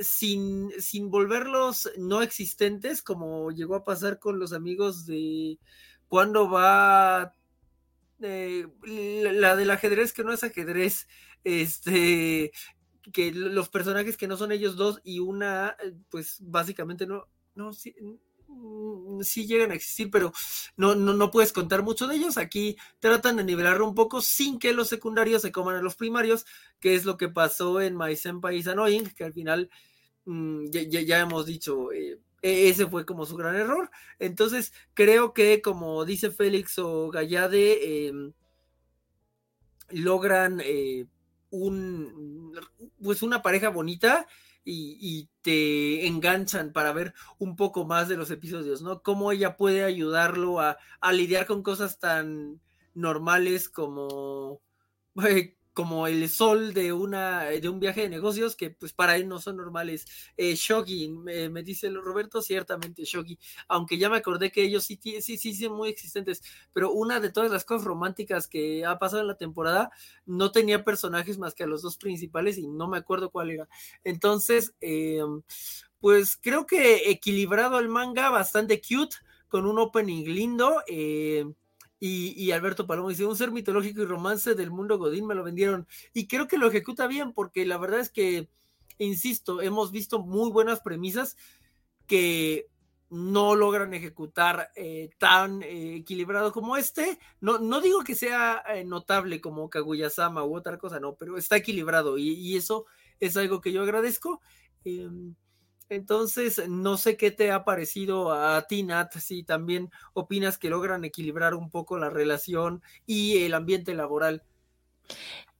sin, 0.00 0.72
sin 0.80 1.10
volverlos 1.10 1.88
no 1.96 2.22
existentes, 2.22 3.02
como 3.02 3.52
llegó 3.52 3.76
a 3.76 3.84
pasar 3.84 4.18
con 4.18 4.40
los 4.40 4.52
amigos 4.52 5.06
de 5.06 5.60
cuando 6.08 6.50
va 6.50 7.34
la 8.18 9.54
del 9.54 9.70
ajedrez 9.70 10.12
que 10.12 10.24
no 10.24 10.32
es 10.32 10.42
ajedrez, 10.42 11.06
este, 11.44 12.50
que 13.12 13.32
los 13.32 13.68
personajes 13.68 14.16
que 14.16 14.28
no 14.28 14.36
son 14.36 14.52
ellos 14.52 14.76
dos 14.76 15.00
y 15.04 15.20
una, 15.20 15.76
eh, 15.82 15.94
pues 16.10 16.38
básicamente 16.40 17.06
no, 17.06 17.26
no, 17.54 17.72
sí, 17.72 17.94
mm, 18.48 19.20
sí 19.22 19.46
llegan 19.46 19.70
a 19.70 19.74
existir, 19.74 20.10
pero 20.10 20.32
no, 20.76 20.94
no, 20.94 21.12
no 21.14 21.30
puedes 21.30 21.52
contar 21.52 21.82
mucho 21.82 22.06
de 22.06 22.16
ellos. 22.16 22.38
Aquí 22.38 22.76
tratan 22.98 23.36
de 23.36 23.44
nivelarlo 23.44 23.86
un 23.86 23.94
poco 23.94 24.20
sin 24.20 24.58
que 24.58 24.72
los 24.72 24.88
secundarios 24.88 25.42
se 25.42 25.52
coman 25.52 25.76
a 25.76 25.82
los 25.82 25.96
primarios, 25.96 26.46
que 26.80 26.94
es 26.94 27.04
lo 27.04 27.16
que 27.16 27.28
pasó 27.28 27.80
en 27.80 27.96
My 27.96 28.16
Senpai 28.16 28.62
Annoying, 28.66 29.10
que 29.14 29.24
al 29.24 29.32
final 29.32 29.70
mm, 30.24 30.66
ya, 30.70 31.20
hemos 31.20 31.46
dicho, 31.46 31.92
eh, 31.92 32.20
e, 32.42 32.68
ese 32.68 32.86
fue 32.86 33.04
como 33.06 33.26
su 33.26 33.36
gran 33.36 33.56
error. 33.56 33.90
Entonces, 34.18 34.72
creo 34.94 35.32
que 35.34 35.62
como 35.62 36.04
dice 36.04 36.30
Félix 36.30 36.78
o 36.78 37.10
Gallade, 37.10 38.08
em, 38.08 38.32
logran 39.90 40.60
eh, 40.64 41.06
un, 41.50 42.52
pues 43.02 43.22
una 43.22 43.42
pareja 43.42 43.68
bonita 43.70 44.26
y, 44.64 45.28
te 45.40 46.06
enganchan 46.06 46.74
para 46.74 46.92
ver 46.92 47.14
un 47.38 47.56
poco 47.56 47.86
más 47.86 48.06
de 48.08 48.18
los 48.18 48.30
episodios, 48.30 48.82
¿no? 48.82 49.02
Cómo 49.02 49.32
ella 49.32 49.56
puede 49.56 49.82
ayudarlo 49.82 50.60
a, 50.60 50.76
a 51.00 51.12
lidiar 51.12 51.46
con 51.46 51.62
cosas 51.62 51.98
tan 51.98 52.60
normales 52.92 53.70
como 53.70 54.60
como 55.78 56.08
el 56.08 56.28
sol 56.28 56.74
de 56.74 56.92
una 56.92 57.42
de 57.44 57.68
un 57.68 57.78
viaje 57.78 58.00
de 58.00 58.08
negocios 58.08 58.56
que 58.56 58.70
pues 58.70 58.92
para 58.92 59.14
él 59.14 59.28
no 59.28 59.38
son 59.38 59.58
normales. 59.58 60.06
Eh, 60.36 60.56
Shogi, 60.56 61.08
me, 61.08 61.62
dice 61.62 61.88
Roberto, 61.90 62.42
ciertamente 62.42 63.04
Shogi, 63.04 63.38
aunque 63.68 63.96
ya 63.96 64.10
me 64.10 64.16
acordé 64.16 64.50
que 64.50 64.64
ellos 64.64 64.82
sí, 64.82 64.98
sí, 65.20 65.38
sí, 65.38 65.54
son 65.54 65.76
muy 65.76 65.90
existentes, 65.90 66.42
pero 66.72 66.90
una 66.90 67.20
de 67.20 67.30
todas 67.30 67.52
las 67.52 67.64
cosas 67.64 67.86
románticas 67.86 68.48
que 68.48 68.84
ha 68.84 68.98
pasado 68.98 69.22
en 69.22 69.28
la 69.28 69.36
temporada 69.36 69.92
no 70.26 70.50
tenía 70.50 70.82
personajes 70.82 71.38
más 71.38 71.54
que 71.54 71.62
a 71.62 71.68
los 71.68 71.82
dos 71.82 71.96
principales 71.96 72.58
y 72.58 72.66
no 72.66 72.88
me 72.88 72.98
acuerdo 72.98 73.30
cuál 73.30 73.52
era. 73.52 73.68
Entonces, 74.02 74.74
em, 74.80 75.42
pues 76.00 76.36
creo 76.42 76.66
que 76.66 77.08
equilibrado 77.08 77.78
el 77.78 77.88
manga, 77.88 78.30
bastante 78.30 78.80
cute, 78.82 79.14
con 79.46 79.64
un 79.64 79.78
opening 79.78 80.24
lindo. 80.24 80.82
Eh, 80.88 81.44
y, 82.00 82.50
Alberto 82.52 82.86
Palomo 82.86 83.08
dice, 83.08 83.26
un 83.26 83.36
ser 83.36 83.50
mitológico 83.50 84.02
y 84.02 84.06
romance 84.06 84.54
del 84.54 84.70
mundo 84.70 84.98
Godín 84.98 85.26
me 85.26 85.34
lo 85.34 85.42
vendieron. 85.42 85.86
Y 86.14 86.28
creo 86.28 86.46
que 86.46 86.58
lo 86.58 86.68
ejecuta 86.68 87.06
bien, 87.06 87.32
porque 87.32 87.66
la 87.66 87.76
verdad 87.76 88.00
es 88.00 88.10
que, 88.10 88.48
insisto, 88.98 89.60
hemos 89.62 89.90
visto 89.90 90.20
muy 90.20 90.50
buenas 90.50 90.80
premisas 90.80 91.36
que 92.06 92.68
no 93.10 93.54
logran 93.54 93.94
ejecutar 93.94 94.70
eh, 94.76 95.10
tan 95.18 95.62
eh, 95.62 95.96
equilibrado 95.96 96.52
como 96.52 96.76
este. 96.76 97.18
No, 97.40 97.58
no 97.58 97.80
digo 97.80 98.04
que 98.04 98.14
sea 98.14 98.62
eh, 98.68 98.84
notable 98.84 99.40
como 99.40 99.70
Kaguya-sama 99.70 100.44
u 100.44 100.56
otra 100.56 100.78
cosa, 100.78 101.00
no, 101.00 101.14
pero 101.16 101.36
está 101.36 101.56
equilibrado 101.56 102.18
y, 102.18 102.28
y, 102.28 102.56
eso 102.56 102.86
es 103.18 103.36
algo 103.36 103.60
que 103.60 103.72
yo 103.72 103.82
agradezco. 103.82 104.40
Entonces, 105.90 106.68
no 106.68 106.98
sé 106.98 107.16
qué 107.16 107.30
te 107.30 107.50
ha 107.50 107.64
parecido 107.64 108.32
a 108.32 108.66
ti, 108.66 108.82
Nat, 108.82 109.16
si 109.16 109.42
también 109.42 109.90
opinas 110.12 110.58
que 110.58 110.68
logran 110.68 111.04
equilibrar 111.04 111.54
un 111.54 111.70
poco 111.70 111.98
la 111.98 112.10
relación 112.10 112.82
y 113.06 113.44
el 113.44 113.54
ambiente 113.54 113.94
laboral. 113.94 114.42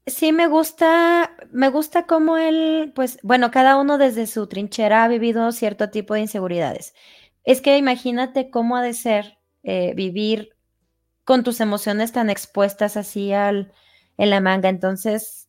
Sí, 0.07 0.33
me 0.33 0.47
gusta, 0.47 1.37
me 1.51 1.68
gusta 1.68 2.07
cómo 2.07 2.39
él, 2.39 2.93
pues, 2.95 3.18
bueno, 3.22 3.51
cada 3.51 3.76
uno 3.76 3.99
desde 3.99 4.26
su 4.26 4.47
trinchera 4.47 5.05
ha 5.05 5.09
vivido 5.09 5.53
cierto 5.53 5.91
tipo 5.91 6.14
de 6.14 6.20
inseguridades. 6.20 6.95
Es 7.45 7.61
que 7.61 7.76
imagínate 7.76 8.51
cómo 8.51 8.76
ha 8.76 8.83
de 8.83 8.95
ser 8.95 9.39
eh, 9.62 9.93
vivir 9.95 10.57
con 11.24 11.45
tus 11.45 11.61
emociones 11.61 12.12
tan 12.12 12.31
expuestas 12.31 12.97
así 12.97 13.33
al, 13.33 13.72
en 14.16 14.31
la 14.31 14.41
manga. 14.41 14.68
Entonces, 14.68 15.49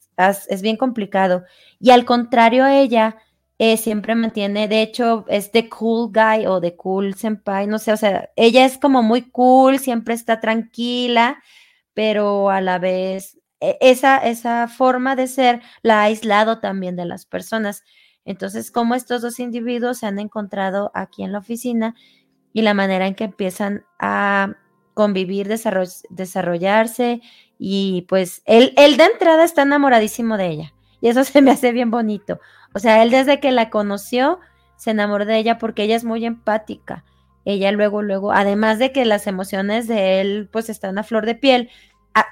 es 0.50 0.62
bien 0.62 0.76
complicado. 0.76 1.44
Y 1.80 1.92
al 1.92 2.06
contrario 2.06 2.66
a 2.66 2.78
ella, 2.78 3.18
eh, 3.60 3.76
siempre 3.78 4.16
mantiene, 4.16 4.70
de 4.70 4.82
hecho, 4.82 5.26
es 5.28 5.52
the 5.52 5.68
cool 5.70 6.12
guy 6.14 6.46
o 6.48 6.62
the 6.62 6.78
cool 6.78 7.14
senpai, 7.16 7.68
no 7.68 7.78
sé, 7.78 7.92
o 7.92 7.98
sea, 7.98 8.32
ella 8.38 8.66
es 8.66 8.78
como 8.78 9.04
muy 9.04 9.24
cool, 9.32 9.80
siempre 9.80 10.14
está 10.14 10.40
tranquila, 10.40 11.44
pero 11.94 12.50
a 12.50 12.62
la 12.62 12.80
vez 12.80 13.38
e, 13.60 13.78
esa, 13.82 14.18
esa 14.20 14.70
forma 14.70 15.18
de 15.18 15.28
ser 15.28 15.62
la 15.84 16.02
ha 16.02 16.04
aislado 16.04 16.60
también 16.62 16.96
de 16.96 17.04
las 17.06 17.26
personas. 17.26 17.84
Entonces, 18.24 18.72
como 18.72 18.96
estos 18.96 19.22
dos 19.22 19.40
individuos 19.42 20.00
se 20.00 20.08
han 20.08 20.20
encontrado 20.20 20.92
aquí 20.94 21.24
en 21.24 21.34
la 21.34 21.40
oficina 21.40 21.96
y 22.54 22.62
la 22.62 22.74
manera 22.74 23.08
en 23.08 23.16
que 23.16 23.26
empiezan 23.26 23.84
a 24.00 24.56
convivir, 24.94 25.50
desarrollarse 25.50 27.22
y 27.58 28.04
pues 28.10 28.42
él, 28.46 28.74
él 28.78 28.98
de 28.98 29.06
entrada 29.06 29.44
está 29.44 29.64
enamoradísimo 29.64 30.38
de 30.38 30.48
ella 30.48 30.74
y 31.02 31.10
eso 31.10 31.24
se 31.24 31.42
me 31.42 31.52
hace 31.52 31.72
bien 31.72 31.92
bonito. 31.92 32.40
O 32.74 32.80
sea, 32.80 33.04
él 33.04 33.12
desde 33.12 33.40
que 33.40 33.52
la 33.52 33.70
conoció 33.70 34.40
se 34.76 34.92
enamoró 34.92 35.26
de 35.26 35.38
ella 35.38 35.58
porque 35.58 35.84
ella 35.84 35.96
es 35.96 36.04
muy 36.04 36.26
empática. 36.26 37.04
Ella 37.46 37.72
luego, 37.72 38.02
luego, 38.02 38.32
además 38.32 38.80
de 38.80 38.92
que 38.92 39.06
las 39.06 39.28
emociones 39.28 39.88
de 39.88 40.22
él 40.22 40.50
pues 40.52 40.70
están 40.70 40.98
a 40.98 41.04
flor 41.04 41.26
de 41.26 41.36
piel, 41.36 41.70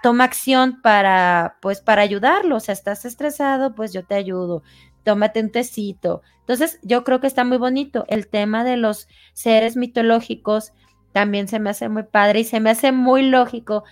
toma 0.04 0.26
acción 0.26 0.82
para, 0.82 1.58
pues, 1.62 1.82
para 1.82 2.02
ayudarlo. 2.02 2.58
O 2.58 2.60
sea, 2.60 2.74
estás 2.74 3.06
estresado, 3.06 3.76
pues 3.76 3.94
yo 3.94 4.06
te 4.06 4.16
ayudo. 4.16 4.64
Tómate 5.04 5.40
un 5.40 5.52
tecito. 5.52 6.22
Entonces, 6.40 6.80
yo 6.84 7.04
creo 7.04 7.20
que 7.20 7.28
está 7.28 7.44
muy 7.44 7.58
bonito. 7.58 8.06
El 8.08 8.28
tema 8.28 8.64
de 8.64 8.78
los 8.78 9.08
seres 9.34 9.78
mitológicos 9.78 10.74
también 11.14 11.48
se 11.48 11.60
me 11.60 11.70
hace 11.70 11.90
muy 11.90 12.04
padre 12.04 12.42
y 12.42 12.44
se 12.44 12.60
me 12.60 12.70
hace 12.70 12.92
muy 12.92 13.24
lógico 13.24 13.84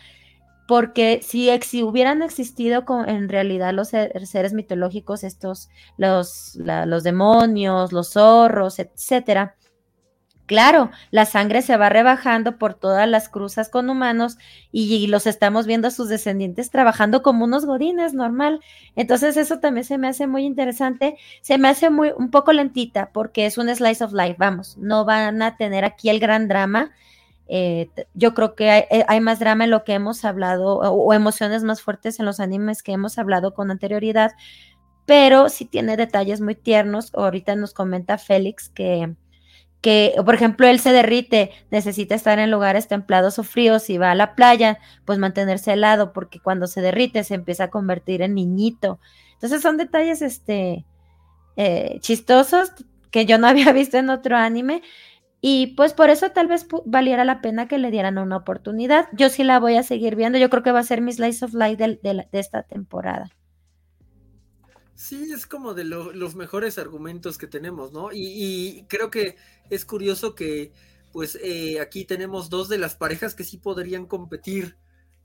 porque 0.67 1.21
si, 1.23 1.83
hubieran 1.83 2.21
existido 2.21 2.85
en 3.07 3.29
realidad 3.29 3.73
los 3.73 3.89
seres 3.89 4.53
mitológicos, 4.53 5.23
estos, 5.23 5.69
los, 5.97 6.55
los 6.55 7.03
demonios, 7.03 7.91
los 7.91 8.13
zorros, 8.13 8.79
etcétera, 8.79 9.55
Claro, 10.45 10.91
la 11.09 11.25
sangre 11.25 11.63
se 11.63 11.75
va 11.75 11.89
rebajando 11.89 12.59
por 12.59 12.75
todas 12.75 13.09
las 13.09 13.29
cruzas 13.29 13.67
con 13.69 13.89
humanos 13.89 14.37
y, 14.71 15.07
los 15.07 15.25
estamos 15.25 15.65
viendo 15.65 15.87
a 15.87 15.91
sus 15.91 16.07
descendientes 16.07 16.69
trabajando 16.69 17.23
como 17.23 17.45
unos 17.45 17.65
godines 17.65 18.13
normal. 18.13 18.59
Entonces 18.95 19.37
eso 19.37 19.59
también 19.59 19.85
se 19.85 19.97
me 19.97 20.07
hace 20.07 20.27
muy 20.27 20.45
interesante. 20.45 21.17
Se 21.41 21.57
me 21.57 21.67
hace 21.67 21.89
muy 21.89 22.11
un 22.15 22.29
poco 22.29 22.53
lentita 22.53 23.09
porque 23.11 23.47
es 23.47 23.57
un 23.57 23.73
slice 23.75 24.03
of 24.03 24.13
life. 24.13 24.35
Vamos, 24.37 24.77
no 24.77 25.03
van 25.03 25.41
a 25.41 25.57
tener 25.57 25.83
aquí 25.83 26.09
el 26.09 26.19
gran 26.19 26.47
drama. 26.47 26.91
Eh, 27.47 27.89
yo 28.13 28.33
creo 28.33 28.55
que 28.55 28.69
eh, 28.69 29.05
hay, 29.07 29.21
más 29.21 29.39
drama 29.39 29.65
en 29.65 29.71
lo 29.71 29.83
que 29.83 29.93
hemos 29.93 30.25
hablado 30.25 30.77
o, 30.77 31.13
emociones 31.13 31.63
más 31.63 31.81
fuertes 31.81 32.19
en 32.19 32.25
los 32.25 32.39
animes 32.39 32.81
que 32.81 32.91
hemos 32.91 33.17
hablado 33.17 33.53
con 33.53 33.71
anterioridad, 33.71 34.31
pero 35.05 35.49
sí 35.49 35.65
tiene 35.65 35.97
detalles 35.97 36.41
muy 36.41 36.55
tiernos. 36.55 37.13
Ahorita 37.13 37.55
nos 37.55 37.73
comenta 37.73 38.17
Félix 38.17 38.69
que 38.69 39.15
que, 39.85 40.15
por 40.25 40.33
ejemplo, 40.33 40.65
él 40.65 40.79
se 40.79 40.91
derrite, 40.91 41.51
necesita 41.69 42.15
estar 42.15 42.39
en 42.39 42.49
lugares 42.49 42.87
templados 42.87 43.37
o 43.37 43.43
fríos, 43.43 43.87
y 43.91 43.99
va 43.99 44.09
a 44.09 44.15
la 44.15 44.33
playa, 44.33 44.79
pues 45.05 45.19
mantenerse 45.19 45.73
helado, 45.73 46.11
porque 46.11 46.39
cuando 46.39 46.65
se 46.65 46.81
derrite 46.81 47.23
se 47.23 47.35
empieza 47.35 47.65
a 47.65 47.69
convertir 47.69 48.23
en 48.23 48.33
niñito. 48.33 48.99
Entonces 49.33 49.61
son 49.61 49.77
detalles 49.77 50.23
este, 50.23 50.85
eh, 51.55 51.99
chistosos 51.99 52.71
que 53.11 53.27
yo 53.27 53.37
no 53.37 53.45
había 53.47 53.71
visto 53.73 53.97
en 53.99 54.09
otro 54.09 54.35
anime. 54.35 54.81
Y 55.47 55.75
pues 55.75 55.93
por 55.93 56.09
eso 56.09 56.31
tal 56.31 56.47
vez 56.47 56.65
valiera 56.85 57.23
la 57.23 57.39
pena 57.39 57.67
que 57.67 57.77
le 57.77 57.91
dieran 57.91 58.17
una 58.17 58.37
oportunidad. 58.37 59.07
Yo 59.13 59.29
sí 59.29 59.43
la 59.43 59.59
voy 59.59 59.75
a 59.75 59.83
seguir 59.83 60.15
viendo. 60.15 60.39
Yo 60.39 60.49
creo 60.49 60.63
que 60.63 60.71
va 60.71 60.79
a 60.79 60.83
ser 60.83 61.01
mi 61.01 61.13
slice 61.13 61.45
of 61.45 61.53
life 61.53 61.77
de 61.77 62.27
esta 62.31 62.63
temporada. 62.63 63.29
Sí, 64.95 65.31
es 65.31 65.45
como 65.45 65.75
de 65.75 65.83
los 65.83 66.33
mejores 66.33 66.79
argumentos 66.79 67.37
que 67.37 67.45
tenemos, 67.45 67.91
¿no? 67.91 68.09
Y, 68.11 68.85
creo 68.87 69.11
que 69.11 69.35
es 69.69 69.85
curioso 69.85 70.33
que, 70.33 70.71
pues, 71.13 71.37
eh, 71.43 71.79
aquí 71.79 72.05
tenemos 72.05 72.49
dos 72.49 72.67
de 72.67 72.79
las 72.79 72.95
parejas 72.95 73.35
que 73.35 73.43
sí 73.43 73.57
podrían 73.57 74.07
competir 74.07 74.77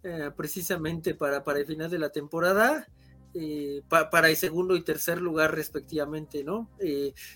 eh, 0.03 0.31
precisamente 0.37 1.15
para, 1.15 1.45
para 1.45 1.61
el 1.61 1.65
final 1.65 1.91
de 1.91 1.99
la 1.99 2.11
temporada. 2.11 2.87
Eh, 3.33 3.83
para 3.89 4.29
el 4.29 4.35
segundo 4.35 4.75
y 4.75 4.83
tercer 4.83 5.23
lugar 5.23 5.55
respectivamente, 5.55 6.43
¿no? 6.43 6.69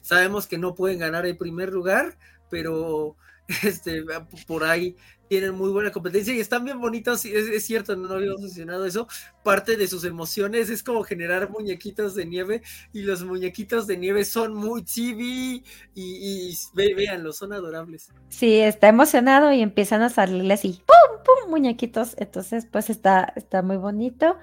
sabemos 0.02 0.48
que 0.48 0.58
no 0.58 0.74
pueden 0.74 0.98
ganar 0.98 1.24
el 1.24 1.36
primer 1.36 1.72
lugar, 1.72 2.18
pero 2.50 3.16
este, 3.62 4.04
por 4.46 4.64
ahí 4.64 4.96
tienen 5.28 5.54
muy 5.54 5.70
buena 5.70 5.90
competencia 5.90 6.34
y 6.34 6.40
están 6.40 6.64
bien 6.64 6.80
bonitos, 6.80 7.24
es, 7.24 7.48
es 7.48 7.64
cierto, 7.64 7.96
no 7.96 8.12
habíamos 8.14 8.40
mencionado 8.40 8.84
eso, 8.84 9.08
parte 9.42 9.76
de 9.76 9.86
sus 9.86 10.04
emociones 10.04 10.70
es 10.70 10.82
como 10.82 11.02
generar 11.02 11.50
muñequitos 11.50 12.14
de 12.14 12.26
nieve 12.26 12.62
y 12.92 13.02
los 13.02 13.24
muñequitos 13.24 13.86
de 13.86 13.96
nieve 13.96 14.24
son 14.24 14.54
muy 14.54 14.84
chibi 14.84 15.64
y, 15.94 16.52
y 16.52 16.94
véanlo, 16.94 17.32
son 17.32 17.52
adorables. 17.52 18.10
Sí, 18.28 18.60
está 18.60 18.88
emocionado 18.88 19.52
y 19.52 19.60
empiezan 19.62 20.02
a 20.02 20.10
salirle 20.10 20.54
así, 20.54 20.82
¡pum, 20.86 21.22
pum! 21.24 21.50
muñequitos, 21.50 22.14
entonces 22.18 22.66
pues 22.70 22.90
está, 22.90 23.32
está 23.36 23.62
muy 23.62 23.76
bonito. 23.76 24.36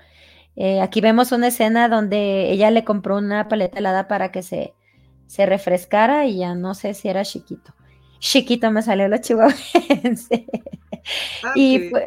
Eh, 0.56 0.82
aquí 0.82 1.00
vemos 1.00 1.32
una 1.32 1.48
escena 1.48 1.88
donde 1.88 2.52
ella 2.52 2.72
le 2.72 2.84
compró 2.84 3.18
una 3.18 3.48
paleta 3.48 3.80
helada 3.80 4.08
para 4.08 4.32
que 4.32 4.44
se, 4.44 4.74
se 5.28 5.46
refrescara 5.46 6.26
y 6.26 6.40
ya 6.40 6.56
no 6.56 6.74
sé 6.74 6.94
si 6.94 7.08
era 7.08 7.24
chiquito 7.24 7.74
chiquito 8.22 8.72
me 8.72 8.82
salió 8.82 9.08
lo 9.10 9.18
chihuahuense. 9.18 10.46
Ah, 11.44 11.54
y 11.56 11.90
pues, 11.90 12.06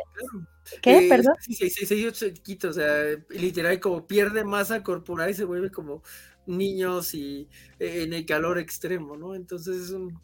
¿qué? 0.81 1.07
Perdón. 1.09 1.35
Sí, 1.41 1.53
sí, 1.55 1.69
sí, 1.69 1.85
sí, 1.85 2.13
chiquito, 2.13 2.69
o 2.69 2.73
sea, 2.73 2.89
literal 3.31 3.81
como 3.81 4.07
pierde 4.07 4.45
masa 4.45 4.83
corporal 4.83 5.31
y 5.31 5.35
se 5.35 5.45
vuelve 5.45 5.71
como 5.71 6.03
niños 6.47 7.15
y 7.15 7.49
eh, 7.79 8.03
en 8.05 8.13
el 8.13 8.25
calor 8.25 8.59
extremo, 8.59 9.17
¿no? 9.17 9.35
Entonces 9.35 9.77
es 9.77 9.91
un, 9.91 10.19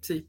sí. 0.00 0.26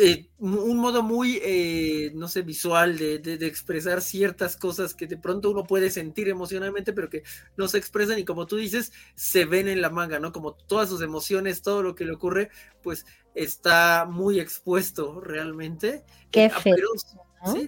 Eh, 0.00 0.28
un 0.38 0.76
modo 0.76 1.02
muy, 1.02 1.40
eh, 1.42 2.12
no 2.14 2.28
sé, 2.28 2.42
visual 2.42 2.96
de, 2.96 3.18
de, 3.18 3.46
expresar 3.48 4.00
ciertas 4.00 4.56
cosas 4.56 4.94
que 4.94 5.08
de 5.08 5.16
pronto 5.16 5.50
uno 5.50 5.64
puede 5.64 5.90
sentir 5.90 6.28
emocionalmente, 6.28 6.92
pero 6.92 7.10
que 7.10 7.24
no 7.56 7.66
se 7.66 7.78
expresan 7.78 8.16
y 8.16 8.24
como 8.24 8.46
tú 8.46 8.56
dices, 8.56 8.92
se 9.16 9.44
ven 9.44 9.66
en 9.66 9.82
la 9.82 9.90
manga, 9.90 10.20
¿no? 10.20 10.30
Como 10.30 10.52
todas 10.52 10.88
sus 10.88 11.02
emociones, 11.02 11.62
todo 11.62 11.82
lo 11.82 11.96
que 11.96 12.04
le 12.04 12.12
ocurre, 12.12 12.50
pues 12.80 13.06
está 13.34 14.06
muy 14.08 14.38
expuesto 14.38 15.20
realmente. 15.20 16.04
Qué 16.30 16.44
eh, 16.44 16.50
feo. 16.50 16.76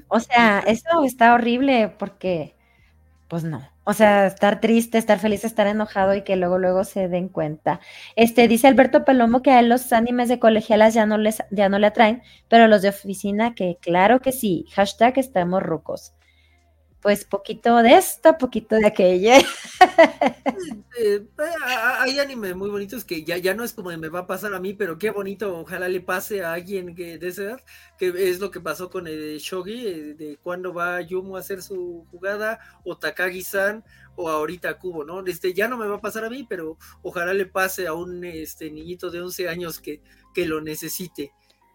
O 0.06 0.20
sea, 0.20 0.60
eso 0.60 1.02
está 1.04 1.34
horrible 1.34 1.92
porque, 1.98 2.54
pues 3.26 3.42
no. 3.42 3.68
O 3.90 3.92
sea, 3.92 4.26
estar 4.26 4.60
triste, 4.60 4.98
estar 4.98 5.18
feliz, 5.18 5.44
estar 5.44 5.66
enojado 5.66 6.14
y 6.14 6.22
que 6.22 6.36
luego, 6.36 6.58
luego 6.58 6.84
se 6.84 7.08
den 7.08 7.28
cuenta. 7.28 7.80
Este, 8.14 8.46
dice 8.46 8.68
Alberto 8.68 9.04
Palomo 9.04 9.42
que 9.42 9.50
a 9.50 9.58
él 9.58 9.68
los 9.68 9.92
animes 9.92 10.28
de 10.28 10.38
colegialas 10.38 10.94
ya 10.94 11.06
no 11.06 11.18
les, 11.18 11.42
ya 11.50 11.68
no 11.68 11.76
le 11.80 11.88
atraen, 11.88 12.22
pero 12.46 12.68
los 12.68 12.82
de 12.82 12.90
oficina 12.90 13.52
que 13.56 13.78
claro 13.80 14.20
que 14.20 14.30
sí. 14.30 14.64
Hashtag 14.74 15.18
estamos 15.18 15.60
rucos 15.64 16.14
pues 17.00 17.24
poquito 17.24 17.76
de 17.78 17.94
esto, 17.94 18.36
poquito 18.38 18.76
de 18.76 18.86
aquello. 18.86 19.32
Eh, 21.02 21.24
hay 21.98 22.18
animes 22.18 22.54
muy 22.54 22.68
bonitos 22.68 23.04
que 23.04 23.24
ya, 23.24 23.38
ya 23.38 23.54
no 23.54 23.64
es 23.64 23.72
como 23.72 23.96
me 23.96 24.08
va 24.10 24.20
a 24.20 24.26
pasar 24.26 24.52
a 24.52 24.60
mí, 24.60 24.74
pero 24.74 24.98
qué 24.98 25.10
bonito, 25.10 25.58
ojalá 25.58 25.88
le 25.88 26.02
pase 26.02 26.44
a 26.44 26.52
alguien 26.52 26.94
que 26.94 27.16
de 27.16 27.28
edad, 27.28 27.60
que 27.96 28.12
es 28.28 28.38
lo 28.38 28.50
que 28.50 28.60
pasó 28.60 28.90
con 28.90 29.06
el 29.06 29.38
Shogi, 29.38 29.86
eh, 29.86 30.14
de 30.14 30.38
cuando 30.42 30.74
va 30.74 31.00
Yumo 31.00 31.36
a 31.36 31.40
hacer 31.40 31.62
su 31.62 32.06
jugada, 32.10 32.58
o 32.84 32.98
Takagi-san, 32.98 33.82
o 34.16 34.28
ahorita 34.28 34.78
Kubo, 34.78 35.04
¿no? 35.04 35.24
Este, 35.24 35.54
ya 35.54 35.68
no 35.68 35.78
me 35.78 35.86
va 35.86 35.96
a 35.96 36.00
pasar 36.00 36.24
a 36.26 36.30
mí, 36.30 36.44
pero 36.46 36.76
ojalá 37.00 37.32
le 37.32 37.46
pase 37.46 37.86
a 37.86 37.94
un 37.94 38.22
este, 38.24 38.70
niñito 38.70 39.10
de 39.10 39.22
11 39.22 39.48
años 39.48 39.80
que, 39.80 40.02
que 40.34 40.44
lo 40.44 40.60
necesite. 40.60 41.32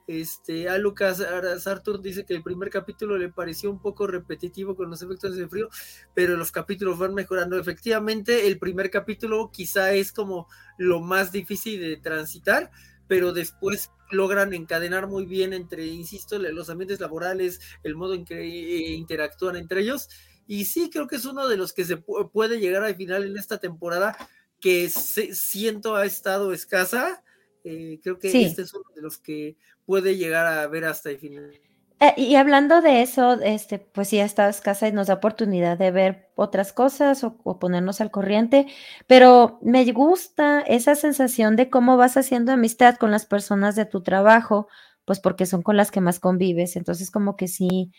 Este, 0.07 0.69
a 0.69 0.77
Lucas 0.77 1.19
Arthur 1.19 1.99
dice 1.99 2.25
que 2.25 2.35
el 2.35 2.43
primer 2.43 2.69
capítulo 2.69 3.17
le 3.17 3.29
pareció 3.29 3.71
un 3.71 3.79
poco 3.79 4.05
repetitivo 4.05 4.75
con 4.75 4.89
los 4.89 5.01
efectos 5.01 5.35
de 5.35 5.47
frío, 5.47 5.69
pero 6.13 6.37
los 6.37 6.51
capítulos 6.51 6.99
van 6.99 7.15
mejorando. 7.15 7.57
Efectivamente, 7.57 8.47
el 8.47 8.59
primer 8.59 8.91
capítulo 8.91 9.49
quizá 9.51 9.93
es 9.93 10.11
como 10.11 10.47
lo 10.77 10.99
más 10.99 11.31
difícil 11.31 11.79
de 11.81 11.97
transitar, 11.97 12.69
pero 13.07 13.33
después 13.33 13.91
logran 14.11 14.53
encadenar 14.53 15.07
muy 15.07 15.25
bien 15.25 15.53
entre, 15.53 15.87
insisto, 15.87 16.37
los 16.37 16.69
ambientes 16.69 16.99
laborales, 16.99 17.59
el 17.83 17.95
modo 17.95 18.13
en 18.13 18.25
que 18.25 18.41
eh, 18.41 18.91
interactúan 18.91 19.55
entre 19.55 19.81
ellos. 19.81 20.09
Y 20.47 20.65
sí, 20.65 20.91
creo 20.91 21.07
que 21.07 21.15
es 21.15 21.25
uno 21.25 21.47
de 21.47 21.57
los 21.57 21.73
que 21.73 21.85
se 21.85 21.97
puede 21.97 22.59
llegar 22.59 22.83
al 22.83 22.95
final 22.95 23.23
en 23.23 23.37
esta 23.37 23.57
temporada 23.57 24.15
que 24.61 24.89
siento 24.89 25.95
ha 25.95 26.05
estado 26.05 26.53
escasa 26.53 27.23
eh, 27.65 27.99
creo 28.01 28.19
que 28.19 28.27
este 28.45 28.61
es 28.61 28.73
uno 28.73 28.85
de 28.95 29.01
los 29.01 29.17
que 29.17 29.57
puede 29.85 30.17
llegar 30.17 30.45
a 30.45 30.67
ver 30.67 30.85
hasta 30.85 31.09
el 31.09 31.17
final. 31.17 31.51
Eh, 31.99 32.13
y 32.17 32.35
hablando 32.35 32.81
de 32.81 33.01
eso, 33.01 33.41
este, 33.41 33.79
pues 33.79 34.09
sí, 34.09 34.19
esta 34.19 34.51
casa 34.53 34.87
y 34.87 34.91
nos 34.91 35.07
da 35.07 35.15
oportunidad 35.15 35.77
de 35.77 35.91
ver 35.91 36.29
otras 36.35 36.73
cosas 36.73 37.23
o, 37.23 37.37
ponernos 37.57 38.01
al 38.01 38.11
corriente, 38.11 38.67
pero 39.07 39.59
me 39.61 39.89
gusta 39.91 40.59
esa 40.61 40.95
sensación 40.95 41.55
de 41.55 41.69
cómo 41.69 41.95
vas 41.97 42.17
haciendo 42.17 42.51
amistad 42.51 42.97
con 42.97 43.11
las 43.11 43.25
personas 43.25 43.75
de 43.75 43.85
tu 43.85 44.03
trabajo, 44.03 44.67
pues 45.05 45.19
porque 45.19 45.45
son 45.45 45.61
con 45.61 45.77
las 45.77 45.89
que 45.89 46.01
más 46.01 46.19
convives. 46.19 46.75
Entonces, 46.75 47.11
como 47.11 47.37
que 47.37 47.47
sí, 47.47 47.91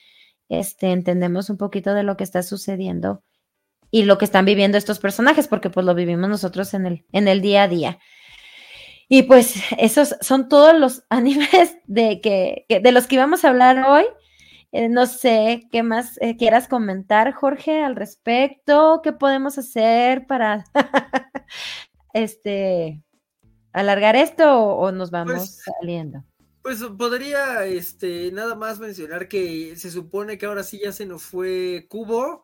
este, 0.49 0.93
entendemos 0.93 1.51
un 1.51 1.57
poquito 1.57 1.95
de 1.95 2.03
lo 2.03 2.17
que 2.17 2.25
está 2.25 2.43
sucediendo 2.43 3.25
y 3.91 4.05
lo 4.05 4.19
que 4.19 4.27
están 4.27 4.45
viviendo 4.45 4.79
estos 4.79 4.99
personajes, 4.99 5.49
porque 5.49 5.71
pues 5.71 5.87
lo 5.87 5.95
vivimos 5.95 6.29
nosotros 6.29 6.75
en 6.75 6.87
el, 6.87 7.07
en 7.13 7.29
el 7.29 7.41
día 7.41 7.65
a 7.65 7.69
día. 7.69 7.99
Y 9.09 9.23
pues 9.25 9.55
esos 9.79 10.17
son 10.21 10.49
todos 10.49 10.79
los 10.79 11.05
animes 11.11 11.77
de, 11.87 12.21
que, 12.21 12.67
de 12.69 12.93
los 12.93 13.07
que 13.07 13.17
íbamos 13.17 13.45
a 13.45 13.51
hablar 13.51 13.85
hoy. 13.87 14.05
Eh, 14.73 14.89
no 14.89 15.07
sé 15.07 15.69
qué 15.71 15.83
más 15.83 16.19
eh, 16.21 16.37
quieras 16.37 16.69
comentar, 16.69 17.33
Jorge, 17.33 17.83
al 17.83 17.97
respecto. 17.97 19.01
¿Qué 19.03 19.13
podemos 19.13 19.59
hacer 19.59 20.27
para 20.27 20.65
este 22.13 23.03
alargar 23.73 24.17
esto 24.17 24.59
o, 24.59 24.91
nos 24.91 25.11
vamos 25.11 25.35
pues, 25.35 25.63
saliendo? 25.63 26.25
Pues 26.63 26.83
podría 26.99 27.65
este, 27.65 28.33
nada 28.33 28.55
más 28.55 28.81
mencionar 28.81 29.29
que 29.29 29.77
se 29.77 29.91
supone 29.91 30.37
que 30.37 30.47
ahora 30.47 30.63
sí 30.63 30.81
ya 30.83 30.93
se 30.93 31.07
nos 31.07 31.23
fue 31.23 31.87
Cubo 31.89 32.43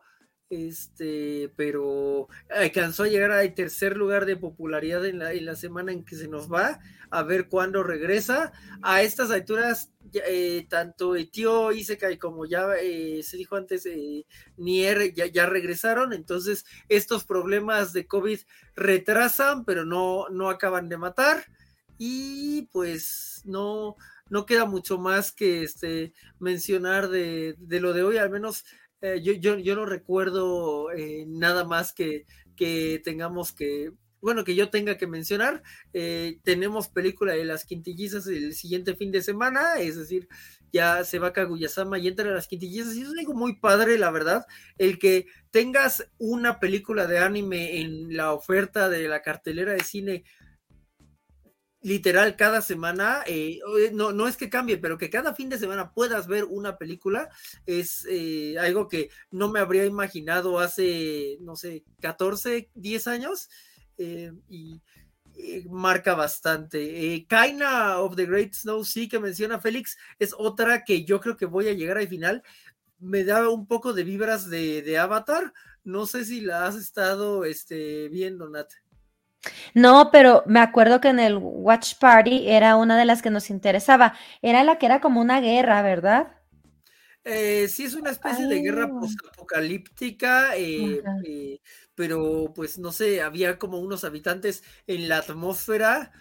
este, 0.53 1.51
pero 1.55 2.27
alcanzó 2.49 3.03
a 3.03 3.07
llegar 3.07 3.31
al 3.31 3.53
tercer 3.53 3.97
lugar 3.97 4.25
de 4.25 4.37
popularidad 4.37 5.05
en 5.05 5.19
la, 5.19 5.33
en 5.33 5.45
la, 5.45 5.55
semana 5.55 5.91
en 5.91 6.03
que 6.03 6.15
se 6.15 6.27
nos 6.27 6.51
va, 6.51 6.79
a 7.09 7.23
ver 7.23 7.47
cuándo 7.47 7.83
regresa. 7.83 8.51
A 8.81 9.01
estas 9.01 9.31
alturas, 9.31 9.91
eh, 10.13 10.65
tanto 10.69 11.15
Etio 11.15 11.71
Isekai 11.71 12.17
como 12.17 12.45
ya 12.45 12.67
eh, 12.81 13.21
se 13.23 13.37
dijo 13.37 13.55
antes, 13.55 13.85
eh, 13.85 14.25
Nier 14.57 15.13
ya, 15.13 15.25
ya, 15.27 15.45
regresaron, 15.45 16.13
entonces 16.13 16.65
estos 16.89 17.23
problemas 17.23 17.93
de 17.93 18.07
COVID 18.07 18.39
retrasan, 18.75 19.65
pero 19.65 19.85
no, 19.85 20.27
no 20.29 20.49
acaban 20.49 20.89
de 20.89 20.97
matar. 20.97 21.45
Y 21.97 22.63
pues 22.71 23.43
no, 23.45 23.95
no 24.29 24.45
queda 24.45 24.65
mucho 24.65 24.97
más 24.97 25.31
que 25.31 25.63
este, 25.63 26.13
mencionar 26.39 27.09
de, 27.09 27.55
de 27.59 27.79
lo 27.79 27.93
de 27.93 28.03
hoy, 28.03 28.17
al 28.17 28.29
menos 28.29 28.65
eh, 29.03 29.21
yo, 29.21 29.33
yo, 29.33 29.57
yo, 29.57 29.75
no 29.75 29.85
recuerdo 29.85 30.89
eh, 30.93 31.25
nada 31.27 31.65
más 31.65 31.91
que, 31.91 32.25
que 32.55 33.01
tengamos 33.03 33.51
que, 33.51 33.91
bueno, 34.21 34.45
que 34.45 34.55
yo 34.55 34.69
tenga 34.69 34.97
que 34.97 35.07
mencionar. 35.07 35.61
Eh, 35.91 36.39
tenemos 36.43 36.87
película 36.87 37.33
de 37.33 37.43
las 37.43 37.65
quintillizas 37.65 38.27
el 38.27 38.53
siguiente 38.53 38.95
fin 38.95 39.11
de 39.11 39.21
semana, 39.21 39.75
es 39.79 39.97
decir, 39.97 40.29
ya 40.71 41.03
se 41.03 41.19
va 41.19 41.33
Kaguya-sama 41.33 41.99
y 41.99 42.07
entra 42.07 42.29
a 42.29 42.33
las 42.33 42.47
quintillizas, 42.47 42.95
y 42.95 43.01
es 43.01 43.09
algo 43.09 43.33
muy 43.33 43.59
padre, 43.59 43.97
la 43.97 44.09
verdad, 44.09 44.45
el 44.77 44.97
que 44.99 45.25
tengas 45.51 46.09
una 46.17 46.61
película 46.61 47.05
de 47.05 47.19
anime 47.19 47.81
en 47.81 48.15
la 48.15 48.31
oferta 48.31 48.87
de 48.87 49.09
la 49.09 49.21
cartelera 49.21 49.73
de 49.73 49.83
cine 49.83 50.23
literal 51.83 52.37
cada 52.37 52.61
semana, 52.61 53.23
eh, 53.27 53.59
no, 53.91 54.13
no 54.13 54.27
es 54.27 54.37
que 54.37 54.49
cambie, 54.49 54.77
pero 54.77 54.97
que 54.97 55.09
cada 55.09 55.35
fin 55.35 55.49
de 55.49 55.59
semana 55.59 55.91
puedas 55.91 56.27
ver 56.27 56.45
una 56.45 56.77
película 56.77 57.29
es 57.65 58.07
eh, 58.09 58.55
algo 58.57 58.87
que 58.87 59.09
no 59.31 59.51
me 59.51 59.59
habría 59.59 59.85
imaginado 59.85 60.59
hace, 60.59 61.37
no 61.41 61.57
sé, 61.57 61.83
14, 62.01 62.69
10 62.73 63.07
años 63.07 63.49
eh, 63.97 64.31
y 64.49 64.81
marca 65.69 66.15
bastante. 66.15 67.25
Kaina 67.27 67.99
of 67.99 68.15
the 68.15 68.25
Great 68.25 68.53
Snow 68.53 68.85
Sea 68.85 69.09
que 69.09 69.19
menciona 69.19 69.59
Félix 69.59 69.97
es 70.19 70.33
otra 70.37 70.83
que 70.85 71.03
yo 71.03 71.19
creo 71.19 71.35
que 71.35 71.45
voy 71.45 71.67
a 71.67 71.73
llegar 71.73 71.97
al 71.97 72.07
final. 72.07 72.43
Me 72.99 73.25
da 73.25 73.49
un 73.49 73.67
poco 73.67 73.91
de 73.91 74.05
vibras 74.05 74.49
de, 74.49 74.81
de 74.83 74.97
Avatar. 74.97 75.53
No 75.83 76.05
sé 76.05 76.23
si 76.23 76.39
la 76.39 76.65
has 76.65 76.75
estado 76.75 77.43
este, 77.43 78.07
viendo, 78.07 78.47
Nat. 78.47 78.71
No, 79.73 80.09
pero 80.11 80.43
me 80.45 80.59
acuerdo 80.59 81.01
que 81.01 81.09
en 81.09 81.19
el 81.19 81.37
Watch 81.37 81.95
Party 81.99 82.47
era 82.47 82.75
una 82.75 82.97
de 82.97 83.05
las 83.05 83.21
que 83.21 83.29
nos 83.29 83.49
interesaba. 83.49 84.13
Era 84.41 84.63
la 84.63 84.77
que 84.77 84.85
era 84.85 85.01
como 85.01 85.21
una 85.21 85.41
guerra, 85.41 85.81
¿verdad? 85.81 86.43
Eh, 87.25 87.69
sí, 87.69 87.85
es 87.85 87.93
una 87.93 88.11
especie 88.11 88.47
de 88.47 88.59
guerra 88.61 88.89
ah. 88.91 89.07
apocalíptica, 89.31 90.57
eh, 90.57 91.01
eh, 91.25 91.61
pero 91.95 92.51
pues 92.53 92.77
no 92.79 92.91
sé, 92.91 93.21
había 93.21 93.57
como 93.57 93.79
unos 93.79 94.03
habitantes 94.03 94.63
en 94.87 95.07
la 95.07 95.19
atmósfera 95.19 96.11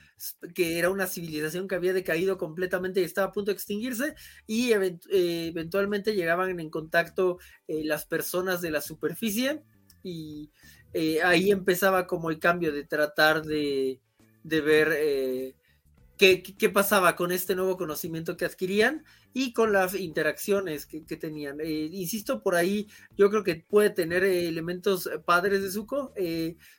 que 0.54 0.78
era 0.78 0.90
una 0.90 1.08
civilización 1.08 1.66
que 1.66 1.74
había 1.74 1.92
decaído 1.92 2.38
completamente 2.38 3.00
y 3.00 3.04
estaba 3.04 3.28
a 3.28 3.32
punto 3.32 3.50
de 3.50 3.56
extinguirse 3.56 4.14
y 4.46 4.70
eventualmente 4.70 6.14
llegaban 6.14 6.60
en 6.60 6.70
contacto 6.70 7.38
las 7.66 8.06
personas 8.06 8.60
de 8.60 8.70
la 8.70 8.80
superficie 8.80 9.64
y 10.04 10.52
eh, 10.94 11.22
ahí 11.22 11.50
empezaba 11.50 12.06
como 12.06 12.30
el 12.30 12.38
cambio 12.38 12.72
de 12.72 12.84
tratar 12.84 13.42
de, 13.42 14.00
ver 14.44 14.92
eh, 14.94 15.54
qué, 16.18 16.70
pasaba 16.70 17.16
con 17.16 17.32
este 17.32 17.54
nuevo 17.54 17.78
conocimiento 17.78 18.36
que 18.36 18.44
adquirían 18.44 19.04
y 19.32 19.54
con 19.54 19.72
las 19.72 19.94
interacciones 19.94 20.84
que, 20.84 21.00
tenían. 21.16 21.60
Eh, 21.60 21.88
insisto, 21.92 22.42
por 22.42 22.56
ahí 22.56 22.88
yo 23.16 23.30
creo 23.30 23.42
que 23.42 23.64
puede 23.66 23.88
tener 23.88 24.22
elementos 24.22 25.08
padres 25.24 25.62
de 25.62 25.70
Zuko. 25.70 26.12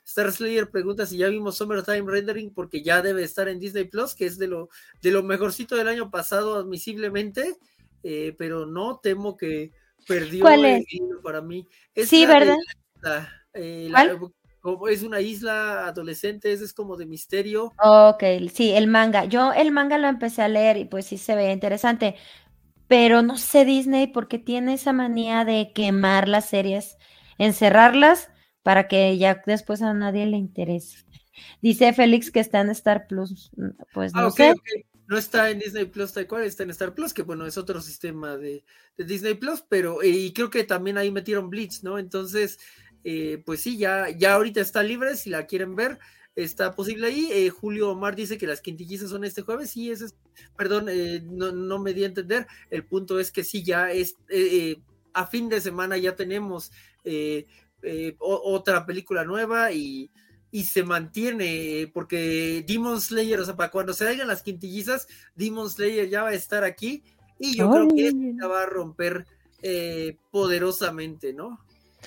Star 0.06 0.30
Slayer 0.30 0.70
pregunta 0.70 1.06
si 1.06 1.18
ya 1.18 1.28
vimos 1.28 1.56
Summertime 1.56 2.10
Rendering 2.10 2.54
porque 2.54 2.82
ya 2.82 3.02
debe 3.02 3.24
estar 3.24 3.48
en 3.48 3.58
Disney 3.58 3.84
Plus, 3.84 4.14
que 4.14 4.26
es 4.26 4.38
de 4.38 4.46
lo, 4.46 4.68
de 5.02 5.10
lo 5.10 5.24
mejorcito 5.24 5.74
del 5.74 5.88
año 5.88 6.10
pasado 6.10 6.56
admisiblemente, 6.56 7.56
pero 8.38 8.66
no 8.66 9.00
temo 9.02 9.36
que 9.36 9.72
perdió 10.06 10.48
el 10.48 10.84
para 11.22 11.40
mí. 11.40 11.66
sí, 11.96 12.26
¿verdad? 12.26 12.56
Eh, 13.54 13.90
es 14.90 15.02
una 15.02 15.20
isla 15.20 15.86
adolescente, 15.86 16.52
es 16.52 16.72
como 16.72 16.96
de 16.96 17.06
misterio. 17.06 17.72
Ok, 17.82 18.22
sí, 18.52 18.72
el 18.72 18.86
manga. 18.86 19.24
Yo 19.26 19.52
el 19.52 19.70
manga 19.70 19.98
lo 19.98 20.08
empecé 20.08 20.42
a 20.42 20.48
leer 20.48 20.78
y 20.78 20.84
pues 20.86 21.06
sí 21.06 21.18
se 21.18 21.34
veía 21.34 21.52
interesante, 21.52 22.16
pero 22.88 23.22
no 23.22 23.36
sé 23.36 23.64
Disney 23.64 24.06
porque 24.06 24.38
tiene 24.38 24.74
esa 24.74 24.92
manía 24.92 25.44
de 25.44 25.72
quemar 25.74 26.28
las 26.28 26.48
series, 26.48 26.96
encerrarlas 27.38 28.30
para 28.62 28.88
que 28.88 29.18
ya 29.18 29.42
después 29.46 29.82
a 29.82 29.92
nadie 29.92 30.26
le 30.26 30.38
interese. 30.38 31.04
Dice 31.60 31.92
Félix 31.92 32.30
que 32.30 32.40
está 32.40 32.60
en 32.60 32.70
Star 32.70 33.06
Plus, 33.06 33.50
mm, 33.56 33.68
pues 33.92 34.14
no 34.14 34.26
ah, 34.26 34.30
sé. 34.30 34.54
No 35.06 35.18
está 35.18 35.50
en 35.50 35.58
Disney 35.58 35.84
Plus 35.84 36.14
tal 36.14 36.26
cual, 36.26 36.44
está 36.44 36.62
en 36.62 36.70
Star 36.70 36.94
Plus, 36.94 37.12
que 37.12 37.22
bueno, 37.22 37.44
es 37.44 37.58
otro 37.58 37.82
sistema 37.82 38.38
de, 38.38 38.64
de 38.96 39.04
Disney 39.04 39.34
Plus, 39.34 39.62
pero 39.68 40.02
y 40.02 40.32
creo 40.32 40.48
que 40.48 40.64
también 40.64 40.96
ahí 40.96 41.10
metieron 41.10 41.50
Blitz, 41.50 41.82
¿no? 41.82 41.98
Entonces, 41.98 42.58
eh, 43.04 43.42
pues 43.44 43.60
sí, 43.60 43.76
ya, 43.76 44.08
ya 44.08 44.34
ahorita 44.34 44.60
está 44.62 44.82
libre, 44.82 45.16
si 45.16 45.28
la 45.28 45.46
quieren 45.46 45.76
ver, 45.76 45.98
está 46.34 46.74
posible 46.74 47.06
ahí. 47.06 47.28
Eh, 47.30 47.50
Julio 47.50 47.90
Omar 47.90 48.16
dice 48.16 48.38
que 48.38 48.46
las 48.46 48.62
quintillizas 48.62 49.10
son 49.10 49.24
este 49.24 49.42
jueves, 49.42 49.70
sí, 49.70 49.90
ese 49.90 50.06
es, 50.06 50.14
perdón, 50.56 50.86
eh, 50.88 51.22
no, 51.22 51.78
me 51.78 51.92
di 51.92 52.02
a 52.02 52.06
entender, 52.06 52.46
el 52.70 52.84
punto 52.84 53.20
es 53.20 53.30
que 53.30 53.44
sí, 53.44 53.62
ya 53.62 53.92
es, 53.92 54.16
a 55.12 55.26
fin 55.26 55.48
de 55.48 55.60
semana 55.60 55.98
ya 55.98 56.16
tenemos 56.16 56.72
otra 58.18 58.86
película 58.86 59.24
nueva 59.24 59.70
y, 59.72 60.10
se 60.64 60.84
mantiene, 60.84 61.90
porque 61.92 62.64
Demon 62.66 63.00
Slayer, 63.00 63.40
o 63.40 63.44
sea, 63.44 63.56
para 63.56 63.72
cuando 63.72 63.92
se 63.92 64.08
hagan 64.08 64.28
las 64.28 64.42
quintillizas, 64.42 65.08
Demon 65.34 65.68
Slayer 65.68 66.08
ya 66.08 66.22
va 66.22 66.28
a 66.28 66.34
estar 66.34 66.62
aquí 66.62 67.02
y 67.40 67.56
yo 67.56 67.68
creo 67.68 67.88
que 67.88 68.12
ya 68.40 68.46
va 68.46 68.62
a 68.62 68.66
romper 68.66 69.26
poderosamente, 70.30 71.32
¿no? 71.32 71.63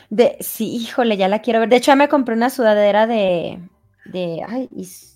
De, 0.10 0.38
sí, 0.40 0.76
híjole, 0.76 1.18
ya 1.18 1.28
la 1.28 1.42
quiero 1.42 1.60
ver. 1.60 1.70
De 1.70 1.78
hecho, 1.78 1.92
ya 1.92 1.96
me 1.96 2.10
compré 2.10 2.36
una 2.36 2.50
sudadera 2.50 3.08
de, 3.08 3.60
de 4.06 4.42
ay, 4.48 4.70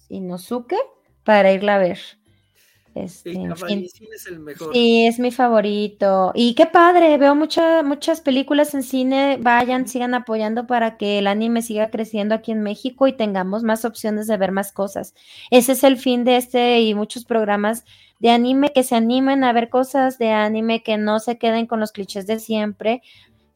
Inosuke 0.09 0.75
para 1.23 1.51
irla 1.51 1.75
a 1.75 1.79
ver. 1.79 1.99
Este, 2.93 3.31
es 3.31 4.27
el 4.27 4.39
mejor. 4.39 4.73
Sí, 4.73 5.05
es 5.07 5.17
mi 5.17 5.31
favorito. 5.31 6.33
Y 6.35 6.55
qué 6.55 6.65
padre, 6.65 7.17
veo 7.17 7.35
muchas 7.35 7.85
muchas 7.85 8.19
películas 8.19 8.73
en 8.73 8.83
cine. 8.83 9.37
Vayan, 9.39 9.87
sigan 9.87 10.13
apoyando 10.13 10.67
para 10.67 10.97
que 10.97 11.19
el 11.19 11.27
anime 11.27 11.61
siga 11.61 11.89
creciendo 11.89 12.35
aquí 12.35 12.51
en 12.51 12.61
México 12.61 13.07
y 13.07 13.13
tengamos 13.13 13.63
más 13.63 13.85
opciones 13.85 14.27
de 14.27 14.35
ver 14.35 14.51
más 14.51 14.73
cosas. 14.73 15.13
Ese 15.51 15.71
es 15.71 15.83
el 15.85 15.97
fin 15.97 16.25
de 16.25 16.35
este 16.35 16.81
y 16.81 16.93
muchos 16.93 17.23
programas 17.23 17.85
de 18.19 18.29
anime 18.29 18.73
que 18.73 18.83
se 18.83 18.95
animen 18.95 19.43
a 19.45 19.53
ver 19.53 19.69
cosas 19.69 20.17
de 20.17 20.31
anime, 20.31 20.83
que 20.83 20.97
no 20.97 21.19
se 21.19 21.37
queden 21.37 21.67
con 21.67 21.79
los 21.79 21.91
clichés 21.93 22.27
de 22.27 22.39
siempre, 22.39 23.01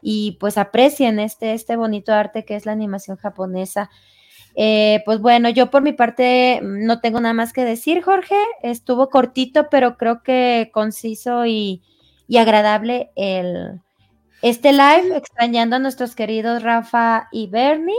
y 0.07 0.33
pues 0.33 0.59
aprecien 0.59 1.17
este, 1.17 1.55
este 1.55 1.75
bonito 1.75 2.13
arte 2.13 2.45
que 2.45 2.55
es 2.55 2.67
la 2.67 2.73
animación 2.73 3.17
japonesa. 3.17 3.89
Eh, 4.53 5.01
pues 5.03 5.19
bueno, 5.19 5.49
yo 5.49 5.71
por 5.71 5.81
mi 5.81 5.93
parte 5.93 6.61
mm, 6.61 6.85
no 6.85 7.01
tengo 7.01 7.19
nada 7.19 7.33
más 7.33 7.53
que 7.53 7.65
decir, 7.65 8.03
Jorge. 8.03 8.35
Estuvo 8.61 9.09
cortito, 9.09 9.67
pero 9.71 9.97
creo 9.97 10.21
que 10.21 10.69
conciso 10.71 11.47
y, 11.47 11.81
agradable 12.37 13.09
el, 13.15 13.81
este 14.43 14.73
live, 14.73 15.17
extrañando 15.17 15.77
a 15.77 15.79
nuestros 15.79 16.13
queridos 16.13 16.61
Rafa 16.61 17.27
y 17.31 17.47
Bernie, 17.47 17.95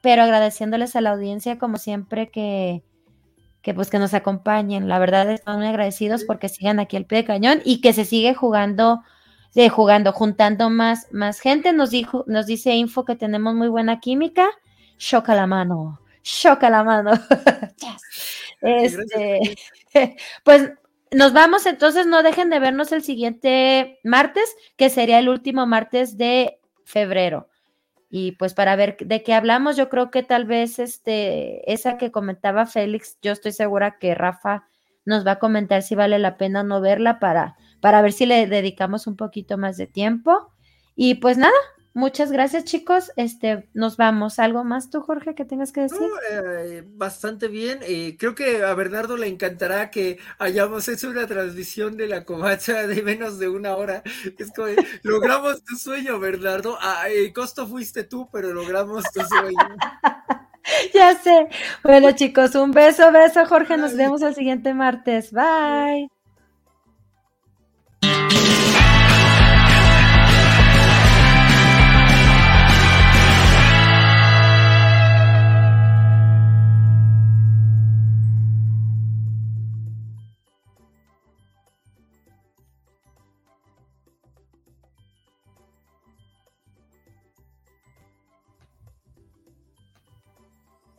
pero 0.00 0.22
agradeciéndoles 0.22 0.96
a 0.96 1.02
la 1.02 1.10
audiencia 1.10 1.58
como 1.58 1.76
siempre 1.76 2.30
que, 2.30 2.82
que 3.60 3.74
pues 3.74 3.90
que 3.90 3.98
nos 3.98 4.14
acompañen. 4.14 4.88
La 4.88 4.98
verdad 4.98 5.30
estamos 5.30 5.58
muy 5.58 5.68
agradecidos 5.68 6.24
porque 6.24 6.48
sigan 6.48 6.80
aquí 6.80 6.96
al 6.96 7.04
pie 7.04 7.18
de 7.18 7.24
cañón 7.26 7.60
y 7.62 7.82
que 7.82 7.92
se 7.92 8.06
sigue 8.06 8.32
jugando 8.32 9.02
de 9.54 9.68
jugando, 9.68 10.12
juntando 10.12 10.70
más, 10.70 11.08
más 11.12 11.40
gente. 11.40 11.72
Nos 11.72 11.90
dijo, 11.90 12.24
nos 12.26 12.46
dice 12.46 12.74
Info 12.74 13.04
que 13.04 13.16
tenemos 13.16 13.54
muy 13.54 13.68
buena 13.68 14.00
química. 14.00 14.48
Choca 14.98 15.34
la 15.34 15.46
mano, 15.46 16.00
choca 16.22 16.70
la 16.70 16.84
mano. 16.84 17.12
este, 18.62 19.56
pues 20.44 20.70
nos 21.10 21.32
vamos, 21.32 21.66
entonces 21.66 22.06
no 22.06 22.22
dejen 22.22 22.50
de 22.50 22.58
vernos 22.58 22.92
el 22.92 23.02
siguiente 23.02 23.98
martes, 24.02 24.56
que 24.76 24.88
sería 24.88 25.18
el 25.18 25.28
último 25.28 25.66
martes 25.66 26.16
de 26.16 26.58
febrero. 26.84 27.48
y 28.10 28.32
pues 28.32 28.54
para 28.54 28.76
ver 28.76 28.96
de 28.98 29.22
qué 29.22 29.34
hablamos, 29.34 29.76
yo 29.76 29.88
creo 29.88 30.10
que 30.10 30.22
tal 30.22 30.44
vez 30.44 30.78
este, 30.78 31.72
esa 31.72 31.96
que 31.96 32.12
comentaba 32.12 32.66
Félix, 32.66 33.18
yo 33.22 33.32
estoy 33.32 33.52
segura 33.52 33.98
que 33.98 34.14
Rafa 34.14 34.66
nos 35.04 35.26
va 35.26 35.32
a 35.32 35.38
comentar 35.38 35.82
si 35.82 35.94
vale 35.94 36.18
la 36.18 36.36
pena 36.36 36.62
no 36.62 36.80
verla 36.80 37.18
para, 37.18 37.56
para 37.82 38.00
ver 38.00 38.12
si 38.12 38.24
le 38.24 38.46
dedicamos 38.46 39.06
un 39.06 39.16
poquito 39.16 39.58
más 39.58 39.76
de 39.76 39.86
tiempo. 39.86 40.50
Y 40.96 41.16
pues 41.16 41.36
nada, 41.36 41.52
Muchas 41.94 42.32
gracias, 42.32 42.64
chicos. 42.64 43.12
Este, 43.16 43.68
nos 43.74 43.98
vamos. 43.98 44.38
¿Algo 44.38 44.64
más 44.64 44.88
tú, 44.88 45.02
Jorge, 45.02 45.34
que 45.34 45.44
tengas 45.44 45.72
que 45.72 45.82
decir? 45.82 46.08
Eh, 46.30 46.82
bastante 46.86 47.48
bien. 47.48 47.80
Eh, 47.82 48.16
creo 48.18 48.34
que 48.34 48.64
a 48.64 48.72
Bernardo 48.72 49.18
le 49.18 49.26
encantará 49.26 49.90
que 49.90 50.18
hayamos 50.38 50.88
hecho 50.88 51.10
una 51.10 51.26
transmisión 51.26 51.98
de 51.98 52.08
la 52.08 52.24
covacha 52.24 52.86
de 52.86 53.02
menos 53.02 53.38
de 53.38 53.48
una 53.48 53.76
hora. 53.76 54.02
Es 54.38 54.52
como, 54.52 54.68
logramos 55.02 55.62
tu 55.64 55.76
sueño, 55.76 56.18
Bernardo. 56.18 56.78
Ah, 56.80 57.10
el 57.10 57.30
costo 57.34 57.66
fuiste 57.66 58.04
tú, 58.04 58.26
pero 58.32 58.54
logramos 58.54 59.04
tu 59.12 59.20
sueño. 59.20 59.58
ya 60.94 61.14
sé. 61.18 61.48
Bueno, 61.84 62.12
chicos, 62.12 62.54
un 62.54 62.70
beso, 62.70 63.12
beso, 63.12 63.44
Jorge. 63.44 63.76
Nos 63.76 63.94
vemos 63.94 64.22
el 64.22 64.34
siguiente 64.34 64.72
martes. 64.72 65.30
Bye. 65.30 66.21